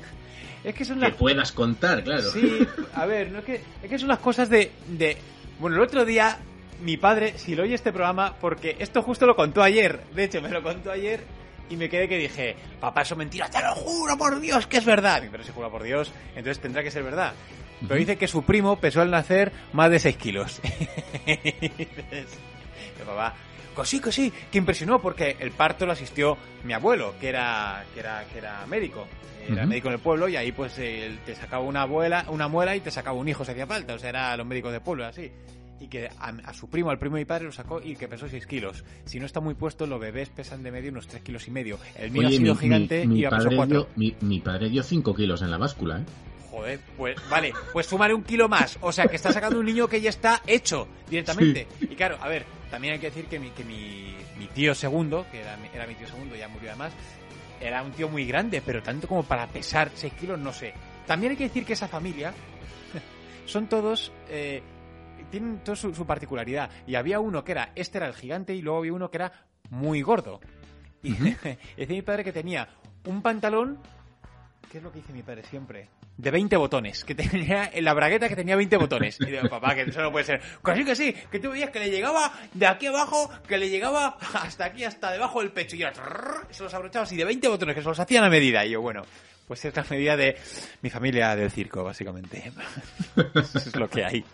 es 0.63 0.73
que 0.75 0.85
son 0.85 0.99
Que 0.99 1.07
las 1.09 1.15
puedas 1.15 1.51
contar, 1.51 2.03
claro. 2.03 2.29
Sí, 2.29 2.59
a 2.93 3.05
ver, 3.05 3.31
no 3.31 3.39
es 3.39 3.45
que 3.45 3.61
es 3.81 3.89
que 3.89 3.99
son 3.99 4.07
las 4.07 4.19
cosas 4.19 4.49
de 4.49 4.71
de 4.87 5.17
bueno, 5.59 5.75
el 5.75 5.81
otro 5.81 6.05
día 6.05 6.37
mi 6.81 6.95
padre, 6.97 7.37
si 7.37 7.55
lo 7.55 7.63
oye 7.63 7.73
este 7.75 7.91
programa, 7.91 8.35
porque 8.39 8.75
esto 8.79 9.01
justo 9.01 9.25
lo 9.25 9.35
contó 9.35 9.61
ayer, 9.63 10.01
de 10.15 10.23
hecho 10.25 10.41
me 10.41 10.49
lo 10.49 10.61
contó 10.63 10.91
ayer 10.91 11.21
y 11.69 11.75
me 11.77 11.89
quedé 11.89 12.07
que 12.07 12.17
dije, 12.17 12.55
papá, 12.79 13.01
eso 13.01 13.13
es 13.13 13.17
mentira, 13.17 13.49
te 13.49 13.61
lo 13.61 13.73
juro 13.75 14.17
por 14.17 14.39
Dios 14.39 14.67
que 14.67 14.77
es 14.77 14.85
verdad. 14.85 15.21
Mi 15.21 15.29
padre 15.29 15.43
se 15.45 15.51
jura 15.51 15.69
por 15.69 15.83
Dios, 15.83 16.11
entonces 16.35 16.59
tendrá 16.59 16.83
que 16.83 16.91
ser 16.91 17.03
verdad. 17.03 17.33
Pero 17.87 17.95
dice 17.95 18.17
que 18.17 18.27
su 18.27 18.43
primo 18.43 18.77
pesó 18.79 19.01
al 19.01 19.11
nacer 19.11 19.51
más 19.73 19.89
de 19.91 19.99
6 19.99 20.15
kilos. 20.17 20.61
"Pero, 21.25 23.05
papá, 23.05 23.33
que 23.75 24.11
sí, 24.11 24.31
que 24.51 24.57
impresionó 24.57 25.01
porque 25.01 25.35
el 25.39 25.51
parto 25.51 25.85
lo 25.85 25.91
asistió 25.91 26.37
mi 26.63 26.73
abuelo, 26.73 27.15
que 27.19 27.29
era, 27.29 27.83
que 27.93 27.99
era, 27.99 28.23
que 28.31 28.37
era 28.37 28.65
médico. 28.67 29.05
Era 29.45 29.61
Ujú. 29.63 29.67
médico 29.69 29.87
en 29.89 29.93
el 29.95 29.99
pueblo 29.99 30.29
y 30.29 30.37
ahí 30.37 30.53
pues 30.53 30.77
él 30.79 31.19
te 31.25 31.35
sacaba 31.35 31.63
una 31.63 31.81
abuela, 31.81 32.23
una 32.29 32.47
muela 32.47 32.75
y 32.77 32.79
te 32.79 32.91
sacaba 32.91 33.17
un 33.17 33.27
hijo 33.27 33.43
si 33.43 33.51
hacía 33.51 33.67
falta. 33.67 33.93
O 33.95 33.99
sea, 33.99 34.09
era 34.09 34.37
los 34.37 34.45
médicos 34.47 34.71
del 34.71 34.79
pueblo, 34.81 35.05
así. 35.05 35.29
Y 35.79 35.87
que 35.87 36.07
a, 36.07 36.29
a 36.45 36.53
su 36.53 36.69
primo, 36.69 36.89
al 36.91 36.99
primo 36.99 37.15
de 37.17 37.21
mi 37.21 37.25
padre, 37.25 37.45
lo 37.45 37.51
sacó 37.51 37.81
y 37.81 37.95
que 37.95 38.07
pesó 38.07 38.27
6 38.29 38.47
kilos. 38.47 38.85
Si 39.05 39.19
no 39.19 39.25
está 39.25 39.41
muy 39.41 39.53
puesto, 39.53 39.85
los 39.85 39.99
bebés 39.99 40.29
pesan 40.29 40.63
de 40.63 40.71
medio 40.71 40.91
unos 40.91 41.07
3 41.07 41.21
kilos 41.23 41.47
y 41.47 41.51
medio. 41.51 41.77
El 41.97 42.11
mío 42.11 42.27
Oye, 42.27 42.35
ha 42.35 42.39
sido 42.39 42.53
mi, 42.55 42.59
gigante 42.61 43.05
mi- 43.07 43.15
mi 43.15 43.19
y 43.21 43.25
ha 43.25 43.29
pesado 43.29 43.45
padre 43.45 43.55
4. 43.57 43.77
dio, 43.79 43.87
mi, 43.95 44.15
mi 44.21 44.39
padre 44.39 44.69
dio 44.69 44.81
5 44.83 45.13
kilos 45.13 45.41
en 45.41 45.51
la 45.51 45.57
báscula, 45.57 45.99
¿eh? 45.99 46.03
Joder, 46.51 46.79
pues 46.95 47.17
vale, 47.29 47.51
pues 47.73 47.87
súmale 47.87 48.13
un 48.13 48.23
kilo 48.23 48.47
más. 48.47 48.77
O 48.81 48.91
sea, 48.91 49.07
que 49.07 49.15
está 49.15 49.31
sacando 49.33 49.59
un 49.59 49.65
niño 49.65 49.87
que 49.87 49.99
ya 49.99 50.09
está 50.11 50.41
hecho 50.47 50.87
directamente. 51.09 51.67
Y 51.81 51.95
claro, 51.95 52.17
a 52.21 52.27
ver, 52.29 52.45
también 52.69 52.93
hay 52.93 52.99
que 52.99 53.07
decir 53.07 53.25
que 53.25 53.39
mi, 53.39 53.49
que 53.49 53.63
mi, 53.65 54.13
mi 54.37 54.45
tío 54.47 54.75
segundo, 54.75 55.25
que 55.31 55.41
era, 55.41 55.57
mi- 55.57 55.69
era 55.73 55.87
mi 55.87 55.95
tío 55.95 56.07
segundo, 56.07 56.35
ya 56.35 56.47
murió 56.47 56.69
además, 56.69 56.93
era 57.59 57.81
un 57.81 57.91
tío 57.91 58.07
muy 58.07 58.25
grande, 58.25 58.61
pero 58.63 58.81
tanto 58.83 59.07
como 59.07 59.23
para 59.23 59.47
pesar 59.47 59.89
6 59.95 60.13
kilos, 60.13 60.39
no 60.39 60.53
sé. 60.53 60.73
También 61.07 61.31
hay 61.31 61.37
que 61.37 61.45
decir 61.45 61.65
que 61.65 61.73
esa 61.73 61.87
familia 61.87 62.33
son 63.47 63.67
todos... 63.67 64.11
eh, 64.29 64.61
tienen 65.33 65.63
toda 65.63 65.75
su, 65.75 65.95
su 65.95 66.05
particularidad. 66.05 66.69
Y 66.85 66.95
había 66.95 67.19
uno 67.19 67.43
que 67.43 67.53
era, 67.53 67.71
este 67.75 67.97
era 67.97 68.07
el 68.07 68.13
gigante, 68.13 68.53
y 68.53 68.61
luego 68.61 68.79
había 68.79 68.93
uno 68.93 69.09
que 69.09 69.17
era 69.17 69.31
muy 69.71 70.01
gordo. 70.03 70.39
Y 71.01 71.13
decía 71.17 71.57
mi 71.87 72.01
padre 72.03 72.23
que 72.23 72.31
tenía 72.31 72.69
un 73.05 73.21
pantalón 73.21 73.79
¿Qué 74.73 74.79
es 74.79 74.83
lo 74.83 74.91
que 74.91 75.01
dice 75.01 75.13
mi 75.13 75.21
padre 75.21 75.43
siempre? 75.43 75.87
De 76.17 76.31
20 76.31 76.57
botones, 76.57 77.03
que 77.03 77.13
tenía 77.13 77.69
en 77.71 77.85
la 77.85 77.93
bragueta 77.93 78.27
que 78.27 78.35
tenía 78.35 78.55
20 78.55 78.77
botones. 78.77 79.19
Y 79.21 79.25
digo, 79.25 79.47
papá, 79.47 79.75
que 79.75 79.81
eso 79.83 80.01
no 80.01 80.11
puede 80.11 80.25
ser. 80.25 80.41
Sí, 80.41 80.83
que 80.83 80.95
sí, 80.95 81.15
que 81.29 81.39
tú 81.39 81.51
veías 81.51 81.69
que 81.69 81.77
le 81.77 81.91
llegaba 81.91 82.33
de 82.55 82.65
aquí 82.65 82.87
abajo, 82.87 83.29
que 83.47 83.59
le 83.59 83.69
llegaba 83.69 84.17
hasta 84.33 84.65
aquí, 84.65 84.83
hasta 84.83 85.11
debajo 85.11 85.41
del 85.41 85.51
pecho. 85.51 85.75
Y 85.75 85.81
trrr, 85.81 86.47
se 86.49 86.63
los 86.63 86.73
abrochaba 86.73 87.03
así 87.03 87.15
de 87.15 87.23
20 87.23 87.49
botones, 87.49 87.75
que 87.75 87.83
se 87.83 87.87
los 87.87 87.99
hacían 87.99 88.23
a 88.23 88.29
medida. 88.29 88.65
Y 88.65 88.71
yo, 88.71 88.81
bueno, 88.81 89.03
pues 89.47 89.63
es 89.63 89.75
la 89.75 89.85
medida 89.87 90.17
de 90.17 90.37
mi 90.81 90.89
familia 90.89 91.35
del 91.35 91.51
circo, 91.51 91.83
básicamente. 91.83 92.51
Eso 93.35 93.59
es 93.59 93.75
lo 93.75 93.87
que 93.87 94.03
hay. 94.03 94.25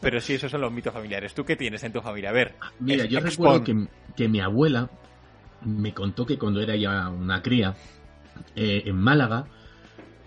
Pero 0.00 0.20
sí, 0.20 0.34
esos 0.34 0.50
son 0.50 0.60
los 0.60 0.72
mitos 0.72 0.92
familiares. 0.92 1.34
¿Tú 1.34 1.44
qué 1.44 1.56
tienes 1.56 1.82
en 1.84 1.92
tu 1.92 2.00
familia? 2.00 2.30
A 2.30 2.32
ver. 2.32 2.54
Mira, 2.80 3.04
yo 3.06 3.18
expon. 3.18 3.30
recuerdo 3.60 3.64
que, 3.64 3.88
que 4.16 4.28
mi 4.28 4.40
abuela 4.40 4.90
me 5.64 5.94
contó 5.94 6.26
que 6.26 6.38
cuando 6.38 6.60
era 6.60 6.76
ya 6.76 7.08
una 7.08 7.42
cría, 7.42 7.74
eh, 8.56 8.82
en 8.86 8.96
Málaga, 8.96 9.46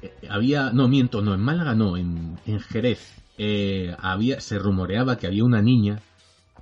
eh, 0.01 0.13
había, 0.29 0.71
no 0.71 0.87
miento, 0.87 1.21
no, 1.21 1.33
en 1.33 1.41
Málaga 1.41 1.75
no, 1.75 1.97
en, 1.97 2.39
en 2.45 2.59
Jerez, 2.59 3.15
eh, 3.37 3.95
había, 3.99 4.39
se 4.41 4.57
rumoreaba 4.57 5.17
que 5.17 5.27
había 5.27 5.43
una 5.43 5.61
niña 5.61 5.99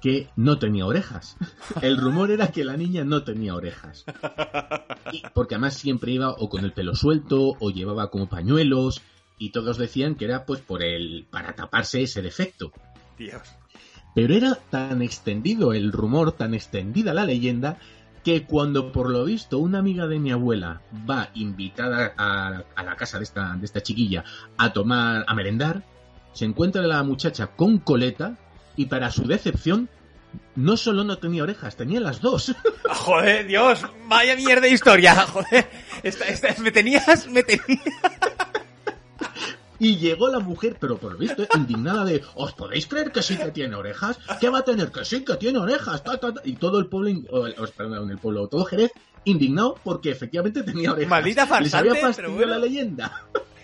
que 0.01 0.30
no 0.36 0.59
tenía 0.59 0.86
orejas. 0.86 1.38
El 1.82 1.97
rumor 1.97 2.30
era 2.32 2.47
que 2.49 2.66
la 2.66 2.76
niña 2.78 3.03
no 3.05 3.24
tenía 3.24 3.55
orejas. 3.55 4.03
Y- 5.11 5.22
porque 5.34 5.53
además 5.55 5.76
siempre 5.76 6.11
iba 6.13 6.32
o 6.32 6.49
con 6.49 6.66
el 6.66 6.74
pelo 6.74 6.95
suelto 6.95 7.55
o 7.59 7.70
llevaba 7.70 8.09
como 8.09 8.28
pañuelos 8.28 9.01
y 9.38 9.51
todos 9.51 9.77
decían 9.77 10.15
que 10.15 10.25
era 10.25 10.45
pues 10.45 10.61
por 10.61 10.83
el 10.83 11.25
para 11.29 11.53
taparse 11.55 12.03
ese 12.03 12.21
defecto. 12.21 12.71
Dios. 13.17 13.41
Pero 14.13 14.33
era 14.33 14.55
tan 14.69 15.01
extendido 15.01 15.73
el 15.73 15.91
rumor, 15.91 16.31
tan 16.31 16.53
extendida 16.53 17.13
la 17.13 17.25
leyenda, 17.25 17.77
que 18.23 18.43
cuando 18.45 18.91
por 18.91 19.09
lo 19.09 19.25
visto 19.25 19.59
una 19.59 19.79
amiga 19.79 20.07
de 20.07 20.19
mi 20.19 20.31
abuela 20.31 20.81
va 21.09 21.29
invitada 21.36 22.13
a, 22.17 22.63
a 22.75 22.83
la 22.83 22.95
casa 22.95 23.17
de 23.17 23.25
esta, 23.25 23.55
de 23.55 23.65
esta 23.65 23.83
chiquilla 23.83 24.23
a 24.57 24.71
tomar, 24.73 25.25
a 25.27 25.36
merendar, 25.36 25.83
se 26.33 26.45
encuentra 26.45 26.81
la 26.83 27.03
muchacha 27.03 27.47
con 27.47 27.77
coleta 27.79 28.38
y 28.77 28.86
para 28.88 29.11
su 29.11 29.27
decepción 29.27 29.89
no 30.55 30.75
solo 30.75 31.03
no 31.03 31.17
tenía 31.17 31.43
orejas, 31.43 31.75
tenía 31.75 31.99
las 31.99 32.19
dos. 32.21 32.55
Joder, 32.89 33.47
Dios, 33.47 33.86
vaya 34.07 34.36
mierda 34.36 34.61
de 34.67 34.71
historia, 34.71 35.15
joder. 35.27 35.69
Esta, 36.03 36.25
esta- 36.25 36.61
me 36.61 36.71
tenías, 36.71 37.27
me 37.27 37.43
tenías. 37.43 37.79
Y 39.80 39.97
llegó 39.97 40.30
la 40.30 40.39
mujer, 40.39 40.78
pero 40.80 40.97
por 40.97 41.11
lo 41.13 41.17
visto, 41.17 41.43
eh, 41.43 41.47
indignada 41.55 42.05
de, 42.05 42.23
¿os 42.36 42.53
podéis 42.53 42.88
creer 42.88 43.11
que 43.11 43.21
sí 43.21 43.38
que 43.38 43.51
tiene 43.51 43.76
orejas? 43.76 44.17
¿Qué 44.39 44.49
va 44.49 44.59
a 44.59 44.63
tener? 44.63 44.91
Que 44.91 45.03
sí 45.03 45.23
que 45.26 45.36
tiene 45.36 45.59
orejas. 45.59 46.03
ta, 46.03 46.17
ta, 46.17 46.34
ta". 46.34 46.41
Y 46.45 46.55
todo 46.55 46.80
el 46.80 46.88
pueblo, 46.88 47.09
in- 47.09 47.28
o 47.32 47.45
el- 47.45 47.55
o, 47.59 47.67
perdón, 47.67 48.09
el 48.09 48.17
pueblo, 48.17 48.47
todo 48.47 48.63
Jerez, 48.65 48.91
indignado 49.26 49.76
porque 49.84 50.11
efectivamente 50.11 50.63
tenía 50.63 50.91
orejas. 50.93 51.09
Maldita 51.09 51.41
Les 51.41 51.49
farsante, 51.49 51.78
había 51.78 51.93
pero 51.93 52.07
fastidiado 52.07 52.36
bueno. 52.38 52.51
la 52.53 52.57
leyenda. 52.59 53.23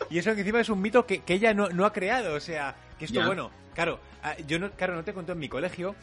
Y 0.10 0.18
eso 0.18 0.34
que 0.34 0.42
encima 0.42 0.60
es 0.60 0.70
un 0.70 0.82
mito 0.82 1.06
que, 1.06 1.20
que 1.24 1.36
ella 1.36 1.54
no, 1.54 1.70
no 1.70 1.86
ha 1.86 1.94
creado, 1.94 2.36
o 2.36 2.40
sea, 2.42 2.76
que 3.00 3.06
esto, 3.06 3.20
Ya. 3.22 3.26
bueno, 3.28 3.50
claro, 3.74 4.00
ah, 4.24 4.36
yo 4.46 4.60
no, 4.60 4.70
claro, 4.72 4.96
no 4.96 5.04
te 5.06 5.14
contó 5.14 5.32
en 5.32 5.40
mi 5.40 5.48
colegio, 5.48 5.96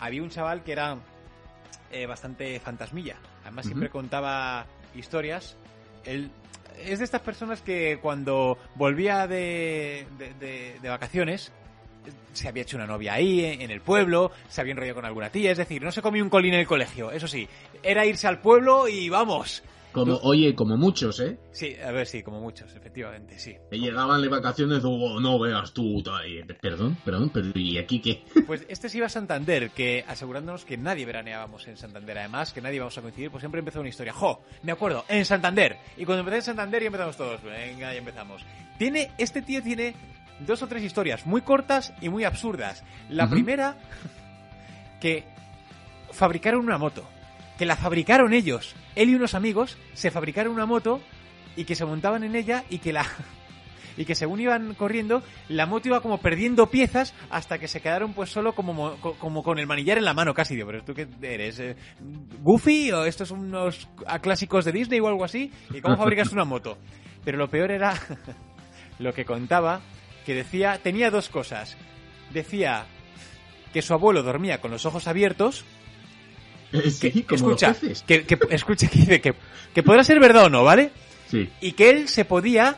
había 0.00 0.22
un 0.22 0.28
chaval 0.28 0.62
que 0.62 0.72
era 0.72 0.98
eh, 1.90 2.04
bastante 2.06 2.60
fantasmilla, 2.60 3.16
además 3.42 3.64
siempre 3.64 3.88
contaba 3.88 4.66
historias, 4.94 5.56
él 6.04 6.30
es 6.78 6.98
de 6.98 7.04
estas 7.04 7.20
personas 7.20 7.62
que 7.62 7.98
cuando 8.00 8.58
volvía 8.74 9.26
de, 9.26 10.06
de, 10.40 10.88
vacaciones, 10.88 11.52
se 12.32 12.48
había 12.48 12.62
hecho 12.62 12.76
una 12.76 12.86
novia 12.86 13.14
ahí, 13.14 13.44
en 13.44 13.70
el 13.70 13.80
pueblo, 13.80 14.32
se 14.48 14.60
había 14.60 14.72
enrollado 14.72 14.96
con 14.96 15.04
alguna 15.04 15.30
tía, 15.30 15.52
es 15.52 15.58
decir, 15.58 15.82
no 15.82 15.92
se 15.92 16.02
comía 16.02 16.22
un 16.22 16.30
colín 16.30 16.54
en 16.54 16.60
el 16.60 16.66
colegio, 16.66 17.10
eso 17.10 17.28
sí, 17.28 17.48
era 17.82 18.04
irse 18.06 18.26
al 18.26 18.40
pueblo 18.40 18.88
y 18.88 19.08
vamos. 19.08 19.62
Como, 19.94 20.16
oye, 20.22 20.56
como 20.56 20.76
muchos, 20.76 21.20
¿eh? 21.20 21.38
Sí, 21.52 21.76
a 21.76 21.92
ver, 21.92 22.08
sí, 22.08 22.24
como 22.24 22.40
muchos, 22.40 22.74
efectivamente, 22.74 23.38
sí. 23.38 23.54
Que 23.70 23.78
llegaban 23.78 24.20
de 24.20 24.28
vacaciones, 24.28 24.82
oh, 24.84 25.20
no 25.20 25.38
veas 25.38 25.72
tú. 25.72 26.02
Perdón, 26.60 26.96
perdón, 27.04 27.30
pero 27.32 27.46
¿y 27.54 27.78
aquí 27.78 28.00
qué? 28.00 28.24
Pues 28.46 28.66
este 28.68 28.88
se 28.88 28.98
iba 28.98 29.06
a 29.06 29.08
Santander, 29.08 29.70
que 29.70 30.04
asegurándonos 30.08 30.64
que 30.64 30.76
nadie 30.76 31.06
veraneábamos 31.06 31.68
en 31.68 31.76
Santander, 31.76 32.18
además, 32.18 32.52
que 32.52 32.60
nadie 32.60 32.76
íbamos 32.76 32.98
a 32.98 33.02
coincidir, 33.02 33.30
pues 33.30 33.40
siempre 33.40 33.60
empezó 33.60 33.78
una 33.78 33.88
historia. 33.88 34.12
¡Jo! 34.12 34.42
Me 34.64 34.72
acuerdo, 34.72 35.04
en 35.08 35.24
Santander. 35.24 35.76
Y 35.96 36.04
cuando 36.04 36.20
empecé 36.20 36.38
en 36.38 36.42
Santander 36.42 36.82
ya 36.82 36.86
empezamos 36.88 37.16
todos. 37.16 37.40
Venga, 37.44 37.92
ya 37.92 37.98
empezamos. 37.98 38.42
Tiene, 38.76 39.12
este 39.16 39.42
tío 39.42 39.62
tiene 39.62 39.94
dos 40.40 40.60
o 40.62 40.66
tres 40.66 40.82
historias 40.82 41.24
muy 41.24 41.42
cortas 41.42 41.94
y 42.00 42.08
muy 42.08 42.24
absurdas. 42.24 42.82
La 43.08 43.30
primera, 43.30 43.76
que 45.00 45.24
fabricaron 46.10 46.64
una 46.64 46.78
moto. 46.78 47.04
Que 47.58 47.66
la 47.66 47.76
fabricaron 47.76 48.32
ellos. 48.32 48.74
Él 48.96 49.10
y 49.10 49.14
unos 49.14 49.34
amigos 49.34 49.76
se 49.92 50.10
fabricaron 50.10 50.52
una 50.54 50.66
moto 50.66 51.00
y 51.56 51.64
que 51.64 51.74
se 51.76 51.84
montaban 51.84 52.24
en 52.24 52.34
ella 52.34 52.64
y 52.70 52.78
que 52.78 52.92
la 52.92 53.06
y 53.96 54.04
que 54.04 54.16
según 54.16 54.40
iban 54.40 54.74
corriendo 54.74 55.22
la 55.48 55.66
moto 55.66 55.86
iba 55.86 56.00
como 56.00 56.18
perdiendo 56.18 56.68
piezas 56.68 57.14
hasta 57.30 57.58
que 57.60 57.68
se 57.68 57.80
quedaron 57.80 58.12
pues 58.12 58.28
solo 58.30 58.52
como 58.52 58.72
mo- 58.74 58.96
co- 59.00 59.14
como 59.20 59.44
con 59.44 59.60
el 59.60 59.68
manillar 59.68 59.98
en 59.98 60.04
la 60.04 60.14
mano 60.14 60.34
casi. 60.34 60.56
Digo 60.56 60.66
pero 60.66 60.82
tú 60.82 60.94
qué 60.94 61.06
eres 61.22 61.60
eh, 61.60 61.76
Goofy 62.40 62.90
o 62.90 63.04
estos 63.04 63.28
son 63.28 63.40
unos 63.40 63.88
clásicos 64.20 64.64
de 64.64 64.72
Disney 64.72 64.98
o 64.98 65.06
algo 65.06 65.24
así 65.24 65.52
y 65.72 65.80
cómo 65.80 65.96
fabricas 65.96 66.32
una 66.32 66.44
moto 66.44 66.76
pero 67.24 67.38
lo 67.38 67.48
peor 67.48 67.70
era 67.70 67.94
lo 68.98 69.12
que 69.14 69.24
contaba 69.24 69.80
que 70.26 70.34
decía 70.34 70.78
tenía 70.82 71.10
dos 71.12 71.28
cosas. 71.28 71.76
Decía 72.32 72.86
que 73.72 73.80
su 73.82 73.94
abuelo 73.94 74.22
dormía 74.24 74.60
con 74.60 74.70
los 74.72 74.86
ojos 74.86 75.06
abiertos 75.06 75.64
Sí, 76.90 77.22
como 77.22 77.36
escucha, 77.36 77.68
los 77.68 77.78
peces. 77.78 78.02
que, 78.06 78.24
que- 78.24 78.38
escucha 78.50 78.88
que 78.88 78.98
dice 78.98 79.20
que, 79.20 79.34
que 79.74 79.82
podrá 79.82 80.02
ser 80.04 80.18
verdad 80.20 80.44
o 80.44 80.50
no, 80.50 80.64
¿vale? 80.64 80.90
Sí. 81.28 81.48
Y 81.60 81.72
que 81.72 81.90
él 81.90 82.08
se 82.08 82.24
podía, 82.24 82.76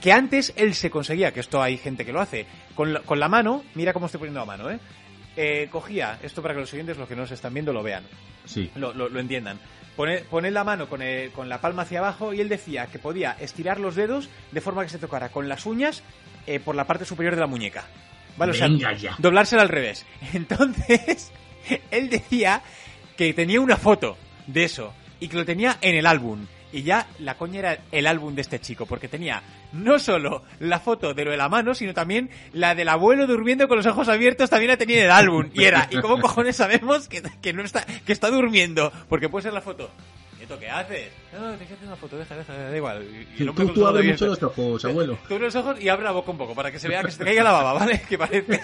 que 0.00 0.12
antes 0.12 0.52
él 0.56 0.74
se 0.74 0.90
conseguía, 0.90 1.32
que 1.32 1.40
esto 1.40 1.62
hay 1.62 1.76
gente 1.78 2.04
que 2.04 2.12
lo 2.12 2.20
hace, 2.20 2.46
con 2.74 2.92
la, 2.92 3.00
con 3.00 3.18
la 3.20 3.28
mano, 3.28 3.64
mira 3.74 3.92
cómo 3.92 4.06
estoy 4.06 4.18
poniendo 4.18 4.40
la 4.40 4.46
mano, 4.46 4.70
¿eh? 4.70 4.78
Eh, 5.36 5.68
cogía, 5.70 6.18
esto 6.22 6.42
para 6.42 6.54
que 6.54 6.60
los 6.60 6.72
oyentes, 6.72 6.96
los 6.98 7.08
que 7.08 7.16
no 7.16 7.26
se 7.26 7.34
están 7.34 7.54
viendo, 7.54 7.72
lo 7.72 7.82
vean, 7.82 8.04
Sí. 8.44 8.70
lo, 8.74 8.92
lo- 8.92 9.08
lo 9.08 9.20
entiendan. 9.20 9.58
pone, 9.96 10.18
pone 10.20 10.50
la 10.50 10.64
mano 10.64 10.88
con, 10.88 11.02
el- 11.02 11.30
con 11.30 11.48
la 11.48 11.60
palma 11.60 11.82
hacia 11.82 11.98
abajo 12.00 12.32
y 12.34 12.40
él 12.40 12.48
decía 12.48 12.86
que 12.86 12.98
podía 12.98 13.36
estirar 13.40 13.78
los 13.80 13.94
dedos 13.96 14.28
de 14.50 14.60
forma 14.60 14.82
que 14.82 14.88
se 14.88 14.98
tocara 14.98 15.28
con 15.30 15.48
las 15.48 15.66
uñas 15.66 16.02
eh, 16.46 16.58
por 16.60 16.74
la 16.74 16.86
parte 16.86 17.04
superior 17.04 17.34
de 17.34 17.40
la 17.40 17.46
muñeca. 17.46 17.84
¿Vale? 18.36 18.52
O 18.52 18.54
sea, 18.54 18.68
doblársela 19.18 19.62
al 19.62 19.68
revés. 19.68 20.06
Entonces, 20.32 21.30
él 21.90 22.08
decía 22.08 22.62
que 23.20 23.34
tenía 23.34 23.60
una 23.60 23.76
foto 23.76 24.16
de 24.46 24.64
eso 24.64 24.94
y 25.20 25.28
que 25.28 25.36
lo 25.36 25.44
tenía 25.44 25.76
en 25.82 25.94
el 25.94 26.06
álbum. 26.06 26.46
Y 26.72 26.84
ya 26.84 27.06
la 27.18 27.36
coña 27.36 27.58
era 27.58 27.78
el 27.92 28.06
álbum 28.06 28.34
de 28.34 28.40
este 28.40 28.60
chico, 28.60 28.86
porque 28.86 29.08
tenía 29.08 29.42
no 29.74 29.98
solo 29.98 30.42
la 30.58 30.80
foto 30.80 31.12
de 31.12 31.26
lo 31.26 31.30
de 31.30 31.36
la 31.36 31.50
mano, 31.50 31.74
sino 31.74 31.92
también 31.92 32.30
la 32.54 32.74
del 32.74 32.88
abuelo 32.88 33.26
durmiendo 33.26 33.68
con 33.68 33.76
los 33.76 33.84
ojos 33.84 34.08
abiertos, 34.08 34.48
también 34.48 34.70
la 34.70 34.78
tenía 34.78 35.00
en 35.00 35.04
el 35.04 35.10
álbum. 35.10 35.50
Y 35.52 35.64
era, 35.64 35.86
¿y 35.90 36.00
cómo 36.00 36.18
cojones 36.18 36.56
sabemos 36.56 37.08
que, 37.08 37.22
que 37.42 37.52
no 37.52 37.62
está, 37.62 37.84
que 37.84 38.12
está 38.14 38.30
durmiendo? 38.30 38.90
Porque 39.10 39.28
puede 39.28 39.42
ser 39.42 39.52
la 39.52 39.60
foto. 39.60 39.90
¿Nieto 40.50 40.58
qué 40.58 40.68
haces? 40.68 41.12
No, 41.32 41.52
te 41.52 41.64
hacer 41.64 41.78
una 41.86 41.96
foto, 41.96 42.18
deja, 42.18 42.36
deja, 42.36 42.52
da 42.52 42.76
igual. 42.76 43.06
Y 43.38 43.42
el 43.42 43.48
hombre 43.50 43.66
Tú, 43.66 43.72
tú 43.72 43.80
los 43.80 43.88
ojos 43.88 43.96
abres 43.96 44.10
mucho 44.10 44.26
los 44.26 44.42
ojos, 44.42 44.84
abuelo. 44.84 45.18
Tú 45.28 45.34
abres 45.34 45.54
los 45.54 45.64
ojos 45.64 45.80
y 45.80 45.88
abre 45.88 46.04
la 46.04 46.10
boca 46.10 46.30
un 46.32 46.38
poco 46.38 46.54
para 46.54 46.72
que 46.72 46.80
se 46.80 46.88
vea 46.88 47.02
que 47.04 47.12
se 47.12 47.18
te 47.18 47.24
caiga 47.24 47.44
la 47.44 47.52
baba, 47.52 47.72
¿vale? 47.74 48.02
Que 48.08 48.18
parece. 48.18 48.60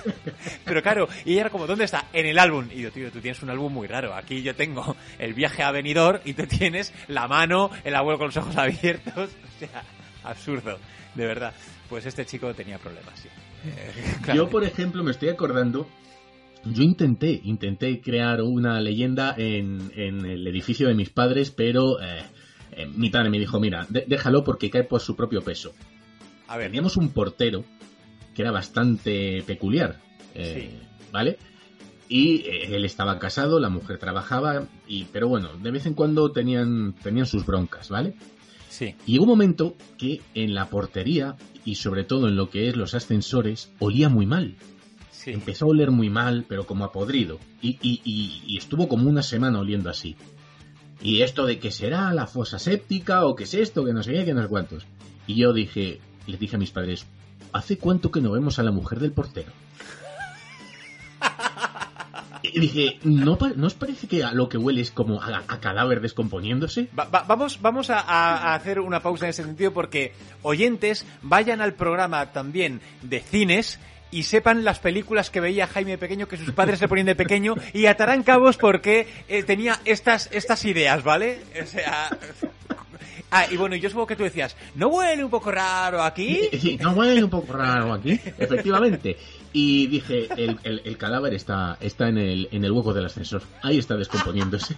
Pero 0.65 0.83
claro, 0.83 1.09
y 1.25 1.33
ella 1.33 1.43
era 1.43 1.51
como, 1.51 1.67
¿dónde 1.67 1.85
está? 1.85 2.07
En 2.13 2.27
el 2.27 2.39
álbum. 2.39 2.69
Y 2.73 2.83
yo, 2.83 2.91
tío, 2.91 3.11
tú 3.13 3.21
tienes 3.21 3.41
un 3.43 3.51
álbum 3.51 3.73
muy 3.73 3.87
raro. 3.87 4.15
Aquí 4.15 4.43
yo 4.43 4.57
tengo 4.57 4.97
el 5.19 5.35
viaje 5.35 5.63
a 5.63 5.71
Benidorm 5.71 6.21
y 6.25 6.35
tú 6.35 6.47
tienes 6.47 6.93
la 7.07 7.29
mano, 7.29 7.71
el 7.85 7.95
abuelo 7.95 8.19
con 8.19 8.27
los 8.29 8.37
ojos 8.37 8.57
abiertos. 8.57 9.31
O 9.57 9.59
sea, 9.59 9.83
absurdo, 10.23 10.79
de 11.15 11.27
verdad. 11.27 11.55
Pues 11.89 12.05
este 12.05 12.27
chico 12.27 12.53
tenía 12.53 12.77
problemas, 12.77 13.19
sí. 13.19 13.29
Eh, 13.65 14.17
claro. 14.21 14.45
Yo, 14.45 14.51
por 14.51 14.65
ejemplo, 14.65 15.03
me 15.03 15.13
estoy 15.13 15.31
acordando. 15.31 15.89
Yo 16.73 16.83
intenté, 16.83 17.41
intenté 17.45 18.01
crear 18.01 18.43
una 18.43 18.81
leyenda 18.81 19.35
en, 19.37 19.91
en 19.95 20.25
el 20.27 20.47
edificio 20.47 20.89
de 20.89 20.95
mis 20.95 21.11
padres, 21.11 21.51
pero 21.51 22.01
eh, 22.01 22.23
eh, 22.73 22.87
mi 22.87 23.09
padre 23.11 23.31
me 23.31 23.39
dijo, 23.39 23.61
mira, 23.61 23.87
de- 23.89 24.05
déjalo 24.07 24.43
porque 24.43 24.69
cae 24.71 24.85
por 24.85 25.01
su 25.01 25.15
propio 25.15 25.43
peso. 25.43 25.73
A 26.49 26.57
ver. 26.57 26.67
Teníamos 26.69 26.97
un 26.97 27.11
portero 27.11 27.65
que 28.35 28.43
era 28.43 28.51
bastante 28.51 29.43
peculiar, 29.47 30.01
eh, 30.35 30.71
¿vale? 31.13 31.39
Y 32.09 32.43
eh, 32.43 32.75
él 32.77 32.85
estaba 32.85 33.19
casado, 33.19 33.59
la 33.61 33.69
mujer 33.69 33.99
trabajaba, 33.99 34.67
y, 34.87 35.05
pero 35.05 35.29
bueno, 35.29 35.51
de 35.63 35.71
vez 35.71 35.87
en 35.87 35.95
cuando 35.95 36.31
tenían, 36.33 36.95
tenían 37.03 37.27
sus 37.27 37.47
broncas, 37.47 37.89
¿vale? 37.91 38.15
Sí. 38.69 38.95
Y 39.07 39.13
llegó 39.13 39.25
un 39.25 39.31
momento 39.31 39.75
que 39.99 40.21
en 40.35 40.55
la 40.55 40.69
portería, 40.69 41.37
y 41.65 41.77
sobre 41.77 42.05
todo 42.05 42.29
en 42.29 42.37
lo 42.37 42.51
que 42.51 42.69
es 42.69 42.77
los 42.77 42.95
ascensores, 42.95 43.73
olía 43.79 44.09
muy 44.09 44.27
mal. 44.27 44.55
Empezó 45.27 45.65
a 45.65 45.69
oler 45.69 45.91
muy 45.91 46.11
mal, 46.11 46.45
pero 46.49 46.67
como 46.67 46.85
a 46.85 46.93
podrido. 46.93 47.39
Y, 47.63 47.79
y- 47.83 48.01
y- 48.05 48.43
y 48.47 48.59
estuvo 48.59 48.89
como 48.89 49.09
una 49.09 49.23
semana 49.23 49.59
oliendo 49.59 49.91
así. 49.91 50.17
Y 51.03 51.23
esto 51.23 51.47
de 51.47 51.59
que 51.59 51.71
será 51.71 52.13
la 52.15 52.27
fosa 52.27 52.59
séptica 52.59 53.25
o 53.27 53.35
qué 53.37 53.45
es 53.45 53.55
esto, 53.55 53.85
que 53.85 53.93
no 53.93 54.03
sé 54.03 54.13
qué, 54.13 54.25
que 54.25 54.35
no 54.35 54.43
sé 54.43 54.49
cuántos. 54.49 54.87
Y 55.27 55.35
yo 55.37 55.53
dije, 55.53 56.01
les 56.27 56.39
dije 56.41 56.57
a 56.57 56.59
mis 56.59 56.71
padres, 56.71 57.07
¿hace 57.53 57.77
cuánto 57.79 58.11
que 58.11 58.21
no 58.21 58.31
vemos 58.33 58.59
a 58.59 58.63
la 58.63 58.71
mujer 58.73 59.01
del 59.01 59.13
portero? 59.13 59.53
Y 62.43 62.61
dije, 62.61 62.99
¿no, 63.03 63.37
¿no 63.57 63.67
os 63.67 63.75
parece 63.75 64.07
que 64.07 64.23
a 64.23 64.33
lo 64.33 64.49
que 64.49 64.57
huele 64.57 64.81
es 64.81 64.91
como 64.93 65.21
a, 65.21 65.43
a 65.49 65.61
cadáver 65.61 66.01
descomponiéndose? 66.01 66.89
Va- 66.97 67.07
va- 67.07 67.25
vamos 67.25 67.61
vamos 67.61 67.91
a 67.91 68.55
hacer 68.55 68.79
una 68.79 69.01
pausa 69.03 69.25
en 69.27 69.31
ese 69.31 69.43
sentido 69.43 69.73
porque 69.73 70.13
oyentes 70.43 71.05
vayan 71.23 71.61
al 71.61 71.75
programa 71.75 72.33
también 72.33 72.81
de 73.03 73.21
cines 73.21 73.81
y 74.11 74.23
sepan 74.23 74.65
las 74.65 74.79
películas 74.79 75.31
que 75.31 75.41
veía 75.41 75.67
Jaime 75.67 75.99
Pequeño 75.99 76.29
que 76.29 76.37
sus 76.37 76.53
padres 76.53 76.81
le 76.81 76.89
ponían 76.89 77.07
de 77.07 77.15
pequeño 77.17 77.55
y 77.73 77.87
atarán 77.87 78.23
cabos 78.23 78.57
porque 78.57 79.07
eh, 79.29 79.43
tenía 79.43 79.81
estas 79.85 80.29
estas 80.33 80.65
ideas, 80.65 81.03
¿vale? 81.03 81.41
O 81.63 81.67
sea, 81.67 82.09
Ah, 83.29 83.45
y 83.51 83.57
bueno, 83.57 83.75
yo 83.75 83.89
supongo 83.91 84.07
que 84.07 84.15
tú 84.17 84.23
decías, 84.23 84.57
¿no 84.77 84.87
huele 84.87 85.25
un 85.25 85.31
poco 85.31 85.51
raro 85.51 86.01
aquí? 86.03 86.49
No 86.81 86.93
huele 86.93 87.25
un 87.25 87.29
poco 87.29 87.53
raro 87.55 87.93
aquí, 87.93 88.13
efectivamente. 88.39 89.17
Y 89.53 89.89
dije, 89.89 90.29
el, 90.37 90.59
el- 90.63 90.83
el 90.85 90.97
cadáver 90.97 91.35
está, 91.35 91.77
está 91.81 92.09
en, 92.09 92.19
el, 92.19 92.49
en 92.53 92.65
el 92.65 92.71
hueco 92.71 92.95
del 92.95 93.07
ascensor. 93.07 93.43
Ahí 93.63 93.79
está 93.79 93.97
descomponiéndose. 93.97 94.77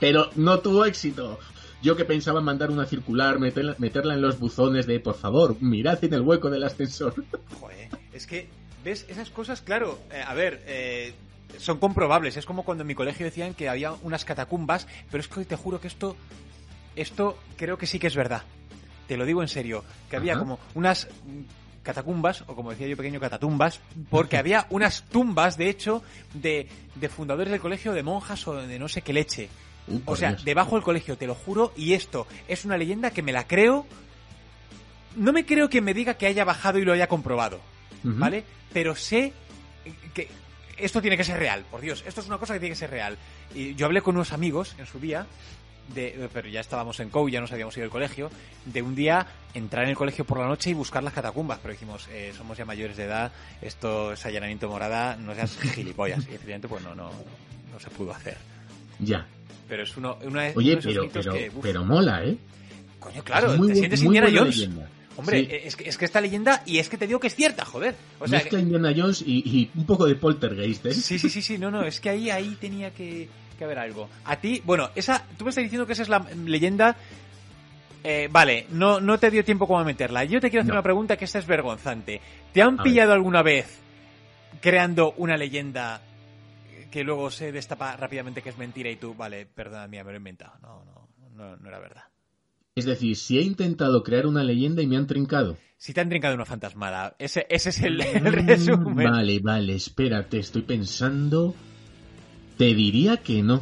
Pero 0.00 0.30
no 0.36 0.58
tuvo 0.60 0.86
éxito. 0.86 1.38
Yo 1.82 1.96
que 1.96 2.04
pensaba 2.04 2.40
en 2.40 2.44
mandar 2.46 2.70
una 2.70 2.86
circular, 2.86 3.38
meterla, 3.38 3.74
meterla 3.78 4.14
en 4.14 4.22
los 4.22 4.38
buzones 4.38 4.86
de, 4.86 4.98
por 4.98 5.14
favor, 5.16 5.56
mirad 5.60 6.02
en 6.02 6.14
el 6.14 6.22
hueco 6.22 6.50
del 6.50 6.64
ascensor. 6.64 7.14
Joder, 7.60 7.88
es 8.12 8.26
que, 8.26 8.48
¿ves? 8.84 9.04
Esas 9.08 9.30
cosas, 9.30 9.60
claro, 9.60 9.98
eh, 10.10 10.22
a 10.26 10.34
ver, 10.34 10.62
eh, 10.66 11.14
son 11.58 11.78
comprobables. 11.78 12.36
Es 12.36 12.46
como 12.46 12.64
cuando 12.64 12.82
en 12.82 12.88
mi 12.88 12.94
colegio 12.94 13.26
decían 13.26 13.54
que 13.54 13.68
había 13.68 13.92
unas 13.92 14.24
catacumbas, 14.24 14.86
pero 15.10 15.20
es 15.20 15.28
que 15.28 15.44
te 15.44 15.56
juro 15.56 15.80
que 15.80 15.88
esto, 15.88 16.16
esto 16.96 17.38
creo 17.56 17.78
que 17.78 17.86
sí 17.86 17.98
que 17.98 18.06
es 18.06 18.16
verdad. 18.16 18.42
Te 19.06 19.16
lo 19.16 19.24
digo 19.24 19.42
en 19.42 19.48
serio, 19.48 19.84
que 20.10 20.16
había 20.16 20.32
Ajá. 20.32 20.40
como 20.40 20.58
unas 20.74 21.08
catacumbas, 21.82 22.42
o 22.48 22.56
como 22.56 22.70
decía 22.70 22.88
yo 22.88 22.96
pequeño, 22.96 23.20
catatumbas, 23.20 23.80
porque 24.10 24.36
había 24.36 24.66
unas 24.70 25.04
tumbas, 25.04 25.56
de 25.56 25.68
hecho, 25.68 26.02
de, 26.34 26.68
de 26.96 27.08
fundadores 27.08 27.52
del 27.52 27.60
colegio, 27.60 27.92
de 27.92 28.02
monjas 28.02 28.48
o 28.48 28.54
de 28.54 28.78
no 28.78 28.88
sé 28.88 29.02
qué 29.02 29.12
leche. 29.12 29.48
Uh, 29.88 30.00
O 30.06 30.16
sea, 30.16 30.30
Dios. 30.30 30.44
debajo 30.44 30.74
del 30.76 30.82
colegio, 30.82 31.16
te 31.16 31.26
lo 31.26 31.34
juro, 31.34 31.72
y 31.76 31.92
esto 31.94 32.26
es 32.48 32.64
una 32.64 32.76
leyenda 32.76 33.10
que 33.10 33.22
me 33.22 33.32
la 33.32 33.46
creo. 33.46 33.86
No 35.16 35.32
me 35.32 35.46
creo 35.46 35.68
que 35.70 35.80
me 35.80 35.94
diga 35.94 36.14
que 36.14 36.26
haya 36.26 36.44
bajado 36.44 36.78
y 36.78 36.84
lo 36.84 36.92
haya 36.92 37.06
comprobado. 37.08 37.60
¿vale? 38.02 38.44
Pero 38.72 38.94
sé 38.94 39.32
que 40.14 40.28
esto 40.76 41.00
tiene 41.00 41.16
que 41.16 41.24
ser 41.24 41.38
real, 41.38 41.64
por 41.70 41.80
Dios, 41.80 42.04
esto 42.06 42.20
es 42.20 42.26
una 42.28 42.38
cosa 42.38 42.54
que 42.54 42.60
tiene 42.60 42.74
que 42.74 42.78
ser 42.78 42.90
real. 42.90 43.16
Y 43.54 43.74
yo 43.74 43.86
hablé 43.86 44.02
con 44.02 44.14
unos 44.14 44.32
amigos 44.32 44.74
en 44.78 44.86
su 44.86 45.00
día, 45.00 45.26
de, 45.94 46.28
pero 46.32 46.48
ya 46.48 46.60
estábamos 46.60 47.00
en 47.00 47.08
COU, 47.10 47.28
ya 47.30 47.40
nos 47.40 47.50
habíamos 47.52 47.76
ido 47.76 47.84
al 47.84 47.90
colegio, 47.90 48.30
de 48.64 48.82
un 48.82 48.94
día 48.94 49.26
entrar 49.54 49.84
en 49.84 49.90
el 49.90 49.96
colegio 49.96 50.24
por 50.24 50.38
la 50.38 50.46
noche 50.46 50.70
y 50.70 50.74
buscar 50.74 51.02
las 51.02 51.14
catacumbas, 51.14 51.58
pero 51.62 51.72
dijimos, 51.72 52.08
eh, 52.10 52.32
somos 52.36 52.58
ya 52.58 52.64
mayores 52.64 52.96
de 52.96 53.04
edad, 53.04 53.32
esto 53.62 54.12
es 54.12 54.26
allanamiento 54.26 54.68
morada, 54.68 55.16
no 55.16 55.34
seas 55.34 55.56
gilipollas. 55.58 56.18
Y 56.26 56.34
efectivamente, 56.34 56.68
pues 56.68 56.82
no, 56.84 56.94
no, 56.94 57.10
no 57.72 57.80
se 57.80 57.88
pudo 57.90 58.12
hacer. 58.12 58.36
Ya. 58.98 59.26
Pero 59.68 59.82
es 59.82 59.96
uno, 59.96 60.16
una, 60.22 60.42
uno 60.42 60.52
Oye, 60.56 60.72
de 60.72 60.78
esos 60.78 60.92
pero, 60.92 61.08
pero, 61.12 61.32
que, 61.32 61.50
pero 61.62 61.84
mola, 61.84 62.24
¿eh? 62.24 62.36
coño, 63.00 63.22
claro, 63.24 63.52
Es 63.52 63.58
muy 63.58 63.68
te 63.68 63.74
sientes 63.76 64.02
muy 64.02 64.16
Indiana 64.16 64.38
Jones. 64.38 64.56
leyenda. 64.56 64.88
Hombre, 65.18 65.40
Sí. 65.40 65.48
es, 65.50 65.76
que, 65.76 65.88
es 65.88 65.96
que 65.98 66.04
esta 66.04 66.20
leyenda, 66.20 66.62
y 66.66 66.78
es 66.78 66.88
que 66.90 66.98
te 66.98 67.06
digo 67.06 67.18
que 67.18 67.28
es 67.28 67.34
cierta, 67.34 67.64
joder. 67.64 67.94
O 68.20 68.28
sea, 68.28 68.38
Mezcla 68.38 68.60
Indiana 68.60 68.92
Jones 68.94 69.22
y, 69.26 69.38
y 69.48 69.70
un 69.74 69.86
poco 69.86 70.06
de 70.06 70.14
poltergeist, 70.14 70.84
¿eh? 70.86 70.94
Sí, 70.94 71.18
sí, 71.18 71.28
sí, 71.30 71.40
sí, 71.42 71.56
no, 71.58 71.70
no, 71.70 71.82
es 71.84 72.00
que 72.00 72.10
ahí, 72.10 72.28
ahí 72.30 72.56
tenía 72.60 72.90
que, 72.90 73.26
que 73.58 73.64
haber 73.64 73.78
algo. 73.78 74.08
A 74.26 74.36
ti, 74.36 74.60
bueno, 74.64 74.90
esa, 74.94 75.24
tú 75.38 75.44
me 75.44 75.50
estás 75.50 75.64
diciendo 75.64 75.86
que 75.86 75.94
esa 75.94 76.02
es 76.02 76.08
la 76.10 76.18
leyenda. 76.44 76.96
Eh, 78.04 78.28
vale, 78.30 78.66
no, 78.70 79.00
no 79.00 79.18
te 79.18 79.30
dio 79.30 79.42
tiempo 79.44 79.66
como 79.66 79.80
a 79.80 79.84
meterla. 79.84 80.22
Yo 80.24 80.38
te 80.40 80.50
quiero 80.50 80.60
hacer 80.62 80.74
No. 80.74 80.78
una 80.80 80.82
pregunta 80.84 81.16
que 81.16 81.24
esta 81.24 81.38
es 81.40 81.46
vergonzante. 81.46 82.20
¿Te 82.52 82.62
han 82.62 82.78
A 82.78 82.82
pillado 82.84 83.12
alguna 83.14 83.42
vez 83.42 83.78
creando 84.60 85.12
una 85.16 85.36
leyenda 85.36 86.00
que 86.96 87.04
luego 87.04 87.30
se 87.30 87.52
destapa 87.52 87.94
rápidamente 87.94 88.40
que 88.40 88.48
es 88.48 88.56
mentira 88.56 88.90
y 88.90 88.96
tú, 88.96 89.14
vale, 89.14 89.44
perdona 89.44 89.86
mía, 89.86 90.02
me 90.02 90.12
lo 90.12 90.14
he 90.14 90.16
inventado? 90.16 90.54
No, 90.62 90.82
no, 90.86 91.08
no, 91.34 91.54
no 91.54 91.68
era 91.68 91.78
verdad. 91.78 92.04
Es 92.74 92.86
decir, 92.86 93.14
si 93.16 93.38
he 93.38 93.42
intentado 93.42 94.02
crear 94.02 94.26
una 94.26 94.42
leyenda 94.42 94.80
y 94.80 94.86
me 94.86 94.96
han 94.96 95.06
trincado. 95.06 95.58
Si 95.76 95.92
te 95.92 96.00
han 96.00 96.08
trincado 96.08 96.34
una 96.34 96.46
fantasmada, 96.46 97.14
ese, 97.18 97.46
ese 97.50 97.68
es 97.68 97.82
el, 97.82 98.00
el 98.00 98.32
resumen. 98.32 99.10
Mm, 99.10 99.12
Vale, 99.12 99.40
vale, 99.40 99.74
espérate, 99.74 100.38
estoy 100.38 100.62
pensando. 100.62 101.54
Te 102.56 102.74
diría 102.74 103.18
que 103.18 103.42
no. 103.42 103.60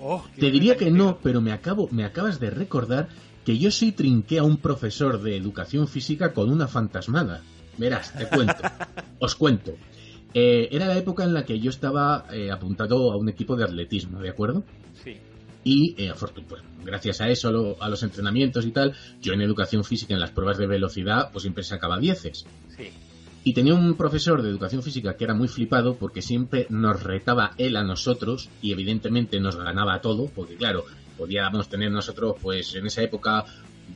Oh, 0.00 0.24
Te 0.38 0.52
diría 0.52 0.76
que 0.76 0.92
no, 0.92 1.18
pero 1.20 1.40
me 1.40 1.50
acabo, 1.50 1.88
me 1.90 2.04
acabas 2.04 2.38
de 2.38 2.50
recordar 2.50 3.08
que 3.44 3.58
yo 3.58 3.72
sí 3.72 3.90
trinqué 3.90 4.38
a 4.38 4.44
un 4.44 4.58
profesor 4.58 5.20
de 5.20 5.36
educación 5.36 5.88
física 5.88 6.32
con 6.32 6.48
una 6.48 6.68
fantasmada. 6.68 7.42
Verás, 7.76 8.12
te 8.16 8.28
cuento. 8.28 8.62
Os 9.18 9.34
cuento. 9.34 9.74
Eh, 10.34 10.68
era 10.72 10.86
la 10.86 10.96
época 10.98 11.24
en 11.24 11.32
la 11.34 11.44
que 11.44 11.58
yo 11.58 11.70
estaba 11.70 12.26
eh, 12.32 12.50
apuntado 12.50 13.12
a 13.12 13.16
un 13.16 13.28
equipo 13.28 13.56
de 13.56 13.64
atletismo, 13.64 14.20
¿de 14.20 14.28
acuerdo? 14.28 14.62
Sí. 15.02 15.16
Y 15.64 15.94
eh, 16.02 16.12
pues, 16.48 16.62
gracias 16.84 17.20
a 17.20 17.28
eso, 17.28 17.48
a, 17.48 17.52
lo- 17.52 17.82
a 17.82 17.88
los 17.88 18.02
entrenamientos 18.02 18.64
y 18.66 18.70
tal, 18.70 18.94
yo 19.20 19.32
en 19.32 19.40
educación 19.42 19.84
física, 19.84 20.14
en 20.14 20.20
las 20.20 20.30
pruebas 20.30 20.58
de 20.58 20.66
velocidad, 20.66 21.30
pues 21.32 21.42
siempre 21.42 21.64
sacaba 21.64 21.98
dieces. 21.98 22.46
Sí. 22.76 22.90
Y 23.44 23.54
tenía 23.54 23.74
un 23.74 23.94
profesor 23.96 24.42
de 24.42 24.50
educación 24.50 24.82
física 24.82 25.16
que 25.16 25.24
era 25.24 25.34
muy 25.34 25.48
flipado 25.48 25.94
porque 25.96 26.20
siempre 26.22 26.66
nos 26.68 27.02
retaba 27.02 27.52
él 27.56 27.76
a 27.76 27.82
nosotros 27.84 28.50
y 28.60 28.72
evidentemente 28.72 29.40
nos 29.40 29.56
ganaba 29.56 29.94
a 29.94 30.00
todo, 30.00 30.26
porque 30.34 30.56
claro, 30.56 30.84
podíamos 31.16 31.68
tener 31.68 31.90
nosotros 31.90 32.36
pues 32.42 32.74
en 32.74 32.86
esa 32.86 33.02
época 33.02 33.44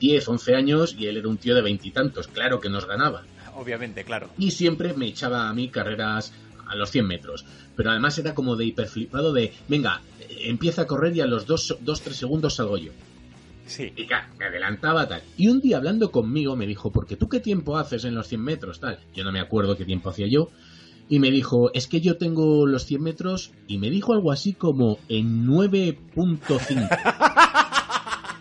10, 0.01 0.26
11 0.28 0.55
años 0.55 0.97
y 0.99 1.07
él 1.07 1.18
era 1.18 1.28
un 1.28 1.37
tío 1.37 1.55
de 1.55 1.61
veintitantos, 1.62 2.28
claro 2.28 2.61
que 2.61 2.70
nos 2.70 2.87
ganaba. 2.87 3.24
Obviamente, 3.55 4.05
claro. 4.05 4.30
Y 4.38 4.50
siempre 4.50 4.94
me 4.94 5.07
echaba 5.07 5.48
a 5.48 5.55
mí 5.55 5.68
carreras 5.68 6.32
a 6.66 6.74
los 6.74 6.90
100 6.90 7.07
metros. 7.07 7.44
Pero 7.76 7.90
además 7.90 8.18
era 8.18 8.34
como 8.34 8.57
de 8.57 8.64
hiperflipado 8.66 9.32
de, 9.32 9.53
venga, 9.68 10.03
eh, 10.20 10.42
empieza 10.44 10.82
a 10.82 10.86
correr 10.86 11.16
y 11.16 11.20
a 11.20 11.26
los 11.26 11.46
2-3 11.46 12.12
segundos 12.12 12.57
salgo 12.57 12.78
yo. 12.78 12.92
Sí. 13.66 13.92
Y 13.96 14.07
claro, 14.07 14.28
me 14.38 14.46
adelantaba 14.46 15.07
tal. 15.09 15.22
Y 15.36 15.48
un 15.48 15.61
día 15.61 15.76
hablando 15.76 16.11
conmigo 16.11 16.57
me 16.57 16.66
dijo, 16.66 16.90
porque 16.90 17.16
tú 17.16 17.28
qué 17.28 17.40
tiempo 17.40 17.78
haces 17.78 18.05
en 18.05 18.14
los 18.14 18.28
100 18.28 18.42
metros 18.42 18.80
tal. 18.80 18.98
Yo 19.14 19.24
no 19.24 19.32
me 19.32 19.40
acuerdo 19.40 19.76
qué 19.76 19.84
tiempo 19.84 20.11
hacía 20.11 20.28
yo. 20.28 20.50
y 21.09 21.18
me 21.18 21.30
dijo, 21.30 21.72
es 21.74 21.88
que 21.88 22.00
yo 22.00 22.16
tengo 22.16 22.66
los 22.66 22.86
100 22.86 23.03
metros 23.03 23.53
y 23.66 23.78
me 23.78 23.90
dijo 23.90 24.14
algo 24.14 24.32
así 24.32 24.55
como 24.55 24.98
en 25.09 25.46
9.5. 25.46 26.88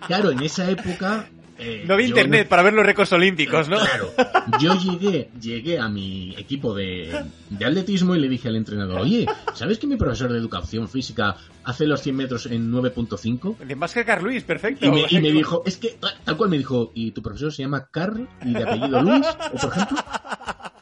claro, 0.07 0.32
en 0.32 0.41
esa 0.41 0.70
época... 0.70 1.30
eh, 1.62 1.84
No 1.88 1.93
había 1.93 2.07
yo 2.07 2.16
internet 2.16 2.47
para 2.47 2.64
ver 2.64 2.74
los 2.74 2.86
récords 2.86 3.12
olímpicos, 3.14 3.70
¿no? 3.70 3.78
Claro. 3.80 4.12
Yo 4.59 4.74
llegué, 4.80 5.30
llegué 5.39 5.80
a 5.80 5.88
mi 5.88 6.36
equipo 6.38 6.74
de, 6.74 7.24
de 7.49 7.66
atletismo 7.66 8.16
y 8.16 8.20
le 8.20 8.28
dije 8.28 8.47
al 8.49 8.55
entrenador, 8.55 9.01
oye, 9.01 9.26
¿sabes 9.53 9.78
que 9.80 9.88
mi 9.88 9.95
profesor 9.97 10.32
de 10.32 10.39
educación 10.39 10.89
física 10.89 11.36
hace 11.64 11.86
los 11.86 12.01
100 12.01 12.16
metros 12.16 12.45
en 12.47 12.72
9.5? 12.72 13.57
De 13.59 13.76
más 13.76 13.93
que 13.93 14.03
Carl 14.03 14.24
Luis, 14.24 14.43
perfecto. 14.43 14.86
Y 14.86 14.91
me, 14.91 15.05
y 15.09 15.20
me 15.22 15.32
dijo, 15.32 15.64
es 15.66 15.78
que, 15.78 15.97
tal 16.26 16.38
cual 16.38 16.49
me 16.49 16.57
dijo, 16.57 16.91
¿y 16.95 17.12
tu 17.12 17.22
profesor 17.22 17.53
se 17.53 17.64
llama 17.64 17.88
Carl 17.91 18.28
y 18.43 18.53
de 18.53 18.64
apellido 18.64 19.01
Luis? 19.01 19.26
¿O 19.53 19.57
por 19.57 19.72
ejemplo? 19.72 19.97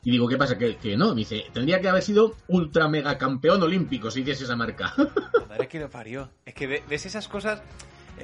Y 0.02 0.12
digo, 0.12 0.28
¿qué 0.30 0.38
pasa? 0.38 0.58
Que, 0.58 0.78
que 0.78 0.96
no, 0.96 1.10
me 1.10 1.20
dice, 1.20 1.44
tendría 1.54 1.82
que 1.82 1.90
haber 1.90 2.02
sido 2.02 2.36
ultra 2.48 2.88
mega 2.88 3.18
campeón 3.18 3.62
olímpico 3.62 4.10
si 4.10 4.22
hiciese 4.22 4.46
esa 4.46 4.56
marca. 4.56 4.94
Madre 5.50 5.68
que 5.68 5.78
lo 5.80 5.90
parió. 5.90 6.30
Es 6.46 6.54
que 6.54 6.68
ve- 6.68 6.84
ves 6.90 7.06
esas 7.06 7.28
cosas. 7.28 7.62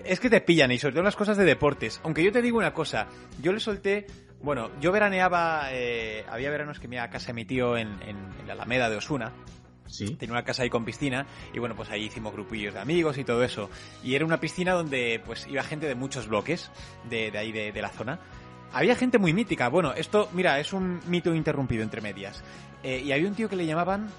Es 0.03 0.19
que 0.19 0.29
te 0.29 0.41
pillan, 0.41 0.71
y 0.71 0.77
sobre 0.77 0.93
todo 0.93 1.03
las 1.03 1.15
cosas 1.15 1.37
de 1.37 1.45
deportes. 1.45 1.99
Aunque 2.03 2.23
yo 2.23 2.31
te 2.31 2.41
digo 2.41 2.57
una 2.57 2.73
cosa, 2.73 3.07
yo 3.41 3.51
le 3.53 3.59
solté. 3.59 4.05
Bueno, 4.41 4.69
yo 4.81 4.91
veraneaba. 4.91 5.69
eh, 5.71 6.25
había 6.29 6.49
veranos 6.51 6.79
que 6.79 6.87
me 6.87 6.95
iba 6.97 7.03
a 7.05 7.09
casa 7.09 7.27
de 7.27 7.33
mi 7.33 7.45
tío 7.45 7.77
en, 7.77 7.87
en- 8.03 8.17
en 8.39 8.47
la 8.47 8.53
Alameda 8.53 8.89
de 8.89 8.97
Osuna. 8.97 9.31
Sí. 9.87 10.15
Tenía 10.15 10.33
una 10.33 10.43
casa 10.43 10.63
ahí 10.63 10.69
con 10.69 10.83
piscina 10.83 11.25
y 11.53 11.59
bueno, 11.59 11.75
pues 11.75 11.89
ahí 11.91 12.05
hicimos 12.05 12.33
grupillos 12.33 12.73
de 12.73 12.79
amigos 12.79 13.17
y 13.19 13.23
todo 13.23 13.43
eso. 13.43 13.69
Y 14.03 14.15
era 14.15 14.25
una 14.25 14.39
piscina 14.39 14.73
donde 14.73 15.21
pues 15.25 15.47
iba 15.47 15.61
gente 15.63 15.87
de 15.87 15.93
muchos 15.95 16.27
bloques 16.27 16.71
de, 17.09 17.29
de 17.31 17.37
ahí 17.37 17.51
de, 17.51 17.71
de 17.71 17.81
la 17.81 17.89
zona. 17.89 18.19
Había 18.73 18.95
gente 18.95 19.19
muy 19.19 19.31
mítica. 19.33 19.69
Bueno, 19.69 19.93
esto, 19.93 20.27
mira, 20.33 20.59
es 20.59 20.73
un 20.73 20.99
mito 21.07 21.33
interrumpido 21.33 21.83
entre 21.83 22.01
medias. 22.01 22.43
Eh, 22.83 23.01
y 23.05 23.11
había 23.11 23.27
un 23.27 23.35
tío 23.35 23.47
que 23.47 23.55
le 23.55 23.65
llamaban, 23.65 24.09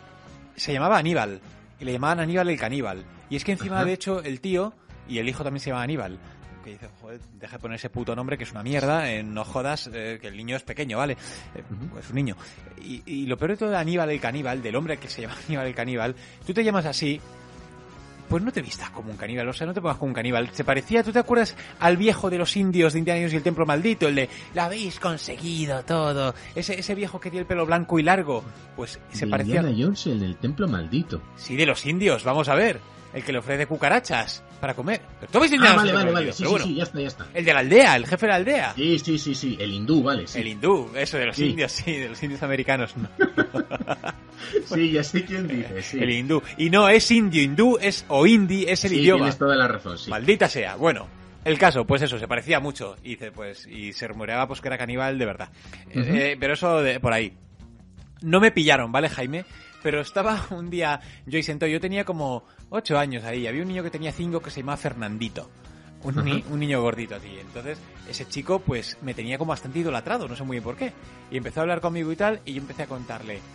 se 0.55 0.73
llamaba 0.73 0.99
Aníbal. 0.99 1.41
Y 1.79 1.85
le 1.85 1.93
llamaban 1.93 2.21
Aníbal 2.21 2.49
el 2.49 2.59
caníbal. 2.59 3.05
Y 3.29 3.37
es 3.37 3.45
que 3.45 3.53
encima, 3.53 3.77
Ajá. 3.79 3.85
de 3.85 3.93
hecho, 3.93 4.23
el 4.23 4.41
tío 4.41 4.73
y 5.09 5.19
el 5.19 5.29
hijo 5.29 5.43
también 5.45 5.61
se 5.61 5.71
llama 5.71 5.83
Aníbal. 5.83 6.19
Que 6.65 6.71
dice, 6.73 6.89
joder, 7.01 7.21
deja 7.35 7.57
de 7.57 7.59
poner 7.61 7.77
ese 7.77 7.91
puto 7.91 8.17
nombre 8.17 8.37
que 8.37 8.43
es 8.45 8.51
una 8.51 8.63
mierda, 8.65 9.09
eh, 9.13 9.23
no 9.23 9.45
jodas, 9.45 9.89
eh, 9.93 10.19
que 10.21 10.27
el 10.27 10.37
niño 10.37 10.57
es 10.57 10.65
pequeño, 10.65 10.99
¿vale? 10.99 11.17
Eh, 11.55 11.63
Es 12.01 12.09
un 12.09 12.17
niño. 12.17 12.37
Y, 12.83 13.03
y 13.07 13.27
lo 13.27 13.37
peor 13.37 13.53
de 13.53 13.57
todo 13.57 13.71
de 13.71 13.77
Aníbal 13.77 14.11
el 14.11 14.21
caníbal, 14.21 14.61
del 14.63 14.75
hombre 14.75 14.97
que 14.97 15.09
se 15.09 15.23
llama 15.23 15.37
Aníbal 15.47 15.67
el 15.69 15.75
caníbal, 15.77 16.17
tú 16.45 16.53
te 16.53 16.65
llamas 16.65 16.87
así, 16.87 17.21
pues 18.29 18.43
no 18.43 18.51
te 18.51 18.61
vistas 18.63 18.91
como 18.91 19.13
un 19.13 19.17
caníbal, 19.17 19.49
o 19.49 19.53
sea, 19.53 19.65
no 19.69 19.75
te 19.75 19.81
pongas 19.81 19.99
como 19.99 20.09
un 20.09 20.15
caníbal. 20.15 20.51
Se 20.51 20.65
parecía, 20.65 21.05
¿tú 21.05 21.13
te 21.13 21.21
acuerdas 21.21 21.55
al 21.79 21.97
viejo 21.97 22.29
de 22.31 22.39
los 22.39 22.57
indios 22.57 22.95
de 22.95 22.99
Indiana 22.99 23.21
Jones 23.21 23.35
y 23.35 23.37
el 23.37 23.43
templo 23.45 23.65
maldito? 23.65 24.09
El 24.09 24.17
de, 24.17 24.29
lo 24.53 24.63
habéis 24.63 24.99
conseguido 24.99 25.85
todo. 25.85 26.35
Ese, 26.57 26.77
ese 26.81 26.97
viejo 26.97 27.21
que 27.21 27.31
tiene 27.31 27.43
el 27.43 27.47
pelo 27.47 27.65
blanco 27.65 28.01
y 28.01 28.03
largo, 28.03 28.43
pues 28.75 28.99
se 29.13 29.27
De 29.27 29.31
parecía... 29.31 29.61
Indiana 29.61 29.77
Jones, 29.81 30.07
el 30.09 30.19
del 30.19 30.37
templo 30.39 30.67
maldito. 30.67 31.23
Sí, 31.37 31.55
de 31.55 31.67
los 31.67 31.87
indios, 31.87 32.25
vamos 32.25 32.49
a 32.49 32.57
ver. 32.57 32.81
El 33.17 33.25
que 33.25 33.33
le 33.33 33.39
ofrece 33.39 33.67
cucarachas 33.67 34.45
para 34.61 34.75
comer. 34.75 35.01
Pero 35.21 35.33
tú 35.33 35.39
habéis 35.39 35.55
Ah, 35.61 35.75
vale, 35.75 35.93
vale, 35.93 36.13
vale. 36.13 36.33
Sí, 36.33 36.45
sí, 36.45 36.51
bueno. 36.51 36.67
sí, 36.67 36.75
ya 36.75 36.83
está, 36.83 37.01
ya 37.01 37.07
está. 37.09 37.27
El 37.33 37.45
de 37.47 37.53
la 37.55 37.61
aldea, 37.61 37.97
el 37.97 38.07
jefe 38.07 38.27
de 38.27 38.31
la 38.31 38.37
aldea. 38.37 38.73
Sí, 38.77 38.99
sí, 38.99 39.19
sí, 39.19 39.35
sí. 39.35 39.57
El 39.59 39.73
hindú, 39.73 40.03
vale. 40.03 40.27
Sí. 40.27 40.39
El 40.41 40.49
hindú, 40.49 40.91
eso 40.95 41.17
de 41.17 41.25
los 41.27 41.35
Sí. 41.37 41.47
indios, 41.47 41.73
sí, 41.73 41.93
de 41.97 42.09
los 42.11 42.23
indios 42.23 42.43
americanos. 42.43 42.95
no. 42.97 43.09
Sí, 44.67 44.93
ya 44.93 45.03
sé 45.03 45.25
quién 45.25 45.49
dice, 45.49 45.83
sí. 45.83 45.99
El 45.99 46.11
hindú. 46.11 46.43
Y 46.59 46.71
no 46.71 46.89
es 46.89 47.11
indio, 47.11 47.43
hindú 47.43 47.79
es 47.81 48.05
o 48.09 48.27
hindi, 48.27 48.65
es 48.69 48.85
el 48.85 48.91
Sí, 48.91 49.01
idioma. 49.01 49.21
tienes 49.25 49.39
toda 49.39 49.57
la 49.57 49.67
razón, 49.67 49.99
sí. 49.99 50.11
Maldita 50.11 50.49
sea. 50.49 50.77
Bueno, 50.77 51.09
el 51.45 51.59
caso, 51.59 51.85
pues 51.87 52.03
eso, 52.03 52.19
se 52.19 52.29
parecía 52.29 52.61
mucho. 52.61 52.97
Y 53.03 53.11
dice, 53.11 53.33
pues, 53.33 53.67
y 53.67 53.93
se 53.93 54.07
rumoreaba 54.07 54.47
pues 54.47 54.61
que 54.61 54.69
era 54.69 54.79
caníbal 54.79 55.19
de 55.19 55.25
verdad. 55.27 55.49
Eh, 55.91 56.05
eh, 56.33 56.37
pero 56.39 56.55
eso 56.55 56.83
de, 56.83 57.01
por 57.01 57.13
ahí. 57.13 57.33
No 58.23 58.41
me 58.41 58.51
pillaron, 58.51 58.93
¿vale, 58.93 59.09
Jaime? 59.09 59.45
Pero 59.87 60.01
estaba 60.01 60.45
un 60.51 60.69
día, 60.69 60.99
yo 61.27 61.39
y 61.39 61.45
sentó, 61.45 61.65
yo 61.69 61.81
tenía 61.81 62.05
como 62.05 62.43
ocho 62.71 62.99
años 62.99 63.23
ahí. 63.23 63.47
Había 63.47 63.63
un 63.63 63.69
niño 63.69 63.85
que 63.85 63.91
tenía 63.91 64.11
cinco 64.11 64.41
que 64.41 64.51
se 64.51 64.59
llamaba 64.59 64.77
Fernandito. 64.79 65.49
Un, 66.03 66.25
ni- 66.25 66.41
Ajá. 66.41 66.49
un 66.51 66.59
niño 66.59 66.83
gordito 66.83 67.15
así. 67.15 67.39
Entonces, 67.41 67.79
ese 68.11 68.27
chico, 68.27 68.59
pues, 68.59 68.99
me 69.03 69.15
tenía 69.15 69.39
como 69.39 69.51
bastante 69.51 69.79
idolatrado, 69.79 70.27
no 70.27 70.35
sé 70.35 70.43
muy 70.43 70.57
bien 70.57 70.65
por 70.65 70.77
qué. 70.77 70.93
Y 71.31 71.37
empezó 71.37 71.61
a 71.61 71.63
hablar 71.63 71.81
conmigo 71.81 72.11
y 72.11 72.17
tal, 72.17 72.41
y 72.45 72.55
yo 72.55 72.61
empecé 72.63 72.83
a 72.83 72.87
contarle. 72.89 73.39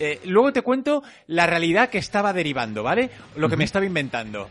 Eh, 0.00 0.20
luego 0.24 0.52
te 0.52 0.62
cuento 0.62 1.04
la 1.28 1.46
realidad 1.46 1.88
que 1.88 1.98
estaba 1.98 2.32
derivando, 2.32 2.82
¿vale? 2.82 3.08
Lo 3.36 3.48
que 3.48 3.56
me 3.56 3.62
estaba 3.62 3.84
inventando. 3.86 4.48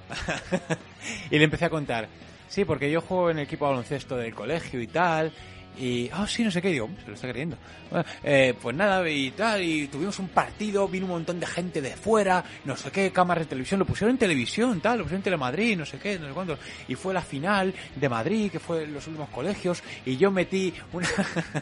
y 1.32 1.38
le 1.38 1.44
empecé 1.44 1.66
a 1.66 1.70
contar. 1.70 2.08
Sí, 2.48 2.64
porque 2.64 2.90
yo 2.90 3.02
juego 3.02 3.32
en 3.32 3.40
el 3.40 3.44
equipo 3.48 3.66
de 3.66 3.72
baloncesto 3.72 4.16
del 4.16 4.34
colegio 4.34 4.80
y 4.80 4.88
tal. 4.88 5.34
Y, 5.78 6.10
ah, 6.14 6.28
sí, 6.28 6.44
no 6.44 6.52
sé 6.52 6.62
qué, 6.62 6.70
digo, 6.70 6.90
se 7.04 7.08
lo 7.08 7.14
está 7.16 7.30
creyendo. 7.30 7.58
Bueno, 7.90 8.06
eh, 8.24 8.54
pues 8.62 8.76
nada, 8.76 9.08
y 9.10 9.32
tal, 9.32 9.62
y 9.64 9.88
tuvimos 9.88 10.18
un 10.20 10.30
partido, 10.30 10.88
vino 10.88 11.06
un 11.06 11.12
montón 11.12 11.40
de 11.40 11.46
gente 11.46 11.82
de 11.82 11.92
fuera, 11.92 12.44
no 12.66 12.78
sé 12.78 12.92
qué, 12.92 13.12
cámaras 13.12 13.46
de 13.46 13.50
televisión, 13.50 13.80
lo 13.80 13.86
pusieron 13.86 14.12
en 14.12 14.18
televisión, 14.18 14.80
tal, 14.80 15.00
lo 15.00 15.04
pusieron 15.04 15.20
en 15.20 15.24
Telemadrid, 15.24 15.78
no 15.78 15.86
sé 15.86 15.98
qué, 15.98 16.20
no 16.20 16.28
sé 16.28 16.34
cuánto. 16.34 16.58
Y 16.88 16.96
fue 16.96 17.14
la 17.14 17.22
final 17.22 17.74
de 17.96 18.10
Madrid, 18.10 18.52
que 18.52 18.60
fue 18.60 18.84
en 18.84 18.94
los 18.94 19.06
últimos 19.08 19.30
colegios, 19.30 19.84
y 20.06 20.18
yo 20.18 20.32
metí 20.32 20.74
una, 20.94 21.08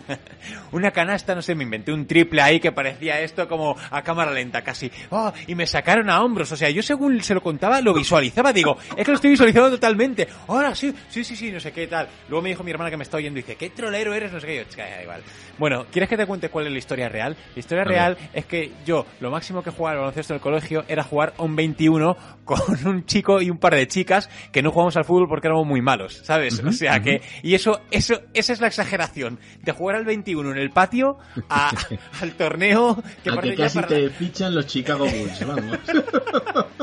una 0.71 0.91
canasta, 0.91 1.33
no 1.33 1.41
sé, 1.41 1.55
me 1.55 1.63
inventé 1.63 1.91
un 1.91 2.05
triple 2.05 2.41
ahí 2.41 2.59
que 2.59 2.71
parecía 2.71 3.21
esto 3.21 3.47
como 3.47 3.75
a 3.89 4.01
cámara 4.01 4.31
lenta 4.31 4.61
casi. 4.61 4.91
Oh, 5.09 5.31
y 5.47 5.55
me 5.55 5.65
sacaron 5.65 6.09
a 6.09 6.21
hombros, 6.23 6.51
o 6.51 6.57
sea, 6.57 6.69
yo 6.69 6.83
según 6.83 7.21
se 7.21 7.33
lo 7.33 7.41
contaba, 7.41 7.81
lo 7.81 7.93
visualizaba, 7.93 8.53
digo, 8.53 8.77
es 8.95 9.03
que 9.03 9.11
lo 9.11 9.15
estoy 9.15 9.31
visualizando 9.31 9.71
totalmente. 9.71 10.27
Ahora 10.47 10.75
sí, 10.75 10.93
sí, 11.09 11.23
sí, 11.23 11.35
sí, 11.35 11.51
no 11.51 11.59
sé 11.59 11.71
qué 11.71 11.87
tal. 11.87 12.07
Luego 12.27 12.41
me 12.43 12.49
dijo 12.49 12.63
mi 12.63 12.71
hermana 12.71 12.89
que 12.89 12.97
me 12.97 13.03
está 13.03 13.17
oyendo 13.17 13.39
y 13.39 13.43
dice, 13.43 13.55
¿qué 13.55 13.69
trolero 14.03 14.13
eres? 14.13 14.31
No 14.33 14.39
sé 14.39 14.47
qué. 14.47 14.55
Yo, 14.57 14.63
"Chica, 14.65 14.83
da 14.83 15.01
igual. 15.03 15.21
Bueno, 15.57 15.85
¿quieres 15.91 16.07
que 16.09 16.15
te 16.15 16.25
cuente 16.25 16.49
cuál 16.49 16.67
es 16.67 16.71
la 16.71 16.77
historia 16.77 17.09
real? 17.09 17.35
La 17.53 17.59
historia 17.59 17.83
real 17.83 18.17
es 18.33 18.45
que 18.45 18.71
yo, 18.85 19.05
lo 19.19 19.29
máximo 19.29 19.61
que 19.61 19.71
jugaba 19.71 19.91
al 19.93 19.97
baloncesto 19.99 20.33
en 20.33 20.35
el 20.35 20.41
colegio 20.41 20.85
era 20.87 21.03
jugar 21.03 21.33
un 21.37 21.53
21 21.55 22.15
con 22.45 22.87
un 22.87 23.05
chico 23.05 23.41
y 23.41 23.49
un 23.49 23.57
par 23.57 23.75
de 23.75 23.85
chicas 23.87 24.29
que 24.53 24.61
no 24.61 24.71
jugamos 24.71 24.95
al 24.95 25.03
fútbol 25.03 25.27
porque 25.27 25.47
éramos 25.47 25.67
muy 25.67 25.81
malos, 25.81 26.21
¿sabes? 26.23 26.63
O 26.63 26.71
sea 26.71 27.01
que, 27.01 27.21
y 27.43 27.55
eso, 27.55 27.81
eso, 27.91 28.21
esa 28.33 28.53
es 28.53 28.61
la 28.61 28.67
exageración 28.67 29.37
de 29.61 29.71
jugar 29.73 29.97
al 29.97 30.05
21 30.05 30.51
en 30.51 30.57
el 30.57 30.69
patio 30.71 31.17
a- 31.49 31.71
al 32.21 32.31
torneo 32.33 33.03
que 33.23 33.29
a 33.29 33.37
que 33.41 33.55
casi 33.55 33.75
para- 33.79 33.87
te 33.89 34.09
fichan 34.11 34.55
los 34.55 34.65
Chicago 34.65 35.05
Bulls, 35.05 35.45
vamos. 35.45 35.77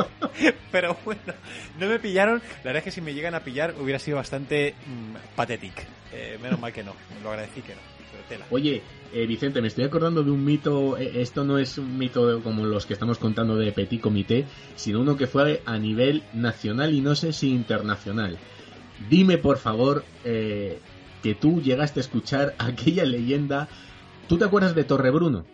Pero 0.71 0.97
bueno, 1.05 1.21
no 1.79 1.87
me 1.87 1.99
pillaron. 1.99 2.41
La 2.59 2.65
verdad 2.65 2.79
es 2.79 2.85
que 2.85 2.91
si 2.91 3.01
me 3.01 3.15
llegan 3.15 3.35
a 3.35 3.41
pillar 3.41 3.75
hubiera 3.81 3.99
sido 3.99 4.19
bastante 4.19 4.75
mm, 4.87 5.35
patético. 5.35 5.81
Eh, 6.13 6.39
menos 6.43 6.61
mal 6.61 6.73
que 6.73 6.83
no. 6.85 6.93
Lo 7.23 7.31
agradecí 7.31 7.61
que 7.63 7.75
no. 7.75 7.81
Pero 8.13 8.23
tela. 8.29 8.47
Oye, 8.51 8.83
eh, 9.13 9.27
Vicente, 9.27 9.61
me 9.61 9.69
estoy 9.69 9.85
acordando 9.85 10.23
de 10.23 10.31
un 10.31 10.45
mito. 10.45 10.97
eh, 10.97 11.21
Esto 11.23 11.45
no 11.45 11.59
es 11.59 11.77
un 11.79 11.99
mito 11.99 12.41
como 12.43 12.65
los 12.65 12.87
que 12.87 12.93
estamos 12.95 13.19
contando 13.19 13.57
de 13.57 13.73
Petit 13.73 14.01
Comité, 14.01 14.45
sino 14.77 15.01
uno 15.01 15.17
que 15.17 15.27
fue 15.27 15.63
a 15.67 15.79
nivel 15.79 16.23
nacional 16.33 16.95
y 16.95 17.01
no 17.01 17.15
sé 17.15 17.33
si 17.33 17.51
internacional. 17.51 18.39
Dime, 19.11 19.39
por 19.39 19.59
favor, 19.59 20.05
eh, 20.25 20.79
que 21.23 21.35
tú 21.35 21.61
llegaste 21.61 22.01
a 22.01 22.03
escuchar 22.03 22.55
aquella 22.59 23.05
leyenda. 23.05 23.69
¿Tú 24.29 24.39
te 24.39 24.45
acuerdas 24.45 24.75
de 24.75 24.85
Torrebruno? 24.85 25.45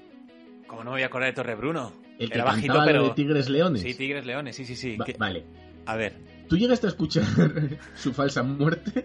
Como 0.67 0.85
no 0.85 0.91
me 0.91 0.97
voy 0.97 1.03
a 1.03 1.07
acordar 1.07 1.29
de 1.31 1.35
Torre 1.35 1.55
Bruno. 1.55 1.93
El 2.19 2.29
que 2.31 2.37
Era 2.37 2.45
bajito, 2.45 2.81
pero. 2.85 3.05
de 3.09 3.11
Tigres 3.15 3.49
Leones. 3.51 3.83
Sí, 3.83 3.95
Tigres 3.95 4.25
Leones, 4.25 4.55
sí, 4.57 4.65
sí, 4.65 4.77
sí. 4.77 4.97
Va- 4.97 5.05
Que- 5.05 5.15
Vale. 5.19 5.45
A 5.87 5.97
ver. 5.97 6.15
¿Tú 6.49 6.57
llegaste 6.57 6.87
a 6.87 6.91
escuchar 6.91 7.25
su 7.95 8.13
falsa 8.13 8.43
muerte? 8.43 9.05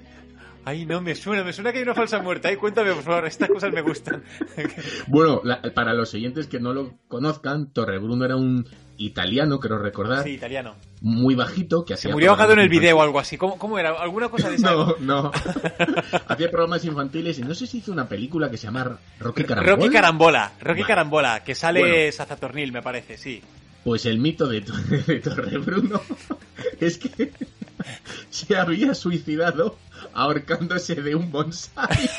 Ay, 0.70 0.86
no, 0.86 1.00
me 1.00 1.16
suena, 1.16 1.46
me 1.46 1.54
suena 1.54 1.72
que 1.72 1.78
hay 1.78 1.84
una 1.84 1.96
falsa 1.96 2.20
muerte. 2.22 2.50
Ay, 2.50 2.58
cuéntame, 2.58 2.92
por 2.92 3.04
favor, 3.04 3.26
estas 3.26 3.48
cosas 3.50 3.72
me 3.72 3.82
gustan. 3.82 4.22
Bueno, 5.08 5.40
la- 5.46 5.62
para 5.74 5.94
los 5.94 6.14
oyentes 6.14 6.48
que 6.48 6.60
no 6.60 6.74
lo 6.74 6.96
conozcan, 7.08 7.72
Torrebruno 7.72 8.26
era 8.26 8.36
un 8.36 8.68
italiano, 8.98 9.60
creo 9.62 9.78
recordar, 9.78 10.24
Sí, 10.26 10.32
italiano. 10.32 10.76
muy 11.00 11.36
bajito, 11.36 11.86
que 11.86 11.94
Se 11.96 12.00
hacía 12.08 12.12
murió 12.14 12.32
ahogado 12.32 12.52
en 12.54 12.60
el 12.60 12.68
video 12.68 12.98
o 12.98 13.02
algo 13.02 13.18
así. 13.20 13.38
¿Cómo, 13.38 13.58
cómo 13.58 13.80
era? 13.80 13.92
¿Alguna 13.92 14.28
cosa 14.28 14.50
de 14.50 14.56
esa? 14.58 14.72
No, 14.72 14.96
no. 15.00 15.32
Hacía 16.28 16.52
programas 16.52 16.84
infantiles 16.84 17.40
y 17.40 17.44
no 17.44 17.56
sé 17.56 17.66
si 17.66 17.78
hizo 17.78 17.94
una 17.94 18.10
película 18.10 18.50
que 18.52 18.58
se 18.58 18.66
llama 18.68 19.00
Rocky 19.20 19.44
Carambola. 19.46 19.76
Rocky 19.76 19.90
Carambola, 19.90 20.52
Rocky 20.60 20.82
Vale. 20.82 20.88
Carambola, 20.88 21.44
que 21.46 21.56
sale 21.56 21.80
Bueno. 21.80 22.12
Sazatornil, 22.12 22.74
me 22.74 22.82
parece, 22.82 23.18
sí. 23.18 23.42
Pues 23.86 24.06
el 24.06 24.20
mito 24.20 24.48
de, 24.48 24.60
de 25.08 25.20
Torrebruno 25.22 26.02
es 26.82 26.98
que 26.98 27.32
se 28.30 28.58
había 28.58 28.94
suicidado 28.94 29.78
ahorcándose 30.14 30.96
de 30.96 31.16
un 31.16 31.32
bonsai. 31.32 31.86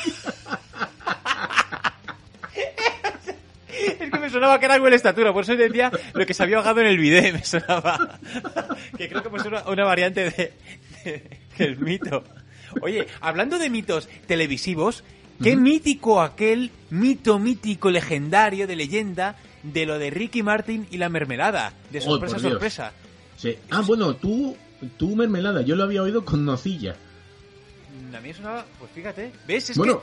Es 3.99 4.09
que 4.11 4.19
me 4.19 4.29
sonaba 4.29 4.59
que 4.59 4.65
era 4.65 4.73
algo 4.75 4.85
de 4.85 4.91
la 4.91 4.95
estatura, 4.97 5.31
por 5.33 5.43
eso 5.43 5.55
decía 5.55 5.91
lo 6.13 6.25
que 6.25 6.33
se 6.33 6.43
había 6.43 6.57
ahogado 6.57 6.81
en 6.81 6.87
el 6.87 6.97
video, 6.97 7.33
me 7.33 7.43
sonaba. 7.43 8.19
Que 8.97 9.07
creo 9.07 9.23
que 9.23 9.29
pues 9.29 9.45
una, 9.45 9.63
una 9.67 9.85
variante 9.85 10.29
de, 10.31 10.53
de- 11.05 11.39
del 11.57 11.77
mito. 11.79 12.23
Oye, 12.81 13.07
hablando 13.21 13.57
de 13.57 13.69
mitos 13.69 14.09
televisivos, 14.27 15.03
qué 15.41 15.55
mítico 15.55 16.21
aquel 16.21 16.71
mito 16.89 17.39
mítico 17.39 17.89
legendario 17.89 18.67
de 18.67 18.75
leyenda 18.75 19.35
de 19.63 19.85
lo 19.85 19.97
de 19.99 20.09
Ricky 20.09 20.43
Martin 20.43 20.87
y 20.91 20.97
la 20.97 21.09
mermelada, 21.09 21.73
de 21.91 21.99
Oh, 21.99 22.01
sorpresa 22.03 22.37
Dios. 22.37 22.51
sorpresa. 22.51 22.91
Sí. 23.37 23.55
Ah, 23.69 23.81
bueno, 23.85 24.15
tú, 24.15 24.55
tú 24.97 25.15
mermelada, 25.15 25.61
yo 25.61 25.75
lo 25.75 25.83
había 25.83 26.03
oído 26.03 26.25
con 26.25 26.43
nocilla. 26.45 26.95
A 28.17 28.21
mí 28.21 28.29
eso 28.29 28.41
sonaba, 28.41 28.65
pues 28.79 28.91
fíjate, 28.91 29.31
¿ves? 29.47 29.69
Es 29.69 29.77
Bueno, 29.77 30.01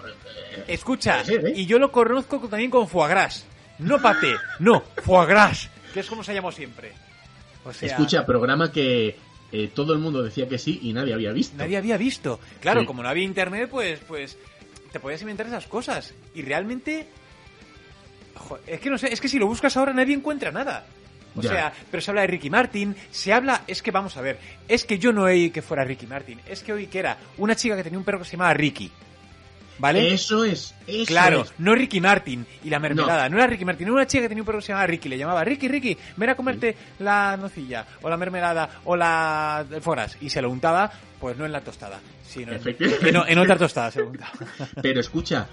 que, 0.66 0.72
escucha, 0.72 1.22
¿eh? 1.22 1.52
y 1.56 1.66
yo 1.66 1.78
lo 1.78 1.90
conozco 1.92 2.40
con- 2.40 2.50
también 2.50 2.70
con 2.70 2.88
foie 2.88 3.08
gras. 3.08 3.44
No 3.78 4.00
paté, 4.00 4.34
no, 4.58 4.82
foie 5.02 5.26
gras, 5.26 5.68
que 5.92 6.00
es 6.00 6.06
como 6.06 6.22
se 6.24 6.32
llamó 6.34 6.50
siempre. 6.52 6.92
O 7.64 7.72
sea, 7.72 7.88
Escucha, 7.88 8.24
programa 8.24 8.70
que 8.72 9.16
eh, 9.52 9.70
todo 9.74 9.92
el 9.92 9.98
mundo 9.98 10.22
decía 10.22 10.48
que 10.48 10.58
sí 10.58 10.78
y 10.82 10.92
nadie 10.92 11.14
había 11.14 11.32
visto. 11.32 11.56
Nadie 11.56 11.76
había 11.76 11.96
visto. 11.96 12.40
Claro, 12.60 12.80
Sí. 12.82 12.86
como 12.86 13.02
no 13.02 13.08
había 13.08 13.24
internet, 13.24 13.68
pues, 13.70 14.00
pues 14.06 14.36
te 14.92 15.00
podías 15.00 15.20
inventar 15.22 15.46
esas 15.46 15.66
cosas. 15.66 16.14
Y 16.34 16.42
realmente, 16.42 17.06
es 18.66 18.80
que 18.80 18.90
no 18.90 18.98
sé, 18.98 19.12
es 19.12 19.20
que 19.20 19.28
si 19.28 19.38
lo 19.38 19.46
buscas 19.46 19.76
ahora 19.76 19.92
nadie 19.92 20.14
encuentra 20.14 20.50
nada. 20.52 20.86
O 21.36 21.42
Ya. 21.42 21.50
sea, 21.50 21.72
pero 21.90 22.00
se 22.00 22.10
habla 22.10 22.22
de 22.22 22.26
Ricky 22.28 22.48
Martin, 22.50 22.96
se 23.10 23.32
habla, 23.32 23.62
es 23.66 23.82
que 23.82 23.90
vamos 23.90 24.16
a 24.16 24.22
ver, 24.22 24.38
es 24.68 24.84
que 24.84 24.98
yo 24.98 25.12
no 25.12 25.22
oí 25.24 25.50
que 25.50 25.62
fuera 25.62 25.84
Ricky 25.84 26.06
Martin, 26.06 26.40
es 26.48 26.62
que 26.62 26.72
oí 26.72 26.86
que 26.86 26.98
era 26.98 27.16
una 27.38 27.54
chica 27.54 27.76
que 27.76 27.82
tenía 27.84 27.98
un 27.98 28.04
perro 28.04 28.18
que 28.20 28.24
se 28.24 28.32
llamaba 28.32 28.54
Ricky. 28.54 28.90
¿Vale? 29.78 30.14
Eso 30.14 30.42
es, 30.42 30.74
eso 30.86 31.04
claro, 31.04 31.42
es. 31.42 31.52
no 31.58 31.74
Ricky 31.74 32.00
Martin 32.00 32.46
y 32.64 32.70
la 32.70 32.78
mermelada, 32.78 33.28
no. 33.28 33.36
era 33.36 33.46
Ricky 33.46 33.66
Martin, 33.66 33.86
era 33.88 33.92
una 33.92 34.06
chica 34.06 34.22
que 34.22 34.28
tenía 34.30 34.40
un 34.40 34.46
perro 34.46 34.58
que 34.60 34.64
se 34.64 34.68
llamaba 34.72 34.86
Ricky, 34.86 35.10
le 35.10 35.18
llamaba 35.18 35.44
Ricky, 35.44 35.68
Ricky, 35.68 35.98
ven 36.16 36.30
a 36.30 36.34
comerte 36.34 36.74
la 37.00 37.36
nocilla, 37.36 37.84
o 38.00 38.08
la 38.08 38.16
mermelada, 38.16 38.80
o 38.84 38.96
la 38.96 39.66
foras, 39.82 40.16
y 40.22 40.30
se 40.30 40.40
lo 40.40 40.48
untaba, 40.50 40.90
pues 41.20 41.36
no 41.36 41.44
en 41.44 41.52
la 41.52 41.60
tostada, 41.60 42.00
sino 42.26 42.52
en- 42.54 43.28
en 43.28 43.38
otra 43.38 43.56
tostada 43.58 43.90
se 43.90 44.00
lo 44.00 44.08
untaba. 44.08 44.32
Pero 44.80 44.98
escucha, 45.00 45.46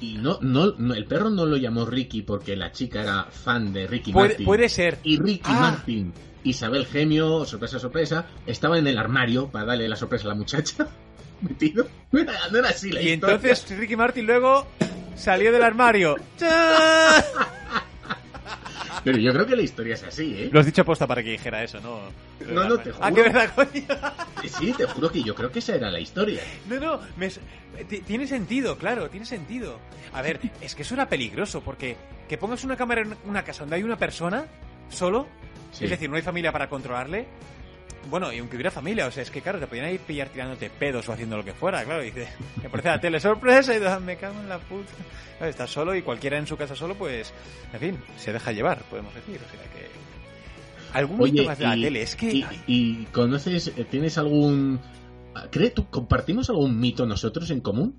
y 0.00 0.14
no, 0.18 0.38
no, 0.40 0.72
no, 0.78 0.94
el 0.94 1.04
perro 1.04 1.30
no 1.30 1.44
lo 1.46 1.56
llamó 1.56 1.84
Ricky 1.84 2.22
porque 2.22 2.56
la 2.56 2.72
chica 2.72 3.02
era 3.02 3.24
fan 3.24 3.72
de 3.72 3.86
Ricky 3.86 4.12
Puede- 4.12 4.28
Martin. 4.30 4.46
puede 4.46 4.68
ser. 4.68 4.98
Y 5.04 5.18
Ricky 5.20 5.42
Ah. 5.44 5.60
Martin, 5.60 6.12
Isabel 6.44 6.86
Gemio, 6.86 7.44
sorpresa, 7.44 7.78
sorpresa, 7.78 8.26
estaba 8.46 8.78
en 8.78 8.86
el 8.86 8.96
armario 8.98 9.48
para 9.50 9.66
darle 9.66 9.88
la 9.88 9.96
sorpresa 9.96 10.24
a 10.24 10.28
la 10.28 10.34
muchacha. 10.34 10.88
Metido. 11.42 11.86
No 12.12 12.20
era, 12.20 12.32
no 12.50 12.58
era 12.58 12.68
así 12.70 12.90
la 12.90 13.00
Y 13.02 13.10
historia. 13.10 13.34
entonces 13.36 13.78
Ricky 13.78 13.96
Martin 13.96 14.26
luego 14.26 14.66
salió 15.16 15.52
del 15.52 15.62
armario. 15.62 16.16
¡Chá! 16.38 17.24
Pero 19.04 19.18
yo 19.18 19.32
creo 19.32 19.46
que 19.46 19.56
la 19.56 19.62
historia 19.62 19.94
es 19.94 20.02
así, 20.02 20.34
¿eh? 20.36 20.50
Lo 20.52 20.60
has 20.60 20.66
dicho 20.66 20.82
aposta 20.82 21.06
para 21.06 21.22
que 21.22 21.30
dijera 21.30 21.62
eso, 21.62 21.80
¿no? 21.80 22.00
No, 22.46 22.64
no, 22.68 22.78
te 22.78 22.90
juro. 22.92 23.04
Ah, 23.04 23.12
qué 23.12 23.22
verdad, 23.22 23.52
coño. 23.54 23.84
Sí, 24.58 24.72
te 24.76 24.84
juro 24.86 25.10
que 25.10 25.22
yo 25.22 25.34
creo 25.34 25.50
que 25.50 25.58
esa 25.60 25.74
era 25.74 25.90
la 25.90 26.00
historia. 26.00 26.40
No, 26.68 26.78
no, 26.78 27.00
me 27.16 27.28
tiene 28.06 28.26
sentido, 28.26 28.76
claro, 28.76 29.08
tiene 29.08 29.24
sentido. 29.26 29.78
A 30.12 30.22
ver, 30.22 30.40
es 30.60 30.74
que 30.74 30.82
eso 30.82 30.94
era 30.94 31.08
peligroso, 31.08 31.60
porque 31.62 31.96
que 32.28 32.36
pongas 32.36 32.62
una 32.64 32.76
cámara 32.76 33.02
en 33.02 33.14
una 33.26 33.42
casa 33.42 33.60
donde 33.60 33.76
hay 33.76 33.82
una 33.82 33.96
persona 33.96 34.44
solo, 34.90 35.26
Sí. 35.72 35.84
es 35.84 35.90
decir, 35.90 36.10
no 36.10 36.16
hay 36.16 36.22
familia 36.22 36.50
para 36.52 36.68
controlarle. 36.68 37.26
Bueno, 38.08 38.32
y 38.32 38.38
aunque 38.38 38.56
hubiera 38.56 38.70
familia, 38.70 39.06
o 39.06 39.10
sea, 39.10 39.22
es 39.22 39.30
que 39.30 39.42
claro, 39.42 39.58
te 39.58 39.66
podían 39.66 39.92
ir 39.92 40.00
pillar 40.00 40.28
tirándote 40.28 40.70
pedos 40.70 41.08
o 41.08 41.12
haciendo 41.12 41.36
lo 41.36 41.44
que 41.44 41.52
fuera, 41.52 41.84
claro, 41.84 42.02
y 42.02 42.06
dice, 42.06 42.28
me 42.62 42.70
parece 42.70 42.88
la 42.88 43.00
tele 43.00 43.20
sorpresa 43.20 43.74
y 43.74 43.78
dices, 43.78 44.00
me 44.00 44.16
cago 44.16 44.40
en 44.40 44.48
la 44.48 44.58
puta. 44.58 44.92
Claro, 45.36 45.50
estás 45.50 45.70
solo 45.70 45.94
y 45.94 46.02
cualquiera 46.02 46.38
en 46.38 46.46
su 46.46 46.56
casa 46.56 46.74
solo, 46.74 46.94
pues, 46.94 47.32
en 47.72 47.80
fin, 47.80 47.98
se 48.16 48.32
deja 48.32 48.52
llevar, 48.52 48.82
podemos 48.84 49.14
decir, 49.14 49.36
o 49.36 49.50
sea 49.50 49.62
que... 49.70 49.90
Algún 50.92 51.20
mito 51.20 51.44
más 51.44 51.58
de 51.58 51.66
la 51.66 51.76
y, 51.76 51.82
tele, 51.82 52.02
es 52.02 52.16
que... 52.16 52.32
y, 52.32 52.46
y 52.66 53.04
conoces, 53.06 53.68
eh, 53.76 53.84
tienes 53.88 54.18
algún... 54.18 54.80
¿Crees 55.50 55.74
tú, 55.74 55.88
compartimos 55.88 56.50
algún 56.50 56.80
mito 56.80 57.06
nosotros 57.06 57.50
en 57.50 57.60
común? 57.60 57.94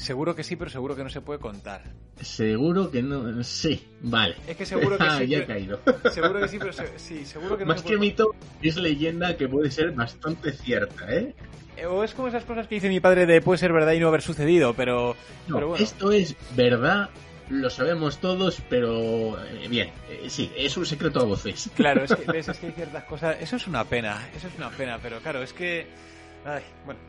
Seguro 0.00 0.34
que 0.34 0.42
sí, 0.42 0.56
pero 0.56 0.70
seguro 0.70 0.96
que 0.96 1.04
no 1.04 1.10
se 1.10 1.20
puede 1.20 1.38
contar. 1.38 1.82
Seguro 2.20 2.90
que 2.90 3.02
no. 3.02 3.42
Sí, 3.44 3.86
vale. 4.00 4.34
Es 4.46 4.56
que 4.56 4.66
seguro 4.66 4.96
que 4.98 5.04
Ah, 5.08 5.18
sí. 5.18 5.26
ya 5.28 5.38
he 5.38 5.46
caído. 5.46 5.80
Seguro 6.12 6.40
que 6.40 6.48
sí, 6.48 6.58
pero 6.58 6.72
se- 6.72 6.98
sí, 6.98 7.24
seguro 7.24 7.56
que 7.58 7.64
no 7.64 7.68
Más 7.72 7.80
se 7.80 7.86
que 7.86 7.96
puede 7.96 8.00
mito, 8.10 8.34
es 8.62 8.76
leyenda 8.76 9.36
que 9.36 9.48
puede 9.48 9.70
ser 9.70 9.92
bastante 9.92 10.52
cierta, 10.52 11.10
¿eh? 11.14 11.34
Eh, 11.76 11.86
O 11.86 12.02
es 12.04 12.12
como 12.14 12.28
esas 12.28 12.44
cosas 12.44 12.66
que 12.66 12.74
dice 12.76 12.88
mi 12.88 13.00
padre 13.00 13.26
de 13.26 13.40
puede 13.40 13.58
ser 13.58 13.72
verdad 13.72 13.92
y 13.92 14.00
no 14.00 14.08
haber 14.08 14.22
sucedido, 14.22 14.74
pero, 14.74 15.16
No, 15.48 15.56
pero 15.56 15.68
bueno. 15.68 15.84
esto 15.84 16.12
es 16.12 16.34
verdad, 16.56 17.08
lo 17.48 17.68
sabemos 17.70 18.18
todos, 18.18 18.60
pero 18.68 19.38
eh, 19.44 19.66
bien, 19.68 19.90
eh, 20.10 20.28
sí, 20.28 20.50
es 20.56 20.76
un 20.76 20.84
secreto 20.86 21.20
a 21.20 21.24
voces. 21.24 21.70
Claro, 21.76 22.04
es 22.04 22.14
que, 22.14 22.30
ves, 22.30 22.48
es 22.48 22.58
que 22.58 22.66
hay 22.66 22.72
ciertas 22.72 23.04
cosas. 23.04 23.36
Eso 23.40 23.56
es 23.56 23.66
una 23.66 23.84
pena, 23.84 24.28
eso 24.36 24.48
es 24.48 24.54
una 24.56 24.70
pena, 24.70 24.98
pero 25.02 25.20
claro, 25.20 25.42
es 25.42 25.52
que. 25.52 25.86
Ay, 26.44 26.62
bueno. 26.84 27.00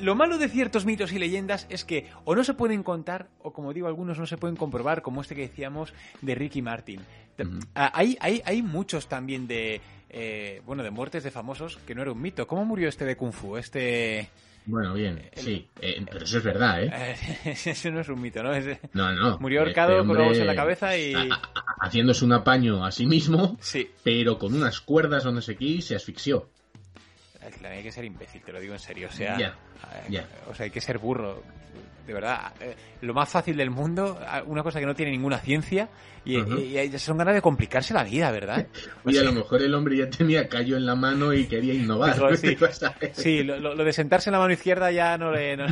Lo 0.00 0.14
malo 0.14 0.38
de 0.38 0.48
ciertos 0.48 0.84
mitos 0.84 1.12
y 1.12 1.18
leyendas 1.18 1.66
es 1.70 1.84
que 1.84 2.06
o 2.24 2.34
no 2.34 2.44
se 2.44 2.54
pueden 2.54 2.82
contar, 2.82 3.28
o 3.42 3.52
como 3.52 3.72
digo, 3.72 3.86
algunos 3.88 4.18
no 4.18 4.26
se 4.26 4.36
pueden 4.36 4.56
comprobar, 4.56 5.02
como 5.02 5.20
este 5.20 5.34
que 5.34 5.42
decíamos 5.42 5.92
de 6.22 6.34
Ricky 6.34 6.62
Martin. 6.62 7.00
Hay, 7.74 8.16
hay, 8.20 8.42
hay 8.44 8.62
muchos 8.62 9.08
también 9.08 9.46
de. 9.46 9.80
eh, 10.10 10.60
bueno, 10.66 10.82
de 10.82 10.90
muertes 10.90 11.22
de 11.24 11.30
famosos 11.30 11.76
que 11.86 11.94
no 11.94 12.02
era 12.02 12.12
un 12.12 12.20
mito. 12.20 12.46
¿Cómo 12.46 12.64
murió 12.64 12.88
este 12.88 13.04
de 13.04 13.16
Kung 13.16 13.32
Fu? 13.32 13.56
Este. 13.56 14.28
Bueno, 14.66 14.92
bien, 14.92 15.22
sí, 15.34 15.66
eh, 15.80 16.04
pero 16.10 16.24
eso 16.26 16.36
es 16.38 16.44
verdad, 16.44 16.82
¿eh? 16.84 16.90
Eh, 17.44 17.56
Eso 17.64 17.90
no 17.90 18.00
es 18.00 18.08
un 18.10 18.20
mito, 18.20 18.42
¿no? 18.42 18.52
Es- 18.52 18.78
No, 18.92 19.10
no. 19.14 19.38
Murió 19.38 19.60
este 19.62 19.80
ahorcado 19.80 19.98
con 20.00 20.10
hombre 20.10 20.22
huevos 20.24 20.38
en 20.38 20.46
la 20.46 20.54
cabeza 20.54 20.98
y. 20.98 21.14
Haciéndose 21.80 22.24
un 22.24 22.32
apaño 22.32 22.84
a 22.84 22.90
sí 22.92 23.06
mismo, 23.06 23.56
Sí. 23.60 23.88
pero 24.02 24.38
con 24.38 24.52
unas 24.54 24.80
cuerdas 24.80 25.24
o 25.24 25.32
no 25.32 25.40
sé 25.40 25.56
qué 25.56 25.64
y 25.64 25.80
se 25.82 25.94
asfixió. 25.96 26.50
Hay 27.64 27.82
que 27.82 27.92
ser 27.92 28.04
imbécil, 28.04 28.42
te 28.42 28.52
lo 28.52 28.60
digo 28.60 28.74
en 28.74 28.80
serio. 28.80 29.08
O 29.10 29.14
sea, 29.14 29.38
Ya, 29.38 29.46
eh, 29.48 30.06
ya. 30.10 30.28
o 30.50 30.54
sea, 30.54 30.64
hay 30.64 30.70
que 30.70 30.80
ser 30.80 30.98
burro. 30.98 31.42
De 32.06 32.14
verdad, 32.14 32.52
eh, 32.60 32.74
lo 33.02 33.12
más 33.12 33.28
fácil 33.28 33.54
del 33.58 33.68
mundo, 33.70 34.18
una 34.46 34.62
cosa 34.62 34.80
que 34.80 34.86
no 34.86 34.94
tiene 34.94 35.12
ninguna 35.12 35.38
ciencia, 35.40 35.90
y, 36.24 36.38
Ujú. 36.38 36.56
y- 36.58 36.78
y 36.78 36.98
son 36.98 37.18
ganas 37.18 37.34
de 37.34 37.42
complicarse 37.42 37.92
la 37.92 38.02
vida, 38.02 38.30
¿verdad? 38.30 38.66
O 39.04 39.08
Oye, 39.10 39.20
a 39.20 39.24
lo 39.24 39.32
mejor 39.32 39.60
el 39.60 39.74
hombre 39.74 39.98
ya 39.98 40.08
tenía 40.08 40.48
callo 40.48 40.78
en 40.78 40.86
la 40.86 40.94
mano 40.94 41.34
y 41.34 41.46
quería 41.46 41.74
innovar. 41.74 42.16
Sí, 42.38 42.56
sí, 43.12 43.42
lo, 43.42 43.58
lo- 43.58 43.74
lo 43.74 43.84
de 43.84 43.92
sentarse 43.92 44.30
en 44.30 44.32
la 44.32 44.38
mano 44.38 44.54
izquierda 44.54 44.90
ya 44.90 45.18
no 45.18 45.30
le. 45.32 45.56
no- 45.58 45.66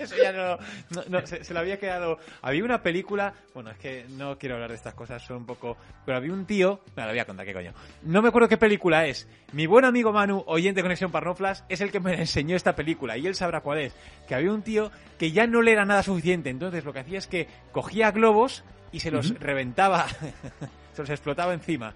Eso 0.00 0.16
ya 0.16 0.32
no, 0.32 0.56
no- 0.90 1.04
no, 1.08 1.26
se, 1.26 1.44
se 1.44 1.52
le 1.54 1.60
había 1.60 1.78
quedado. 1.78 2.18
Había 2.42 2.64
una 2.64 2.82
película, 2.82 3.34
bueno, 3.54 3.70
es 3.70 3.78
que 3.78 4.06
no 4.10 4.38
quiero 4.38 4.54
hablar 4.54 4.70
de 4.70 4.76
estas 4.76 4.94
cosas, 4.94 5.22
son 5.22 5.36
un 5.38 5.46
poco. 5.46 5.76
Pero 6.06 6.16
había 6.18 6.32
un 6.32 6.46
tío, 6.46 6.80
me 6.96 7.02
la 7.04 7.10
voy 7.10 7.18
a 7.18 7.24
contar, 7.26 7.44
qué 7.46 7.52
coño. 7.52 7.72
No 8.02 8.22
me 8.22 8.28
acuerdo 8.28 8.48
qué 8.48 8.56
película 8.56 9.06
es. 9.06 9.28
Mi 9.52 9.66
buen 9.66 9.84
amigo 9.84 10.12
Manu, 10.12 10.42
oyente 10.46 10.78
de 10.78 10.82
Conexión 10.82 11.10
Parnoflas, 11.12 11.64
es 11.68 11.80
el 11.80 11.90
que 11.92 12.00
me 12.00 12.14
enseñó 12.14 12.56
esta 12.56 12.74
película 12.74 13.16
y 13.18 13.26
él 13.26 13.34
sabrá 13.34 13.60
cuál 13.60 13.78
es. 13.80 13.94
Que 14.26 14.34
había 14.34 14.52
un 14.52 14.62
tío 14.62 14.90
que 15.18 15.32
ya 15.32 15.46
no 15.46 15.60
le 15.62 15.72
era 15.72 15.84
nada 15.84 16.02
suficiente, 16.02 16.48
entonces 16.50 16.84
lo 16.84 16.92
que 16.92 17.00
hacía 17.00 17.18
es 17.18 17.26
que 17.26 17.46
cogía 17.72 18.10
globos 18.10 18.64
y 18.92 19.00
se 19.00 19.10
los 19.10 19.38
reventaba, 19.38 20.06
se 20.94 21.02
los 21.02 21.10
explotaba 21.10 21.52
encima 21.54 21.94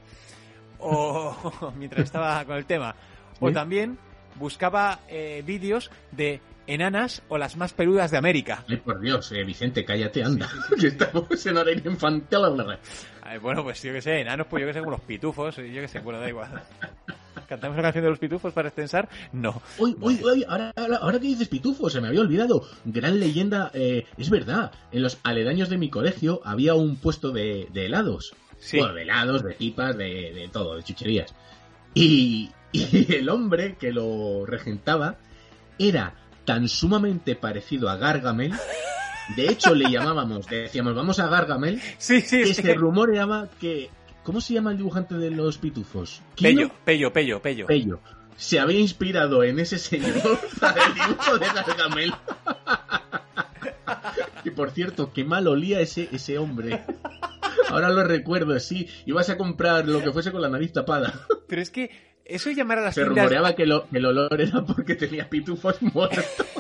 o 0.79 1.73
mientras 1.79 2.05
estaba 2.05 2.45
con 2.45 2.57
el 2.57 2.67
tema. 2.67 2.95
O 3.41 3.49
Sí. 3.49 3.55
también 3.55 3.99
buscaba 4.37 5.01
eh, 5.09 5.43
vídeos 5.45 5.91
de 6.13 6.41
enanas 6.67 7.23
o 7.29 7.39
las 7.39 7.57
más 7.57 7.73
peludas 7.73 8.11
de 8.11 8.19
América. 8.19 8.65
Ay, 8.69 8.77
por 8.79 9.01
Dios, 9.01 9.31
eh, 9.33 9.45
Vicente, 9.45 9.85
cállate, 9.85 10.23
anda. 10.23 10.49
que 10.81 10.89
estamos 10.89 11.47
en 11.47 11.57
horario 11.57 11.91
infantil. 11.91 12.41
Bueno, 13.41 13.63
pues 13.63 13.83
yo 13.83 13.93
que 13.93 14.03
sé, 14.03 14.21
enanos, 14.21 14.47
pues 14.49 14.61
yo 14.61 14.67
que 14.67 14.75
sé, 14.75 14.81
como 14.81 14.93
los 14.93 15.01
pitufos, 15.01 15.57
yo 15.57 15.63
que 15.63 15.89
sé, 15.89 16.01
bueno, 16.01 16.21
da 16.21 16.29
igual. 16.29 16.63
¿Cantamos 17.49 17.77
la 17.77 17.83
canción 17.83 18.05
de 18.05 18.11
los 18.11 18.19
pitufos 18.19 18.53
para 18.53 18.69
extensar? 18.69 19.09
No. 19.33 19.61
Uy, 19.79 19.97
uy, 20.01 20.21
uy, 20.25 20.45
ahora, 20.49 20.73
ahora, 20.77 20.97
ahora 20.97 21.21
que 21.21 21.27
dices 21.27 21.49
pitufo, 21.49 21.91
se 21.91 22.01
me 22.01 22.09
había 22.09 22.21
olvidado. 22.21 22.67
Gran 22.85 23.21
leyenda, 23.21 23.71
eh, 23.75 24.07
es 24.17 24.31
verdad. 24.31 24.73
En 24.93 25.03
los 25.03 25.19
aledaños 25.23 25.69
de 25.69 25.77
mi 25.77 25.91
colegio 25.91 26.41
había 26.45 26.75
un 26.75 26.97
puesto 26.97 27.33
de, 27.33 27.69
de 27.73 27.87
helados. 27.87 28.35
Sí. 28.59 28.79
Bueno, 28.79 28.95
de 28.95 29.03
helados, 29.03 29.43
de 29.43 29.55
pipas, 29.55 29.97
de, 29.97 30.33
de 30.33 30.49
todo, 30.51 30.77
de 30.77 30.83
chucherías. 30.83 31.35
Y, 31.93 32.51
y 32.73 33.15
el 33.15 33.29
hombre 33.29 33.77
que 33.79 33.93
lo 33.93 34.47
regentaba 34.47 35.19
era 35.79 36.15
tan 36.45 36.69
sumamente 36.69 37.37
parecido 37.37 37.89
a 37.89 37.97
Gargamel. 37.97 38.53
De 39.37 39.49
hecho, 39.49 39.75
le 39.75 39.91
llamábamos, 39.91 40.47
decíamos, 40.47 40.95
vamos 40.95 41.19
a 41.19 41.29
Gargamel. 41.29 41.81
Sí, 41.99 42.21
sí, 42.21 42.43
que 42.43 42.55
sí. 42.55 42.63
se 42.63 42.75
rumoreaba 42.75 43.49
que. 43.61 43.91
¿Cómo 44.23 44.41
se 44.41 44.55
llama 44.55 44.71
el 44.71 44.79
dibujante 44.79 45.15
de 45.17 45.31
los 45.31 45.59
pitufos? 45.59 46.23
¿Kino? 46.35 46.51
Pello, 46.51 46.71
pello, 46.85 47.13
pello, 47.13 47.43
pello. 47.43 47.67
Pello. 47.67 48.01
Se 48.37 48.59
había 48.59 48.81
inspirado 48.81 49.45
en 49.45 49.61
ese 49.61 49.79
señor 49.79 50.39
para 50.61 50.87
el 50.87 50.95
dibujo 50.95 51.39
de 51.39 51.47
Gargamel. 51.47 52.15
y 54.45 54.51
por 54.51 54.71
cierto, 54.71 55.13
qué 55.13 55.25
mal 55.25 55.47
olía 55.47 55.81
ese, 55.81 56.09
ese 56.11 56.39
hombre. 56.39 56.83
Ahora 57.69 57.91
lo 57.91 58.05
recuerdo, 58.05 58.59
sí. 58.61 58.89
Ibas 59.07 59.31
a 59.31 59.37
comprar 59.37 59.87
lo 59.89 60.03
que 60.03 60.13
fuese 60.13 60.33
con 60.33 60.43
la 60.43 60.49
nariz 60.49 60.73
tapada. 60.73 61.27
Pero 61.49 61.63
es 61.63 61.71
que 61.71 62.14
eso 62.25 62.49
de 62.49 62.55
llamar 62.55 62.79
a 62.79 62.83
las 62.83 62.95
Se 62.95 63.03
tiendas... 63.03 63.25
rumoreaba 63.25 63.55
que, 63.55 63.67
lo- 63.67 63.87
que 63.89 63.99
el 63.99 64.07
olor 64.07 64.41
era 64.41 64.63
porque 64.65 64.95
tenía 64.95 65.29
pitufos 65.29 65.81
muertos. 65.83 66.25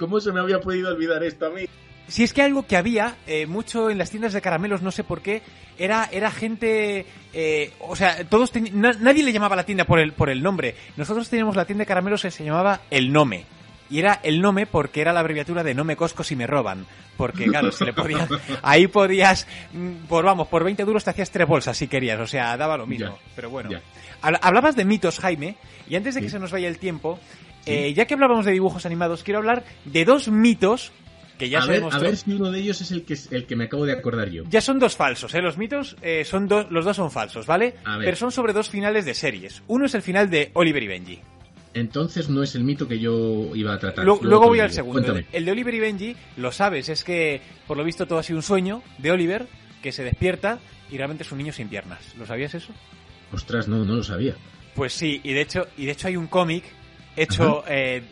¿Cómo 0.00 0.20
se 0.20 0.32
me 0.32 0.40
había 0.40 0.60
podido 0.60 0.90
olvidar 0.90 1.22
esto 1.22 1.46
a 1.46 1.50
mí? 1.50 1.66
Si 2.08 2.22
es 2.22 2.32
que 2.32 2.42
algo 2.42 2.66
que 2.66 2.76
había 2.76 3.16
eh, 3.26 3.46
mucho 3.46 3.90
en 3.90 3.98
las 3.98 4.10
tiendas 4.10 4.32
de 4.32 4.40
caramelos, 4.40 4.80
no 4.82 4.92
sé 4.92 5.02
por 5.04 5.22
qué, 5.22 5.42
era, 5.76 6.08
era 6.12 6.30
gente, 6.30 7.04
eh, 7.32 7.72
o 7.80 7.96
sea, 7.96 8.24
todos 8.28 8.52
na- 8.72 8.92
nadie 9.00 9.24
le 9.24 9.32
llamaba 9.32 9.54
a 9.54 9.56
la 9.56 9.66
tienda 9.66 9.84
por 9.84 9.98
el, 9.98 10.12
por 10.12 10.30
el 10.30 10.42
nombre. 10.42 10.74
Nosotros 10.96 11.28
teníamos 11.28 11.56
la 11.56 11.64
tienda 11.64 11.82
de 11.82 11.86
caramelos 11.86 12.22
que 12.22 12.30
se 12.30 12.44
llamaba 12.44 12.82
El 12.90 13.12
Nome. 13.12 13.44
Y 13.88 13.98
era 14.00 14.20
el 14.22 14.40
Nome 14.40 14.66
porque 14.66 15.00
era 15.00 15.12
la 15.12 15.20
abreviatura 15.20 15.62
de 15.62 15.74
No 15.74 15.84
me 15.84 15.96
cosco 15.96 16.24
si 16.24 16.34
me 16.36 16.46
roban. 16.46 16.86
Porque 17.16 17.44
claro, 17.46 17.70
se 17.72 17.84
le 17.84 17.92
podía, 17.92 18.28
ahí 18.62 18.88
podías, 18.88 19.46
mm, 19.72 20.06
por 20.08 20.24
vamos, 20.24 20.48
por 20.48 20.64
20 20.64 20.84
duros 20.84 21.04
te 21.04 21.10
hacías 21.10 21.30
tres 21.30 21.46
bolsas 21.48 21.76
si 21.76 21.86
querías, 21.88 22.20
o 22.20 22.26
sea, 22.26 22.56
daba 22.56 22.76
lo 22.76 22.86
mismo. 22.86 23.16
Ya, 23.16 23.32
Pero 23.34 23.50
bueno. 23.50 23.70
ya. 23.70 23.80
Hablabas 24.20 24.76
de 24.76 24.84
mitos, 24.84 25.18
Jaime, 25.20 25.56
y 25.88 25.96
antes 25.96 26.14
de 26.14 26.20
que 26.20 26.26
Sí. 26.28 26.32
se 26.32 26.38
nos 26.38 26.50
vaya 26.50 26.68
el 26.68 26.78
tiempo, 26.78 27.18
eh, 27.64 27.92
ya 27.94 28.06
que 28.06 28.14
hablábamos 28.14 28.44
de 28.44 28.52
dibujos 28.52 28.84
animados, 28.86 29.22
quiero 29.22 29.38
hablar 29.38 29.64
de 29.84 30.04
dos 30.04 30.28
mitos 30.28 30.92
que 31.38 31.48
ya 31.48 31.60
a 31.60 31.66
ver. 31.66 31.84
A 31.90 31.98
ver 31.98 32.16
si 32.16 32.32
uno 32.32 32.50
de 32.50 32.60
ellos 32.60 32.80
es 32.80 32.90
el 32.90 33.04
que, 33.04 33.14
el 33.30 33.46
que 33.46 33.56
me 33.56 33.64
acabo 33.64 33.84
de 33.86 33.92
acordar 33.92 34.30
yo. 34.30 34.44
Ya 34.48 34.60
son 34.60 34.78
dos 34.78 34.96
falsos, 34.96 35.34
¿eh? 35.34 35.42
Los 35.42 35.58
mitos 35.58 35.96
eh, 36.02 36.24
son 36.24 36.48
dos, 36.48 36.66
los 36.70 36.84
dos 36.84 36.96
son 36.96 37.10
falsos, 37.10 37.46
¿vale? 37.46 37.74
Pero 38.00 38.16
son 38.16 38.32
sobre 38.32 38.52
dos 38.54 38.68
finales 38.70 39.04
de 39.04 39.14
series. 39.14 39.62
Uno 39.68 39.84
es 39.86 39.94
el 39.94 40.02
final 40.02 40.28
de 40.30 40.50
Oliver 40.54 40.82
y 40.82 40.86
Benji. 40.86 41.20
Entonces 41.76 42.30
no 42.30 42.42
es 42.42 42.54
el 42.54 42.64
mito 42.64 42.88
que 42.88 42.98
yo 42.98 43.54
iba 43.54 43.74
a 43.74 43.78
tratar. 43.78 44.02
Luego, 44.02 44.46
voy 44.46 44.60
al 44.60 44.72
segundo. 44.72 45.02
Cuéntame. 45.02 45.26
El 45.30 45.44
de 45.44 45.52
Oliver 45.52 45.74
y 45.74 45.80
Benji, 45.80 46.16
lo 46.38 46.50
sabes, 46.50 46.88
es 46.88 47.04
que 47.04 47.42
por 47.66 47.76
lo 47.76 47.84
visto 47.84 48.06
todo 48.06 48.18
ha 48.18 48.22
sido 48.22 48.38
un 48.38 48.42
sueño 48.42 48.82
de 48.96 49.10
Oliver 49.10 49.46
que 49.82 49.92
se 49.92 50.02
despierta 50.02 50.58
y 50.90 50.96
realmente 50.96 51.24
es 51.24 51.32
un 51.32 51.38
niño 51.38 51.52
sin 51.52 51.68
piernas. 51.68 52.00
¿Lo 52.16 52.24
sabías 52.24 52.54
eso? 52.54 52.72
Ostras, 53.30 53.68
no, 53.68 53.84
no 53.84 53.96
lo 53.96 54.02
sabía. 54.02 54.34
Pues 54.74 54.94
sí, 54.94 55.20
y 55.22 55.34
de 55.34 55.42
hecho, 55.42 55.66
y 55.76 55.84
de 55.84 55.92
hecho 55.92 56.08
hay 56.08 56.16
un 56.16 56.28
cómic 56.28 56.64
hecho 57.14 57.62
eh, 57.68 58.02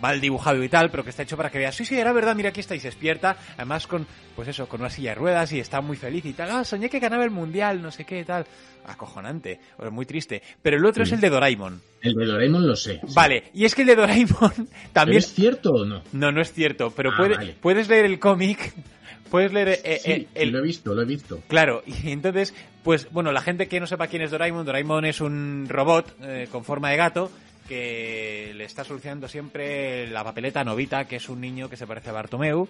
mal 0.00 0.20
dibujado 0.20 0.62
y 0.62 0.68
tal, 0.68 0.90
pero 0.90 1.04
que 1.04 1.10
está 1.10 1.22
hecho 1.22 1.36
para 1.36 1.50
que 1.50 1.58
veas, 1.58 1.74
sí, 1.74 1.84
sí, 1.84 1.96
era 1.96 2.12
verdad, 2.12 2.34
mira 2.34 2.50
aquí 2.50 2.60
está 2.60 2.74
y 2.74 2.80
se 2.80 2.88
despierta, 2.88 3.36
además 3.56 3.86
con, 3.86 4.06
pues 4.34 4.48
eso, 4.48 4.68
con 4.68 4.80
una 4.80 4.90
silla 4.90 5.10
de 5.10 5.16
ruedas 5.16 5.52
y 5.52 5.60
está 5.60 5.80
muy 5.80 5.96
feliz 5.96 6.24
y 6.24 6.32
tal, 6.32 6.50
ah, 6.50 6.64
soñé 6.64 6.88
que 6.88 6.98
ganaba 6.98 7.24
el 7.24 7.30
mundial, 7.30 7.80
no 7.82 7.90
sé 7.90 8.04
qué, 8.04 8.24
tal, 8.24 8.46
acojonante, 8.86 9.60
o 9.78 9.90
muy 9.90 10.06
triste. 10.06 10.42
Pero 10.62 10.76
el 10.76 10.84
otro 10.86 11.02
es 11.02 11.08
Sí. 11.10 11.14
el 11.16 11.20
de 11.20 11.30
Doraemon. 11.30 11.80
El 12.02 12.14
de 12.14 12.26
Doraemon 12.26 12.66
lo 12.66 12.76
sé. 12.76 13.00
sí. 13.06 13.14
Vale, 13.14 13.44
y 13.54 13.64
es 13.64 13.74
que 13.74 13.82
el 13.82 13.88
de 13.88 13.96
Doraemon 13.96 14.52
¿Pero 14.54 14.68
también... 14.92 15.18
¿Es 15.18 15.32
cierto 15.32 15.70
o 15.72 15.84
no? 15.84 16.02
No, 16.12 16.32
no 16.32 16.40
es 16.40 16.52
cierto, 16.52 16.90
pero 16.96 17.10
Ah, 17.12 17.16
puede- 17.16 17.34
vale. 17.36 17.54
puedes 17.60 17.88
leer 17.88 18.04
el 18.06 18.18
cómic, 18.18 18.72
puedes 19.30 19.52
leer 19.52 19.80
eh, 19.84 20.00
Sí, 20.02 20.10
eh, 20.12 20.26
el, 20.34 20.50
lo 20.50 20.58
he 20.58 20.62
visto, 20.62 20.94
lo 20.94 21.02
he 21.02 21.06
visto. 21.06 21.40
Claro, 21.48 21.82
y 21.86 22.10
entonces, 22.10 22.54
pues 22.82 23.08
bueno, 23.10 23.32
la 23.32 23.42
gente 23.42 23.68
que 23.68 23.80
no 23.80 23.86
sepa 23.86 24.06
quién 24.08 24.22
es 24.22 24.30
Doraemon, 24.30 24.64
Doraemon 24.66 25.04
es 25.04 25.20
un 25.20 25.66
robot 25.68 26.16
eh, 26.22 26.48
con 26.50 26.64
forma 26.64 26.90
de 26.90 26.96
gato 26.96 27.30
que 27.68 28.52
le 28.56 28.64
está 28.64 28.82
solucionando 28.82 29.28
siempre 29.28 30.08
la 30.08 30.24
papeleta 30.24 30.60
a 30.60 30.64
Novita, 30.64 31.04
que 31.06 31.16
es 31.16 31.28
un 31.28 31.40
niño 31.40 31.68
que 31.70 31.76
se 31.76 31.86
parece 31.86 32.10
a 32.10 32.12
Bartomeu 32.12 32.68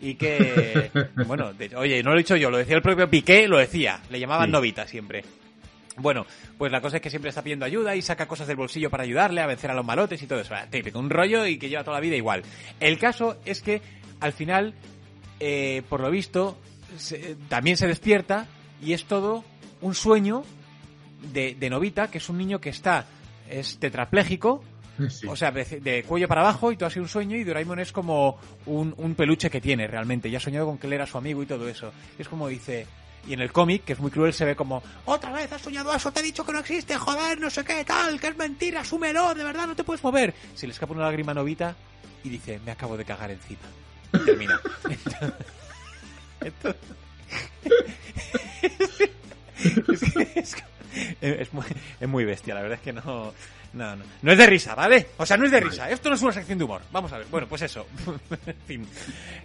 y 0.00 0.14
que, 0.14 0.90
bueno, 1.26 1.52
de- 1.52 1.76
oye, 1.76 2.02
no 2.02 2.10
lo 2.12 2.16
he 2.16 2.22
dicho 2.22 2.34
yo, 2.36 2.48
lo 2.50 2.56
decía 2.56 2.76
el 2.76 2.82
propio 2.82 3.10
Piqué, 3.10 3.46
lo 3.46 3.58
decía, 3.58 4.00
le 4.10 4.18
llamaban 4.18 4.46
Sí. 4.46 4.52
Novita 4.52 4.86
siempre. 4.86 5.22
Bueno, 5.98 6.26
pues 6.56 6.70
la 6.72 6.80
cosa 6.80 6.96
es 6.96 7.02
que 7.02 7.10
siempre 7.10 7.28
está 7.30 7.42
pidiendo 7.42 7.64
ayuda 7.64 7.94
y 7.96 8.02
saca 8.02 8.26
cosas 8.28 8.46
del 8.46 8.56
bolsillo 8.56 8.90
para 8.90 9.02
ayudarle 9.04 9.40
a 9.40 9.46
vencer 9.46 9.70
a 9.70 9.74
los 9.74 9.84
malotes 9.84 10.22
y 10.22 10.26
todo 10.26 10.40
eso. 10.40 10.54
Típico, 10.70 10.98
un 10.98 11.10
rollo 11.10 11.44
y 11.46 11.58
que 11.58 11.68
lleva 11.68 11.84
toda 11.84 11.96
la 11.96 12.00
vida 12.00 12.16
igual. 12.16 12.42
El 12.80 12.98
caso 12.98 13.36
es 13.44 13.60
que 13.62 13.82
al 14.20 14.32
final, 14.32 14.74
eh, 15.40 15.82
por 15.88 16.00
lo 16.00 16.10
visto, 16.10 16.56
se- 16.96 17.36
también 17.48 17.76
se 17.76 17.86
despierta 17.86 18.46
y 18.82 18.92
es 18.92 19.04
todo 19.04 19.44
un 19.80 19.94
sueño 19.94 20.44
de, 21.32 21.54
de 21.58 21.70
Novita, 21.70 22.10
que 22.10 22.18
es 22.18 22.28
un 22.28 22.38
niño 22.38 22.60
que 22.60 22.70
está, 22.70 23.06
es 23.48 23.78
tetrapléjico, 23.78 24.62
Sí. 25.10 25.28
o 25.28 25.36
sea, 25.36 25.52
de, 25.52 25.64
de 25.64 26.02
cuello 26.02 26.26
para 26.26 26.40
abajo 26.40 26.72
y 26.72 26.76
todo 26.76 26.88
ha 26.88 26.90
sido 26.90 27.04
un 27.04 27.08
sueño 27.08 27.36
y 27.36 27.44
Doraemon 27.44 27.78
es 27.78 27.92
como 27.92 28.36
un, 28.66 28.92
un 28.96 29.14
peluche 29.14 29.48
que 29.48 29.60
tiene 29.60 29.86
realmente. 29.86 30.28
Y 30.28 30.34
ha 30.34 30.40
soñado 30.40 30.66
con 30.66 30.76
que 30.76 30.88
él 30.88 30.92
era 30.94 31.06
su 31.06 31.16
amigo 31.16 31.40
y 31.40 31.46
todo 31.46 31.68
eso. 31.68 31.92
Es 32.18 32.28
como 32.28 32.48
dice... 32.48 32.84
Y 33.28 33.34
en 33.34 33.40
el 33.40 33.52
cómic, 33.52 33.84
que 33.84 33.92
es 33.92 33.98
muy 34.00 34.10
cruel, 34.10 34.32
se 34.32 34.44
ve 34.46 34.56
como 34.56 34.82
otra 35.04 35.30
vez 35.32 35.52
has 35.52 35.60
soñado 35.60 35.92
eso, 35.94 36.10
te 36.10 36.20
he 36.20 36.22
dicho 36.22 36.46
que 36.46 36.52
no 36.52 36.60
existe, 36.60 36.96
joder, 36.96 37.38
no 37.38 37.50
sé 37.50 37.62
qué, 37.62 37.84
tal, 37.84 38.18
que 38.18 38.28
es 38.28 38.36
mentira, 38.38 38.80
asúmelo, 38.80 39.34
de 39.34 39.44
verdad 39.44 39.66
no 39.66 39.76
te 39.76 39.84
puedes 39.84 40.02
mover. 40.02 40.34
Se 40.54 40.66
le 40.66 40.72
escapa 40.72 40.94
una 40.94 41.02
lágrima 41.04 41.34
Novita 41.34 41.76
y 42.24 42.30
dice, 42.30 42.58
me 42.64 42.72
acabo 42.72 42.96
de 42.96 43.04
cagar 43.04 43.30
encima. 43.30 43.60
Y 44.14 44.18
termina. 44.24 44.58
Entonces- 46.40 46.80
es, 48.62 50.00
que- 50.00 50.32
es 50.36 50.54
que- 50.54 50.62
es 51.20 51.52
muy, 51.52 51.64
es 52.00 52.08
muy 52.08 52.24
bestia, 52.24 52.54
la 52.54 52.62
verdad 52.62 52.78
es 52.78 52.82
que 52.84 52.92
no, 52.92 53.32
no, 53.74 53.96
no. 53.96 54.04
No 54.22 54.32
es 54.32 54.38
de 54.38 54.46
risa, 54.46 54.74
¿vale? 54.74 55.08
O 55.18 55.26
sea, 55.26 55.36
no 55.36 55.44
es 55.44 55.50
de 55.50 55.60
risa. 55.60 55.90
Esto 55.90 56.08
no 56.08 56.14
es 56.14 56.22
una 56.22 56.32
sección 56.32 56.58
de 56.58 56.64
humor. 56.64 56.82
Vamos 56.90 57.12
a 57.12 57.18
ver. 57.18 57.26
Bueno, 57.30 57.46
pues 57.48 57.62
eso. 57.62 57.86
fin. 58.66 58.86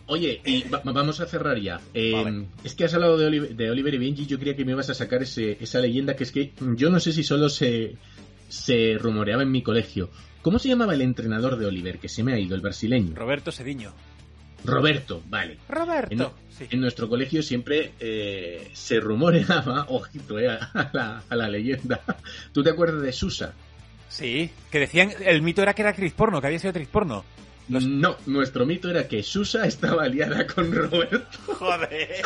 Oye, 0.08 0.42
y 0.46 0.64
va- 0.70 0.82
vamos 0.84 1.20
a 1.20 1.26
cerrar 1.26 1.60
ya. 1.60 1.80
Eh, 1.94 2.12
Vale. 2.14 2.46
Es 2.64 2.74
que 2.76 2.86
has 2.86 2.94
hablado 2.94 3.18
de 3.18 3.26
Oliver, 3.28 3.56
de 3.56 3.70
Oliver 3.70 3.94
y 3.94 3.98
Benji, 3.98 4.26
yo 4.26 4.40
creía 4.40 4.56
que 4.56 4.66
me 4.66 4.72
ibas 4.72 4.90
a 4.90 4.94
sacar 4.94 5.22
ese, 5.24 5.58
esa 5.60 5.80
leyenda 5.80 6.16
que 6.16 6.24
es 6.24 6.32
que 6.32 6.54
yo 6.76 6.90
no 6.90 7.00
sé 7.00 7.12
si 7.12 7.24
solo 7.24 7.50
se, 7.50 7.96
se 8.50 8.98
rumoreaba 9.00 9.44
en 9.44 9.52
mi 9.52 9.62
colegio. 9.62 10.10
¿Cómo 10.42 10.60
se 10.60 10.68
llamaba 10.70 10.94
el 10.94 11.02
entrenador 11.02 11.58
de 11.58 11.66
Oliver? 11.66 12.00
Que 12.00 12.10
se 12.10 12.24
me 12.24 12.34
ha 12.34 12.40
ido, 12.40 12.56
el 12.56 12.62
brasileño. 12.62 13.16
Roberto 13.16 13.52
Sediño. 13.52 13.94
Roberto, 14.66 15.22
vale. 15.30 15.54
En, 15.54 15.76
Roberto. 15.76 16.34
Sí. 16.58 16.68
en 16.70 16.82
nuestro 16.82 17.10
colegio 17.10 17.42
siempre 17.44 17.94
eh, 18.00 18.70
se 18.74 19.00
rumoreaba, 19.00 19.86
ojito, 19.90 20.40
eh, 20.40 20.50
a, 20.50 20.90
la, 20.94 21.24
a 21.30 21.36
la 21.36 21.48
leyenda. 21.48 22.02
¿Tú 22.52 22.64
te 22.64 22.70
acuerdas 22.70 23.02
de 23.02 23.12
Susa? 23.12 23.54
Sí, 24.10 24.52
que 24.72 24.80
decían, 24.80 25.12
el 25.26 25.42
mito 25.42 25.64
era 25.64 25.74
que 25.74 25.82
era 25.82 25.90
actriz 25.90 26.14
porno, 26.14 26.40
que 26.40 26.48
había 26.48 26.60
sido 26.60 26.70
actriz 26.70 26.88
porno. 26.88 27.26
No, 27.70 28.18
nuestro 28.26 28.66
mito 28.66 28.90
era 28.90 29.08
que 29.08 29.24
Susa 29.24 29.66
estaba 29.66 30.08
liada 30.08 30.46
con 30.46 30.72
Roberto. 30.72 31.26
Joder. 31.48 32.26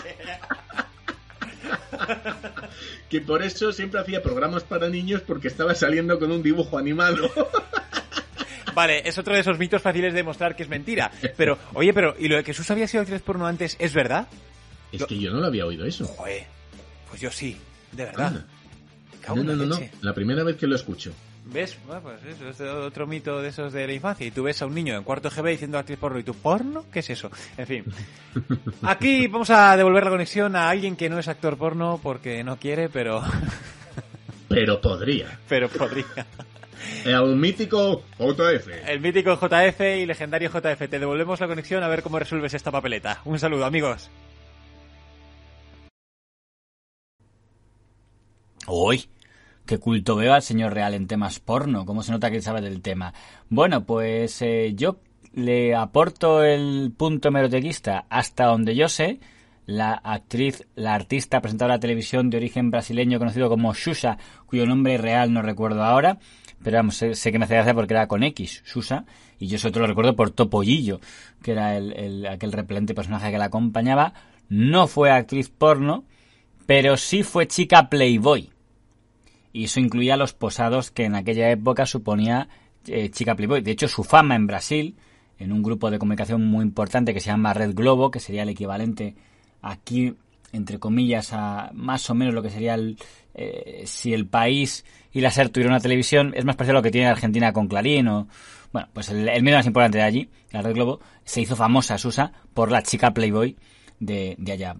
Que 3.10 3.22
por 3.22 3.44
eso 3.44 3.72
siempre 3.72 4.02
hacía 4.02 4.22
programas 4.22 4.64
para 4.64 4.90
niños 4.90 5.22
porque 5.22 5.48
estaba 5.48 5.76
saliendo 5.76 6.20
con 6.20 6.32
un 6.32 6.44
dibujo 6.44 6.78
animado. 6.78 7.32
Vale, 8.78 9.02
es 9.04 9.18
otro 9.18 9.34
de 9.34 9.40
esos 9.40 9.58
mitos 9.58 9.82
fáciles 9.82 10.14
de 10.14 10.20
demostrar 10.20 10.56
que 10.56 10.62
es 10.62 10.70
mentira. 10.70 11.10
Pero, 11.36 11.58
oye, 11.74 11.92
pero, 11.96 12.14
¿y 12.20 12.28
lo 12.28 12.36
de 12.36 12.44
que 12.44 12.54
Sus 12.54 12.70
había 12.70 12.88
sido 12.88 13.02
actriz 13.02 13.24
porno 13.24 13.48
antes 13.48 13.76
es 13.80 13.92
verdad? 13.92 14.28
Es 14.92 15.04
que 15.04 15.18
yo 15.18 15.32
no 15.32 15.40
lo 15.40 15.48
había 15.48 15.66
oído 15.66 15.84
eso. 15.84 16.06
Joder, 16.06 16.46
pues 17.10 17.20
yo 17.20 17.32
sí, 17.32 17.58
de 17.94 18.06
verdad. 18.06 18.46
No, 19.30 19.44
no, 19.44 19.56
no, 19.56 19.66
no. 19.66 19.80
La 20.02 20.14
primera 20.14 20.44
vez 20.44 20.58
que 20.58 20.68
lo 20.68 20.76
escucho. 20.76 21.12
¿Ves? 21.46 21.76
Bueno, 21.88 22.04
pues 22.04 22.24
eso 22.24 22.50
es 22.50 22.62
otro 22.62 23.08
mito 23.08 23.42
de 23.42 23.50
esos 23.50 23.74
de 23.74 23.88
la 23.88 23.94
infancia. 23.94 24.28
Y 24.28 24.30
tú 24.30 24.44
ves 24.44 24.62
a 24.62 24.68
un 24.68 24.76
niño 24.76 24.96
en 24.96 25.04
cuarto 25.04 25.32
GB 25.32 25.50
diciendo 25.50 25.80
actriz 25.80 25.98
porno 25.98 26.20
y 26.20 26.24
tú, 26.24 26.36
¿porno? 26.36 26.86
¿Qué 26.94 27.00
es 27.00 27.10
eso? 27.10 27.32
En 27.58 27.66
fin. 27.66 27.84
Aquí 28.84 29.26
vamos 29.26 29.50
a 29.50 29.76
devolver 29.76 30.04
la 30.04 30.12
conexión 30.12 30.56
a 30.56 30.70
alguien 30.70 30.96
que 30.96 31.10
no 31.10 31.18
es 31.18 31.28
actor 31.28 31.58
porno 31.58 32.00
porque 32.04 32.44
no 32.44 32.58
quiere, 32.58 32.90
pero, 32.90 33.24
Pero 34.48 34.80
podría. 34.80 35.40
pero 35.50 35.68
podría. 35.68 36.06
El 37.06 37.36
mítico 37.36 38.04
JF. 38.20 38.68
El 38.88 39.00
mítico 39.00 39.36
JF 39.36 39.80
y 39.80 40.06
legendario 40.06 40.50
JF. 40.50 40.90
Te 40.90 41.00
devolvemos 41.00 41.40
la 41.40 41.48
conexión 41.48 41.84
a 41.84 41.88
ver 41.88 42.04
cómo 42.04 42.20
resuelves 42.20 42.54
esta 42.54 42.72
papeleta. 42.72 43.22
Un 43.26 43.40
saludo, 43.40 43.66
amigos. 43.66 44.10
Uy, 48.68 49.06
qué 49.66 49.78
culto 49.78 50.18
veo 50.18 50.34
al 50.34 50.42
señor 50.42 50.74
Real 50.74 50.94
en 50.94 51.08
temas 51.08 51.40
porno. 51.40 51.86
¿Cómo 51.86 52.04
se 52.04 52.12
nota 52.12 52.30
que 52.30 52.42
sabe 52.42 52.62
del 52.62 52.82
tema? 52.82 53.14
Bueno, 53.50 53.86
pues 53.86 54.42
eh, 54.42 54.74
yo 54.76 55.00
le 55.34 55.76
aporto 55.76 56.44
el 56.44 56.92
punto 56.96 57.30
hemerotequista 57.30 58.06
hasta 58.10 58.46
donde 58.46 58.76
yo 58.76 58.90
sé. 58.90 59.20
La 59.66 59.94
actriz, 59.94 60.66
la 60.76 60.96
artista 60.96 61.42
presentadora 61.42 61.76
de 61.76 61.82
televisión 61.82 62.30
de 62.30 62.38
origen 62.38 62.72
brasileño 62.72 63.20
conocido 63.20 63.50
como 63.50 63.74
Xuxa, 63.74 64.18
cuyo 64.46 64.66
nombre 64.66 64.98
real 64.98 65.34
no 65.34 65.42
recuerdo 65.42 65.84
ahora, 65.84 66.20
pero 66.64 66.78
vamos, 66.78 66.96
sé, 66.98 67.32
que 67.32 67.40
me 67.40 67.46
hace 67.46 67.54
gracia 67.56 67.74
porque 67.74 67.94
era 67.94 68.08
con 68.08 68.24
X, 68.24 68.64
Xuxa, 68.66 69.06
y 69.40 69.48
yo 69.48 69.58
sobre 69.60 69.72
todo 69.74 69.82
lo 69.82 69.88
recuerdo 69.88 70.16
por 70.16 70.32
Topollillo, 70.32 71.00
que 71.42 71.52
era 71.52 71.78
el, 71.78 71.94
el- 71.94 72.28
aquel 72.28 72.52
repelente 72.52 72.94
personaje 72.96 73.32
que 73.32 73.38
la 73.38 73.46
acompañaba. 73.46 74.14
No 74.50 74.88
fue 74.88 75.12
actriz 75.12 75.50
porno, 75.50 76.04
pero 76.66 76.98
sí 76.98 77.24
fue 77.24 77.48
chica 77.48 77.90
Playboy. 77.90 78.50
Y 79.54 79.66
eso 79.66 79.80
incluía 79.80 80.18
los 80.18 80.34
posados 80.34 80.92
que 80.92 81.06
en 81.06 81.16
aquella 81.16 81.50
época 81.52 81.86
suponía 81.86 82.48
eh, 82.88 83.10
chica 83.10 83.36
Playboy. 83.36 83.62
De 83.62 83.72
hecho, 83.72 83.88
su 83.88 84.04
fama 84.04 84.36
en 84.36 84.48
Brasil, 84.48 84.96
en 85.40 85.52
un 85.52 85.64
grupo 85.64 85.90
de 85.92 86.00
comunicación 86.00 86.46
muy 86.46 86.64
importante 86.64 87.14
que 87.14 87.20
se 87.20 87.28
llama 87.28 87.54
Red 87.54 87.74
Globo, 87.74 88.12
que 88.12 88.20
sería 88.20 88.44
el 88.44 88.50
equivalente 88.50 89.16
aquí, 89.62 90.16
entre 90.52 90.80
comillas, 90.80 91.34
a 91.34 91.70
más 91.74 92.10
o 92.10 92.16
menos 92.16 92.34
lo 92.34 92.42
que 92.42 92.50
sería 92.50 92.76
el, 92.76 92.98
eh, 93.34 93.84
si 93.86 94.14
el 94.14 94.28
país 94.28 94.86
y 95.12 95.22
la 95.22 95.32
SER 95.32 95.50
tuvieran 95.50 95.74
una 95.74 95.82
televisión, 95.82 96.34
es 96.36 96.46
más 96.46 96.56
parecido 96.56 96.78
a 96.78 96.80
lo 96.80 96.84
que 96.84 96.92
tiene 96.92 97.08
Argentina 97.08 97.54
con 97.54 97.68
Clarín 97.68 98.08
o... 98.08 98.28
Bueno, 98.74 98.90
pues 98.94 99.10
el, 99.10 99.30
el 99.30 99.44
medio 99.44 99.58
más 99.58 99.66
importante 99.66 99.98
de 99.98 100.04
allí, 100.04 100.30
la 100.52 100.62
Red 100.62 100.74
Globo, 100.76 101.00
se 101.24 101.40
hizo 101.40 101.56
famosa, 101.56 101.98
Susa, 101.98 102.34
por 102.54 102.70
la 102.70 102.84
chica 102.84 103.14
Playboy 103.14 103.56
de, 104.00 104.36
de 104.38 104.52
allá. 104.52 104.76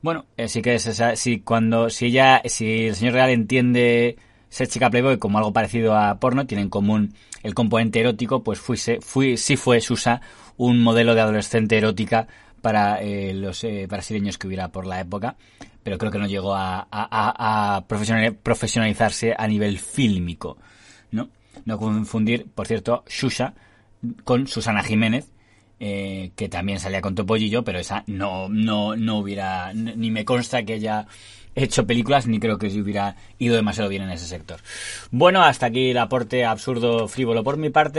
Bueno, 0.00 0.26
eh, 0.36 0.48
sí 0.48 0.62
que 0.62 0.74
es 0.74 1.02
si 1.16 1.40
cuando, 1.40 1.90
si 1.90 2.06
ella, 2.06 2.40
si 2.46 2.86
el 2.86 2.94
señor 2.94 3.14
Real 3.14 3.30
entiende 3.30 4.16
ser 4.48 4.68
chica 4.68 4.90
Playboy 4.90 5.18
como 5.18 5.38
algo 5.38 5.52
parecido 5.52 5.96
a 5.96 6.18
porno, 6.18 6.46
tiene 6.46 6.62
en 6.62 6.70
común 6.70 7.14
el 7.42 7.54
componente 7.54 8.00
erótico, 8.00 8.42
pues 8.42 8.60
fuise, 8.60 9.00
fui, 9.00 9.36
sí 9.36 9.56
fue 9.56 9.80
Susa 9.80 10.20
un 10.56 10.82
modelo 10.82 11.14
de 11.14 11.20
adolescente 11.20 11.76
erótica 11.76 12.28
para 12.60 13.00
eh, 13.02 13.32
los 13.34 13.64
eh, 13.64 13.86
brasileños 13.88 14.38
que 14.38 14.46
hubiera 14.46 14.68
por 14.68 14.86
la 14.86 15.00
época, 15.00 15.36
pero 15.82 15.98
creo 15.98 16.10
que 16.12 16.18
no 16.18 16.26
llegó 16.26 16.54
a, 16.54 16.80
a- 16.80 16.86
a- 16.90 17.76
a 17.76 17.86
profesional- 17.86 18.34
profesionalizarse 18.34 19.34
a 19.36 19.46
nivel 19.46 19.78
fílmico, 19.78 20.58
¿no? 21.10 21.30
No 21.64 21.78
confundir, 21.78 22.46
por 22.54 22.66
cierto, 22.66 23.04
Xuxa 23.08 23.54
con 24.24 24.46
Susana 24.46 24.82
Jiménez, 24.82 25.32
eh, 25.80 26.32
que 26.36 26.48
también 26.48 26.78
salía 26.80 27.00
con 27.00 27.14
Topollillo, 27.14 27.64
pero 27.64 27.78
esa 27.78 28.04
no, 28.06 28.48
no, 28.48 28.96
no 28.96 29.18
hubiera, 29.18 29.72
ni 29.74 30.10
me 30.10 30.24
consta 30.24 30.62
que 30.64 30.74
haya 30.74 31.06
hecho 31.54 31.86
películas, 31.86 32.26
ni 32.28 32.38
creo 32.38 32.58
que 32.58 32.70
se 32.70 32.80
hubiera 32.80 33.16
ido 33.38 33.56
demasiado 33.56 33.88
bien 33.88 34.02
en 34.02 34.10
ese 34.10 34.26
sector. 34.26 34.60
Bueno, 35.10 35.42
hasta 35.42 35.66
aquí 35.66 35.90
el 35.90 35.98
aporte 35.98 36.44
absurdo 36.44 37.08
frívolo 37.08 37.42
por 37.42 37.56
mi 37.56 37.70
parte. 37.70 37.96